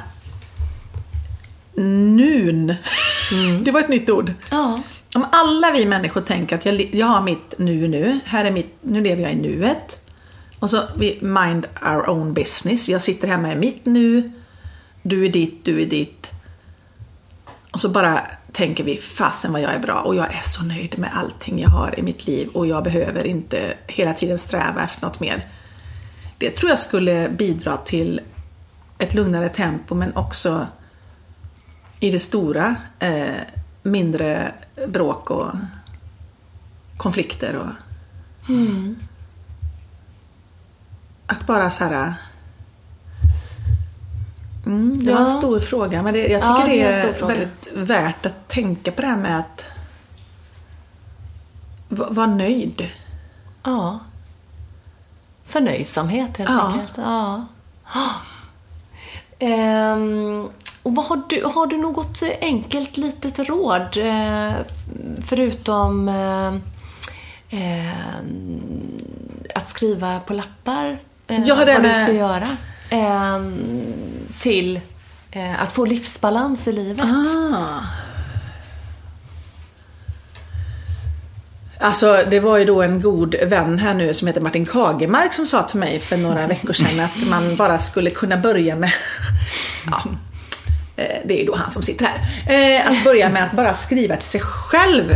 nun. 1.76 2.76
Det 3.62 3.72
var 3.72 3.80
ett 3.80 3.90
nytt 3.90 4.10
ord. 4.10 4.34
Ja. 4.50 4.82
Om 5.16 5.26
alla 5.32 5.72
vi 5.72 5.86
människor 5.86 6.22
tänker 6.22 6.56
att 6.56 6.66
jag, 6.66 6.96
jag 6.96 7.08
har 7.08 7.22
mitt 7.22 7.56
nu 7.58 7.88
nu, 7.88 8.20
här 8.26 8.46
är 8.46 8.52
mitt, 8.52 8.76
nu 8.82 9.02
lever 9.02 9.24
jag 9.24 9.32
i 9.32 9.36
nuet. 9.36 10.00
Och 10.60 10.70
så 10.70 10.84
vi 10.96 11.18
mind 11.22 11.68
our 11.86 12.10
own 12.10 12.34
business. 12.34 12.90
Jag 12.90 13.02
sitter 13.02 13.28
hemma 13.28 13.52
i 13.52 13.56
mitt 13.56 13.86
nu, 13.86 14.32
du 15.02 15.26
är 15.26 15.30
ditt, 15.30 15.66
du 15.66 15.82
är 15.82 15.86
ditt. 15.86 16.32
Och 17.72 17.82
så 17.82 17.90
bara 17.90 18.22
tänker 18.52 18.84
vi, 18.84 18.98
fasen 18.98 19.52
vad 19.52 19.62
jag 19.62 19.74
är 19.74 19.80
bra 19.80 20.02
och 20.02 20.16
jag 20.16 20.26
är 20.26 20.44
så 20.44 20.64
nöjd 20.64 21.00
med 21.00 21.10
allting 21.14 21.60
jag 21.60 21.70
har 21.70 22.00
i 22.00 22.02
mitt 22.02 22.28
liv 22.28 22.50
och 22.54 22.68
jag 22.68 22.84
behöver 22.84 23.28
inte 23.28 23.74
hela 23.88 24.14
tiden 24.14 24.40
sträva 24.40 24.84
efter 24.84 25.06
något 25.06 25.20
mer. 25.20 25.46
Det 26.38 26.50
tror 26.50 26.70
jag 26.70 26.80
skulle 26.80 27.30
bidra 27.30 27.78
till 27.78 28.22
ett 28.98 29.14
lugnare 29.14 29.50
tempo 29.50 29.96
men 29.96 30.16
också 30.16 30.68
i 32.00 32.12
det 32.12 32.20
stora 32.20 32.76
eh, 33.00 33.28
mindre 33.88 34.52
bråk 34.88 35.30
och 35.32 35.52
konflikter 36.98 37.56
och 37.56 37.68
att 41.28 41.46
bara 41.48 41.72
så 41.72 41.84
här 41.84 42.14
Mm, 44.66 45.00
det 45.06 45.12
var 45.14 45.20
en 45.22 45.28
Ja. 45.28 45.38
stor 45.38 45.60
fråga, 45.60 46.04
men 46.04 46.14
det, 46.14 46.20
jag 46.28 46.42
tycker 46.42 46.60
Ja, 46.60 46.66
det, 46.66 46.82
är 46.84 47.14
är, 47.24 47.28
väldigt 47.28 47.68
värt 47.76 48.26
att 48.26 48.48
tänka 48.48 48.92
på 48.92 49.02
det 49.02 49.08
här 49.08 49.18
med 49.18 49.40
att 49.40 49.64
va- 51.90 52.08
vara 52.10 52.28
nöjd. 52.28 52.90
Ja. 53.64 54.00
Förnöjsamhet 55.46 56.38
helt 56.38 56.50
Ja. 56.50 56.68
enkelt. 56.72 56.94
Ja. 56.98 57.46
Ehm, 59.40 60.50
och 60.88 60.96
vad 60.96 61.06
har, 61.06 61.22
du, 61.30 61.44
har 61.44 61.68
du 61.68 61.78
något 61.78 62.24
enkelt 62.42 62.98
litet 62.98 63.40
råd 63.40 63.98
eh, 63.98 64.52
förutom 65.28 66.10
eh, 66.10 66.48
eh, 67.60 67.94
att 69.56 69.70
skriva 69.70 70.20
på 70.20 70.34
lappar 70.34 71.00
eh, 71.28 71.46
Ja, 71.46 71.56
det 71.56 71.66
vad 71.66 71.68
du 71.84 71.88
med- 71.88 72.04
ska 72.04 72.14
göra 72.14 72.48
eh, 72.90 73.42
till 74.40 74.80
eh, 75.32 75.62
att 75.62 75.72
få 75.72 75.86
livsbalans 75.86 76.68
i 76.68 76.72
livet? 76.72 77.06
Ah. 77.06 77.80
Alltså 81.80 82.24
det 82.32 82.40
var 82.40 82.58
ju 82.58 82.66
då 82.66 82.82
en 82.82 83.02
god 83.02 83.36
vän 83.36 83.80
här 83.80 83.94
nu 83.94 84.14
som 84.14 84.28
heter 84.28 84.42
Martin 84.42 84.66
Kagemark 84.66 85.34
som 85.34 85.48
sa 85.48 85.64
till 85.64 85.80
mig 85.80 86.00
för 86.00 86.18
några 86.18 86.48
veckor 86.48 86.74
sedan 86.74 87.00
att 87.06 87.30
man 87.30 87.56
bara 87.56 87.80
skulle 87.80 88.10
kunna 88.10 88.38
börja 88.38 88.76
med 88.76 88.92
ja, 89.92 90.04
eh, 90.06 90.27
det 91.26 91.34
är 91.34 91.38
ju 91.38 91.46
då 91.46 91.56
han 91.56 91.72
som 91.72 91.84
sitter 91.84 92.06
här. 92.06 92.80
Eh, 92.80 92.92
Att 92.92 93.04
börja 93.04 93.30
med 93.30 93.44
att 93.44 93.52
bara 93.52 93.74
skriva 93.74 94.16
till 94.16 94.30
sig 94.30 94.42
själv 94.42 95.12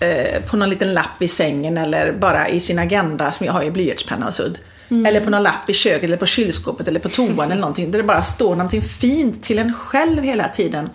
eh, 0.00 0.42
på 0.50 0.56
någon 0.56 0.70
liten 0.70 0.94
lapp 0.94 1.10
vid 1.18 1.30
sängen 1.30 1.78
eller 1.78 2.12
bara 2.12 2.48
i 2.48 2.60
sin 2.60 2.78
agenda 2.78 3.32
som 3.32 3.46
jag 3.46 3.52
har 3.52 3.62
i 3.62 3.70
blyertspenna 3.70 4.26
och 4.26 4.34
sudd. 4.34 4.58
Eller 5.06 5.20
på 5.20 5.30
någon 5.30 5.42
lapp 5.42 5.70
i 5.70 5.72
köket 5.72 6.04
eller 6.04 6.16
på 6.16 6.26
kylskåpet 6.26 6.88
eller 6.88 7.00
på 7.00 7.08
toan 7.08 7.50
eller 7.50 7.60
någonting 7.60 7.90
där 7.90 7.98
det 7.98 8.04
bara 8.04 8.22
står 8.22 8.50
någonting 8.50 8.82
fint 8.82 9.42
till 9.42 9.58
en 9.58 9.74
själv 9.74 10.22
hela 10.22 10.48
tiden. 10.48 10.90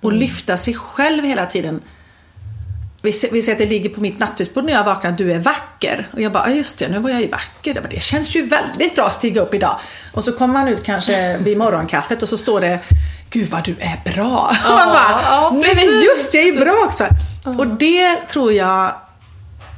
Och 0.00 0.12
lyfta 0.12 0.56
sig 0.56 0.74
själv 0.74 1.24
hela 1.24 1.46
tiden. 1.46 1.80
Vi 3.02 3.12
ser, 3.12 3.30
vi 3.30 3.42
ser 3.42 3.52
att 3.52 3.58
det 3.58 3.66
ligger 3.66 3.90
på 3.90 4.00
mitt 4.00 4.18
nattduksbord 4.18 4.64
när 4.64 4.72
jag 4.72 4.84
vaknar, 4.84 5.12
du 5.12 5.32
är 5.32 5.38
vacker. 5.38 6.08
Och 6.12 6.20
jag 6.20 6.32
bara, 6.32 6.50
just 6.50 6.78
det, 6.78 6.88
nu 6.88 6.98
var 6.98 7.10
jag 7.10 7.20
ju 7.20 7.28
vacker. 7.28 7.74
Men 7.74 7.90
det 7.90 8.02
känns 8.02 8.34
ju 8.36 8.46
väldigt 8.46 8.94
bra 8.94 9.06
att 9.06 9.14
stiga 9.14 9.40
upp 9.40 9.54
idag. 9.54 9.78
Och 10.12 10.24
så 10.24 10.32
kommer 10.32 10.52
man 10.54 10.68
ut 10.68 10.84
kanske 10.84 11.38
vid 11.38 11.56
morgonkaffet 11.58 12.22
och 12.22 12.28
så 12.28 12.38
står 12.38 12.60
det, 12.60 12.78
gud 13.32 13.48
vad 13.48 13.64
du 13.64 13.76
är 13.80 14.14
bra. 14.14 14.56
och 14.64 14.70
man 14.76 14.88
bara, 14.88 15.20
ja, 15.22 15.50
nej 15.54 15.72
men 15.74 16.02
just 16.02 16.34
jag 16.34 16.44
är 16.44 16.60
bra 16.60 16.84
också. 16.86 17.06
Och 17.58 17.66
det 17.66 18.28
tror 18.28 18.52
jag, 18.52 18.94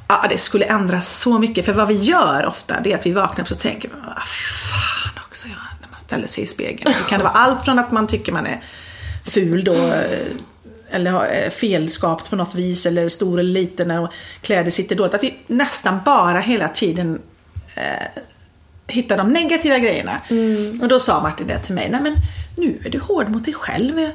ja 0.09 0.27
det 0.31 0.39
skulle 0.39 0.65
ändra 0.65 1.01
så 1.01 1.39
mycket. 1.39 1.65
För 1.65 1.73
vad 1.73 1.89
vi 1.89 1.95
gör 1.95 2.47
ofta, 2.47 2.81
det 2.81 2.93
är 2.93 2.97
att 2.97 3.07
vi 3.07 3.13
vaknar 3.13 3.45
upp 3.45 3.51
och 3.51 3.59
tänker, 3.59 3.91
vad 3.91 4.23
fan 4.29 5.25
också, 5.27 5.49
ja, 5.49 5.55
när 5.81 5.89
man 5.91 6.01
ställer 6.01 6.27
sig 6.27 6.45
i 6.45 6.47
spegeln. 6.47 6.95
Så 6.95 7.05
kan 7.05 7.19
det 7.19 7.25
vara 7.25 7.35
allt 7.35 7.65
från 7.65 7.79
att 7.79 7.93
man 7.93 8.07
tycker 8.07 8.33
man 8.33 8.47
är 8.47 8.61
ful 9.25 9.65
då, 9.65 9.75
eh, 9.75 10.29
eller 10.91 11.11
har 11.11 11.27
eh, 11.27 11.51
felskapt 11.51 12.31
på 12.31 12.37
något 12.37 12.55
vis, 12.55 12.87
eller 12.87 13.09
stor 13.09 13.41
eller 13.41 13.53
liten, 13.53 13.91
och 13.91 14.13
kläder 14.41 14.71
sitter 14.71 14.97
dåligt. 14.97 15.15
Att 15.15 15.23
vi 15.23 15.39
nästan 15.47 16.01
bara 16.05 16.41
hela 16.41 16.69
tiden 16.69 17.21
eh, 17.77 18.23
hittar 18.87 19.17
de 19.17 19.33
negativa 19.33 19.79
grejerna. 19.79 20.21
Och 20.83 20.89
då 20.89 21.01
sa 21.01 21.21
Martin 21.21 21.47
det 21.47 21.59
till 21.59 21.75
mig, 21.75 21.89
nej 21.91 22.01
men 22.01 22.17
nu 22.57 22.83
är 22.85 22.91
du 22.91 22.99
hård 23.01 23.29
mot 23.29 23.45
dig 23.45 23.55
själv. 23.55 24.11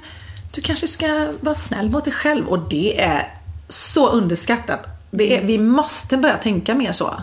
Du 0.51 0.61
kanske 0.61 0.87
ska 0.87 1.33
vara 1.41 1.55
snäll 1.55 1.89
mot 1.89 2.03
dig 2.03 2.13
själv. 2.13 2.47
Och 2.47 2.69
det 2.69 3.01
är 3.01 3.33
så 3.67 4.09
underskattat. 4.09 4.87
Det 5.11 5.37
är, 5.37 5.43
vi 5.45 5.57
måste 5.57 6.17
börja 6.17 6.37
tänka 6.37 6.75
mer 6.75 6.91
så. 6.91 7.21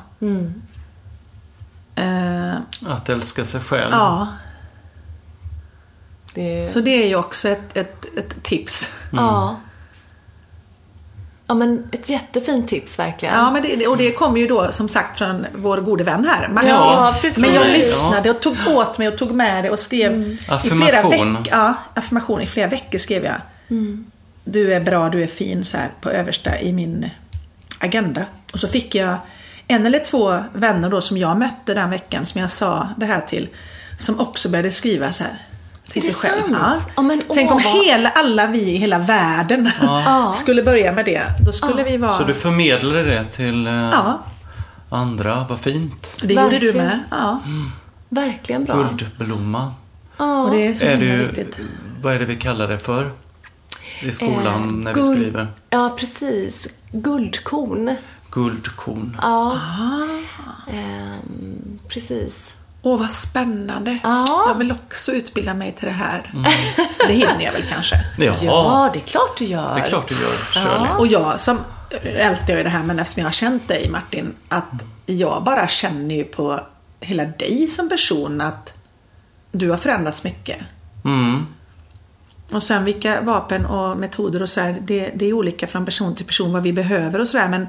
Eh, 1.94 2.54
Att 2.86 3.08
älska 3.08 3.44
sig 3.44 3.60
själv. 3.60 3.90
ja, 3.92 4.28
Det, 6.34 6.66
så 6.66 6.80
det 6.80 7.02
är 7.04 7.08
ju 7.08 7.16
också 7.16 7.48
ett, 7.48 7.76
ett, 7.76 8.18
ett 8.18 8.42
tips. 8.42 8.88
Ja. 9.12 9.56
Ja, 11.48 11.54
men 11.54 11.88
ett 11.92 12.08
jättefint 12.10 12.68
tips 12.68 12.98
verkligen. 12.98 13.34
Ja, 13.34 13.50
men 13.50 13.62
det, 13.62 13.86
och 13.86 13.96
det 13.96 14.12
kommer 14.12 14.40
ju 14.40 14.46
då 14.48 14.72
som 14.72 14.88
sagt 14.88 15.18
från 15.18 15.46
vår 15.54 15.78
gode 15.78 16.04
vän 16.04 16.24
här. 16.30 16.42
Ja. 16.42 16.48
Men 17.36 17.54
jag 17.54 17.66
Ja. 17.66 17.72
lyssnade 17.72 18.30
och 18.30 18.40
tog 18.40 18.56
åt 18.68 18.98
mig 18.98 19.08
och 19.08 19.18
tog 19.18 19.32
med 19.32 19.64
det 19.64 19.70
och 19.70 19.78
skrev 19.78 20.22
i 20.22 20.38
flera 20.70 21.08
veckor. 21.08 21.42
Ja, 21.50 21.74
affirmation. 21.94 22.40
I 22.40 22.46
flera 22.46 22.66
veckor 22.68 22.98
skrev 22.98 23.24
jag. 23.24 23.34
Du 24.44 24.72
är 24.74 24.80
bra, 24.80 25.08
du 25.08 25.22
är 25.22 25.26
fin 25.26 25.64
så 25.64 25.76
här 25.76 25.88
på 26.00 26.10
översta 26.10 26.60
i 26.60 26.72
min 26.72 27.10
agenda. 27.78 28.22
Och 28.52 28.60
så 28.60 28.68
fick 28.68 28.94
jag 28.94 29.16
en 29.68 29.86
eller 29.86 29.98
två 29.98 30.38
vänner 30.52 30.90
då 30.90 31.00
som 31.00 31.16
jag 31.18 31.38
mötte 31.38 31.74
den 31.74 31.90
veckan 31.90 32.26
som 32.26 32.40
jag 32.40 32.50
sa 32.50 32.88
det 32.96 33.06
här 33.06 33.20
till. 33.20 33.48
Som 33.98 34.20
också 34.20 34.48
började 34.48 34.70
skriva 34.70 35.12
så 35.12 35.24
här. 35.24 35.38
Till 35.90 36.02
Är 36.02 36.06
sig 36.06 36.14
själv. 36.14 36.42
sant? 36.52 36.88
Ja, 36.96 37.02
men 37.02 37.22
Tänk 37.34 37.50
åh, 37.50 37.56
om 37.56 37.62
vad- 37.62 37.84
hela, 37.86 38.08
alla 38.08 38.46
vi 38.46 38.60
i 38.60 38.76
hela 38.76 38.98
världen 38.98 39.70
skulle 40.34 40.62
börja 40.62 40.92
med 40.92 41.04
det. 41.04 41.22
Då 41.46 41.52
skulle 41.52 41.82
vi 41.84 41.96
vara... 41.96 42.18
Så 42.18 42.24
du 42.24 42.34
förmedlade 42.34 43.02
det 43.04 43.24
till 43.24 43.66
eh, 43.66 43.72
Ja, 43.72 44.18
andra. 44.88 45.46
Vad 45.48 45.60
fint. 45.60 46.16
det 46.22 46.34
gjorde 46.34 46.58
du 46.58 46.66
Verkligen. 46.66 46.86
med. 46.86 47.00
Ja. 47.10 47.40
Verkligen 48.08 48.64
bra. 48.64 48.74
Guldblomma. 48.98 49.74
Och 50.16 50.50
det 50.50 50.66
är 50.66 50.74
så 50.74 50.84
Är 50.84 50.96
du, 50.96 51.16
viktigt. 51.16 51.58
vad 52.02 52.14
är 52.14 52.18
det 52.18 52.24
vi 52.24 52.36
kallar 52.36 52.68
det 52.68 52.78
för? 52.78 53.10
I 54.02 54.10
skolan 54.12 54.62
Eh, 54.62 54.70
när 54.72 54.94
vi 54.94 55.02
skriver. 55.02 55.46
Ja, 55.70 55.96
precis. 55.98 56.68
Guldkorn. 56.92 57.96
Guldkorn. 58.30 59.16
Ja. 59.22 59.56
Ah. 59.78 60.70
Ehm, 60.72 61.78
precis. 61.88 62.54
Åh, 62.82 62.98
vad 62.98 63.10
spännande. 63.10 63.98
Ja. 64.02 64.44
Jag 64.48 64.54
vill 64.54 64.72
också 64.72 65.12
utbilda 65.12 65.54
mig 65.54 65.72
till 65.72 65.86
det 65.86 65.94
här. 65.94 66.32
Det 67.06 67.12
hinner 67.12 67.40
jag 67.40 67.52
väl 67.52 67.62
kanske. 67.72 68.04
Ja, 68.18 68.34
Ja, 68.42 68.90
det 68.92 68.98
är 68.98 69.06
klart 69.06 69.38
du 69.38 69.44
gör. 69.44 69.74
det 69.74 69.80
är 69.80 69.88
klart 69.88 70.08
du 70.08 70.14
gör, 70.14 70.30
Shirley. 70.30 70.90
Och 70.98 71.06
jag 71.06 71.40
som 71.40 71.58
ältar 72.02 72.56
ju 72.56 72.62
det 72.62 72.68
här, 72.68 72.82
men 72.82 72.98
eftersom 72.98 73.20
jag 73.20 73.26
har 73.26 73.32
känt 73.32 73.68
dig 73.68 73.88
Martin, 73.90 74.34
att 74.48 74.84
jag 75.06 75.44
bara 75.44 75.68
känner 75.68 76.14
ju 76.14 76.24
på 76.24 76.60
hela 77.00 77.24
dig 77.24 77.68
som 77.68 77.88
person 77.88 78.40
att 78.40 78.74
du 79.52 79.70
har 79.70 79.76
förändrats 79.76 80.24
mycket. 80.24 80.58
Mm. 81.04 81.46
Och 82.50 82.62
sen 82.62 82.84
vilka 82.84 83.20
vapen 83.20 83.66
och 83.66 83.96
metoder 83.96 84.42
och 84.42 84.48
sådär, 84.48 84.78
det, 84.86 85.10
det 85.14 85.26
är 85.26 85.32
olika 85.32 85.66
från 85.66 85.84
person 85.84 86.14
till 86.14 86.26
person 86.26 86.52
vad 86.52 86.62
vi 86.62 86.72
behöver 86.72 87.20
och 87.20 87.28
sådär. 87.28 87.48
Men 87.48 87.66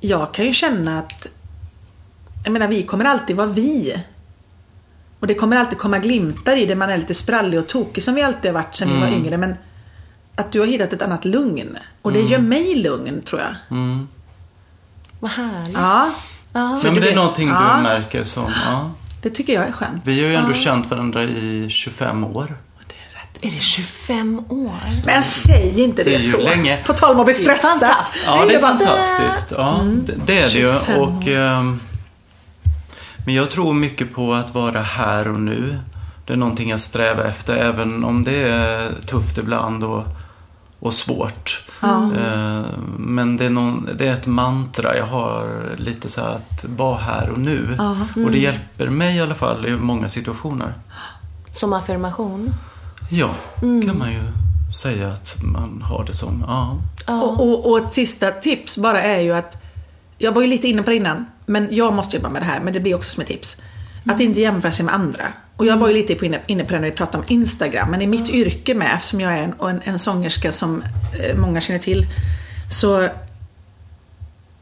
jag 0.00 0.34
kan 0.34 0.44
ju 0.44 0.52
känna 0.52 0.98
att, 0.98 1.26
jag 2.46 2.52
menar 2.52 2.68
vi 2.68 2.82
kommer 2.82 3.04
alltid 3.04 3.36
vara 3.36 3.46
vi. 3.46 3.96
Och 5.20 5.26
det 5.26 5.34
kommer 5.34 5.56
alltid 5.56 5.78
komma 5.78 5.98
glimtar 5.98 6.56
i 6.56 6.66
det, 6.66 6.74
man 6.74 6.90
är 6.90 6.96
lite 6.98 7.14
sprallig 7.14 7.60
och 7.60 7.66
tokig 7.66 8.02
som 8.04 8.14
vi 8.14 8.22
alltid 8.22 8.50
har 8.50 8.62
varit 8.62 8.74
sedan 8.74 8.88
vi 8.94 9.00
var 9.00 9.08
yngre. 9.08 9.36
Men 9.36 9.54
att 10.36 10.52
du 10.52 10.60
har 10.60 10.66
hittat 10.66 10.92
ett 10.92 11.02
annat 11.02 11.24
lugn. 11.24 11.78
Och 12.02 12.12
det 12.12 12.20
gör 12.20 12.38
mig 12.38 12.74
lugn 12.74 13.22
tror 13.22 13.40
jag. 13.40 13.54
Vad 15.20 15.30
härligt. 15.30 15.76
Ja, 15.78 16.10
Ja. 16.52 16.80
Ja, 16.84 16.90
men 16.92 17.00
det 17.00 17.10
är 17.10 17.14
någonting 17.16 17.48
ja. 17.48 17.74
du 17.76 17.82
märker 17.82 18.22
som, 18.22 18.52
ja. 18.66 18.90
det 19.22 19.30
tycker 19.30 19.52
jag 19.52 19.68
är 19.68 19.72
skönt. 19.72 20.06
Vi 20.06 20.20
har 20.22 20.28
ju 20.28 20.34
ändå 20.36 20.52
känt 20.54 20.90
varandra 20.90 21.24
i 21.24 21.66
25 21.70 22.24
år. 22.24 22.56
Det 22.86 22.94
är 22.94 23.18
rätt. 23.20 23.38
Är 23.44 23.50
det 23.56 23.62
25 23.62 24.38
år? 24.48 24.72
Men 25.06 25.22
säg 25.22 25.80
inte 25.80 26.02
det, 26.02 26.10
Det 26.10 26.16
är 26.16 26.20
ju 26.20 26.30
så. 26.30 26.38
länge. 26.40 26.76
På 26.86 26.92
tal 26.92 27.14
om 27.14 27.20
att 27.20 27.26
bli 27.26 27.34
Det 27.34 27.40
är 27.40 27.42
stressad. 27.56 27.80
fantastiskt. 27.80 28.24
Ja, 28.26 28.44
det 28.48 28.54
är 28.54 28.58
fantastiskt. 28.58 29.52
Ja, 29.56 29.78
det, 30.06 30.12
det 30.26 30.38
är 30.38 30.42
det 30.50 30.58
ju. 30.58 30.72
25 30.72 31.00
år. 31.00 31.06
Och, 31.06 31.28
men 33.26 33.34
jag 33.34 33.50
tror 33.50 33.74
mycket 33.74 34.14
på 34.14 34.34
att 34.34 34.54
vara 34.54 34.80
här 34.80 35.28
och 35.28 35.40
nu. 35.40 35.78
Det 36.26 36.32
är 36.32 36.36
någonting 36.36 36.70
jag 36.70 36.80
strävar 36.80 37.24
efter, 37.24 37.56
även 37.56 38.04
om 38.04 38.24
det 38.24 38.36
är 38.48 38.92
tufft 39.06 39.38
ibland 39.38 39.84
och, 39.84 40.04
och 40.80 40.94
svårt. 40.94 41.64
Eh, 41.82 42.62
Men 42.98 43.36
det 43.36 43.44
är, 43.44 43.50
någon, 43.50 43.88
det 43.98 44.08
är 44.08 44.12
ett 44.14 44.26
mantra 44.26 44.96
jag 44.96 45.06
har 45.06 45.62
lite 45.76 46.08
så 46.08 46.20
här 46.20 46.28
att 46.30 46.64
vara 46.76 46.98
här 46.98 47.30
och 47.30 47.38
nu. 47.38 47.76
Och 48.24 48.30
det 48.30 48.38
hjälper 48.38 48.86
mig 48.88 49.16
i 49.16 49.20
alla 49.20 49.34
fall 49.34 49.66
i 49.66 49.70
många 49.76 50.08
situationer. 50.08 50.74
Som 51.52 51.72
affirmation? 51.72 52.54
Ja, 53.10 53.30
kan 53.60 53.98
man 53.98 54.12
ju 54.12 54.20
säga 54.82 55.08
att 55.08 55.36
man 55.42 55.82
har 55.82 56.04
det 56.04 56.12
som. 56.14 56.44
Ja. 56.46 56.76
Och, 57.22 57.40
och, 57.40 57.70
och 57.70 57.78
ett 57.78 57.94
sista 57.94 58.30
tips 58.30 58.78
bara 58.78 59.02
är 59.02 59.20
ju 59.20 59.32
att 59.32 59.56
Jag 60.18 60.32
var 60.32 60.42
ju 60.42 60.48
lite 60.48 60.68
inne 60.68 60.82
på 60.82 60.90
det 60.90 60.96
innan 60.96 61.26
Men 61.46 61.68
jag 61.70 61.94
måste 61.94 62.16
jobba 62.16 62.28
med 62.28 62.42
det 62.42 62.46
här 62.46 62.60
men 62.60 62.72
det 62.72 62.80
blir 62.80 62.94
också 62.94 63.10
som 63.10 63.20
ett 63.20 63.28
tips 63.28 63.56
Att 64.06 64.20
inte 64.20 64.40
jämföra 64.40 64.72
sig 64.72 64.84
med 64.84 64.94
andra 64.94 65.32
Och 65.56 65.66
jag 65.66 65.76
var 65.76 65.88
ju 65.88 65.94
lite 65.94 66.14
på 66.14 66.24
inne, 66.24 66.64
på 66.64 66.72
det 66.72 66.80
när 66.80 66.90
vi 66.90 66.96
pratade 66.96 67.18
om 67.18 67.24
Instagram 67.28 67.90
Men 67.90 68.02
i 68.02 68.06
mitt 68.06 68.28
yrke 68.28 68.74
med 68.74 68.94
eftersom 68.96 69.20
jag 69.20 69.38
är 69.38 69.42
en, 69.42 69.52
och 69.52 69.70
en, 69.70 69.80
en 69.84 69.98
sångerska 69.98 70.52
som 70.52 70.82
eh, 71.20 71.36
många 71.36 71.60
känner 71.60 71.80
till 71.80 72.06
Så 72.70 73.08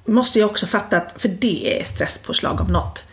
Måste 0.07 0.39
jag 0.39 0.51
också 0.51 0.67
fatta 0.67 0.97
att, 0.97 1.15
för 1.17 1.29
det 1.29 1.81
är 1.81 1.85
stresspåslag 1.85 2.61
om 2.61 2.67
något 2.67 3.05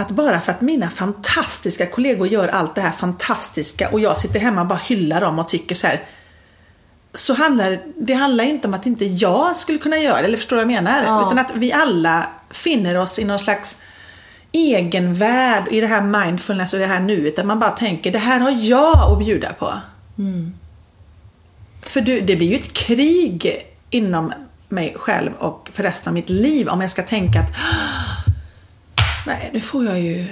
att 0.00 0.10
bara 0.10 0.40
för 0.40 0.52
att 0.52 0.60
mina 0.60 0.90
fantastiska 0.90 1.86
kollegor 1.86 2.26
gör 2.26 2.48
allt 2.48 2.74
det 2.74 2.80
här 2.80 2.90
fantastiska 2.90 3.88
och 3.88 4.00
jag 4.00 4.18
sitter 4.18 4.40
hemma 4.40 4.60
och 4.60 4.66
bara 4.66 4.78
hyllar 4.78 5.20
dem 5.20 5.38
och 5.38 5.48
tycker 5.48 5.74
så 5.74 5.86
här 5.86 6.04
så 7.14 7.34
handlar 7.34 7.78
det 7.96 8.14
handlar 8.14 8.44
inte 8.44 8.68
om 8.68 8.74
att 8.74 8.86
inte 8.86 9.04
jag 9.04 9.56
skulle 9.56 9.78
kunna 9.78 9.98
göra 9.98 10.20
det, 10.20 10.26
eller 10.26 10.36
förstår 10.36 10.56
du 10.56 10.64
vad 10.64 10.72
jag 10.72 10.82
menar? 10.82 11.02
Ja. 11.02 11.26
Utan 11.26 11.38
att 11.38 11.52
vi 11.54 11.72
alla 11.72 12.26
finner 12.50 12.96
oss 12.98 13.18
i 13.18 13.24
någon 13.24 13.38
slags 13.38 13.76
egenvärld 14.52 15.64
i 15.70 15.80
det 15.80 15.86
här 15.86 16.00
mindfulness 16.02 16.72
och 16.72 16.78
det 16.78 16.86
här 16.86 17.00
nuet. 17.00 17.36
Där 17.36 17.44
man 17.44 17.58
bara 17.58 17.70
tänker, 17.70 18.12
det 18.12 18.18
här 18.18 18.40
har 18.40 18.50
jag 18.50 19.12
att 19.12 19.18
bjuda 19.18 19.52
på. 19.52 19.72
För 21.82 22.00
du, 22.00 22.20
det 22.20 22.36
blir 22.36 22.48
ju 22.48 22.56
ett 22.56 22.72
krig 22.72 23.66
inom 23.90 24.32
mig 24.68 24.94
själv 24.98 25.32
och 25.38 25.70
för 25.72 25.82
resten 25.82 26.08
av 26.10 26.14
mitt 26.14 26.30
liv 26.30 26.68
om 26.68 26.80
jag 26.80 26.90
ska 26.90 27.02
tänka 27.02 27.40
att 27.40 27.52
Nej, 29.26 29.50
nu 29.52 29.60
får 29.60 29.84
jag 29.84 30.00
ju 30.00 30.26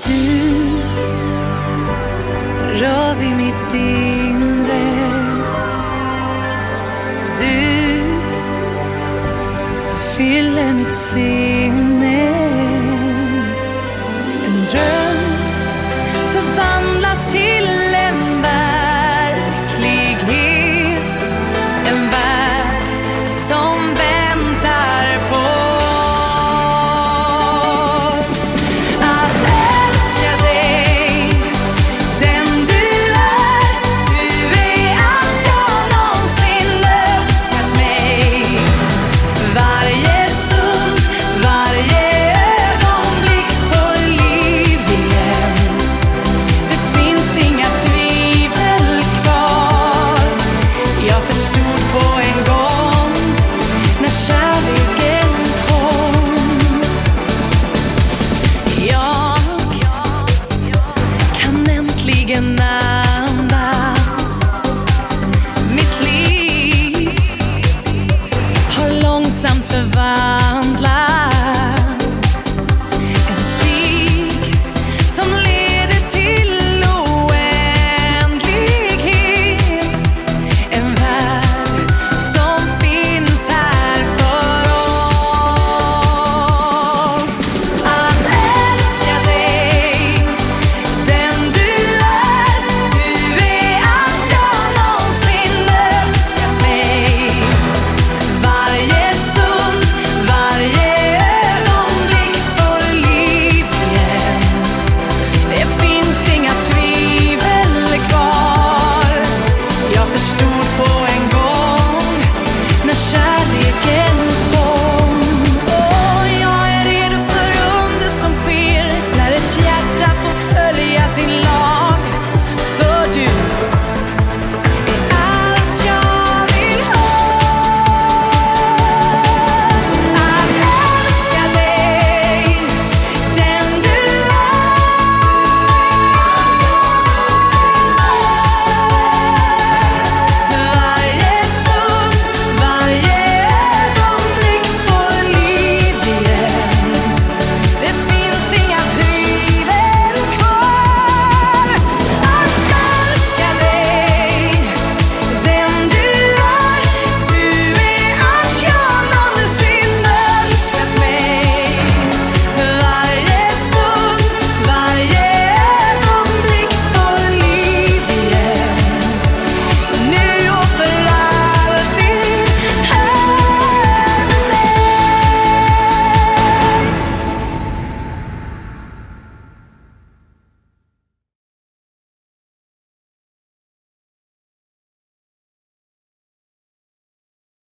Du 0.07 0.41
rör 2.81 3.15
vid 3.15 3.37
mitt 3.37 3.75
inre. 3.75 5.11
Du, 7.39 7.91
du 9.93 9.99
fyller 10.17 10.73
mitt 10.73 10.95
sinne 10.95 12.10
dröm 14.71 15.17
förvandlas 16.33 17.27
till 17.27 17.80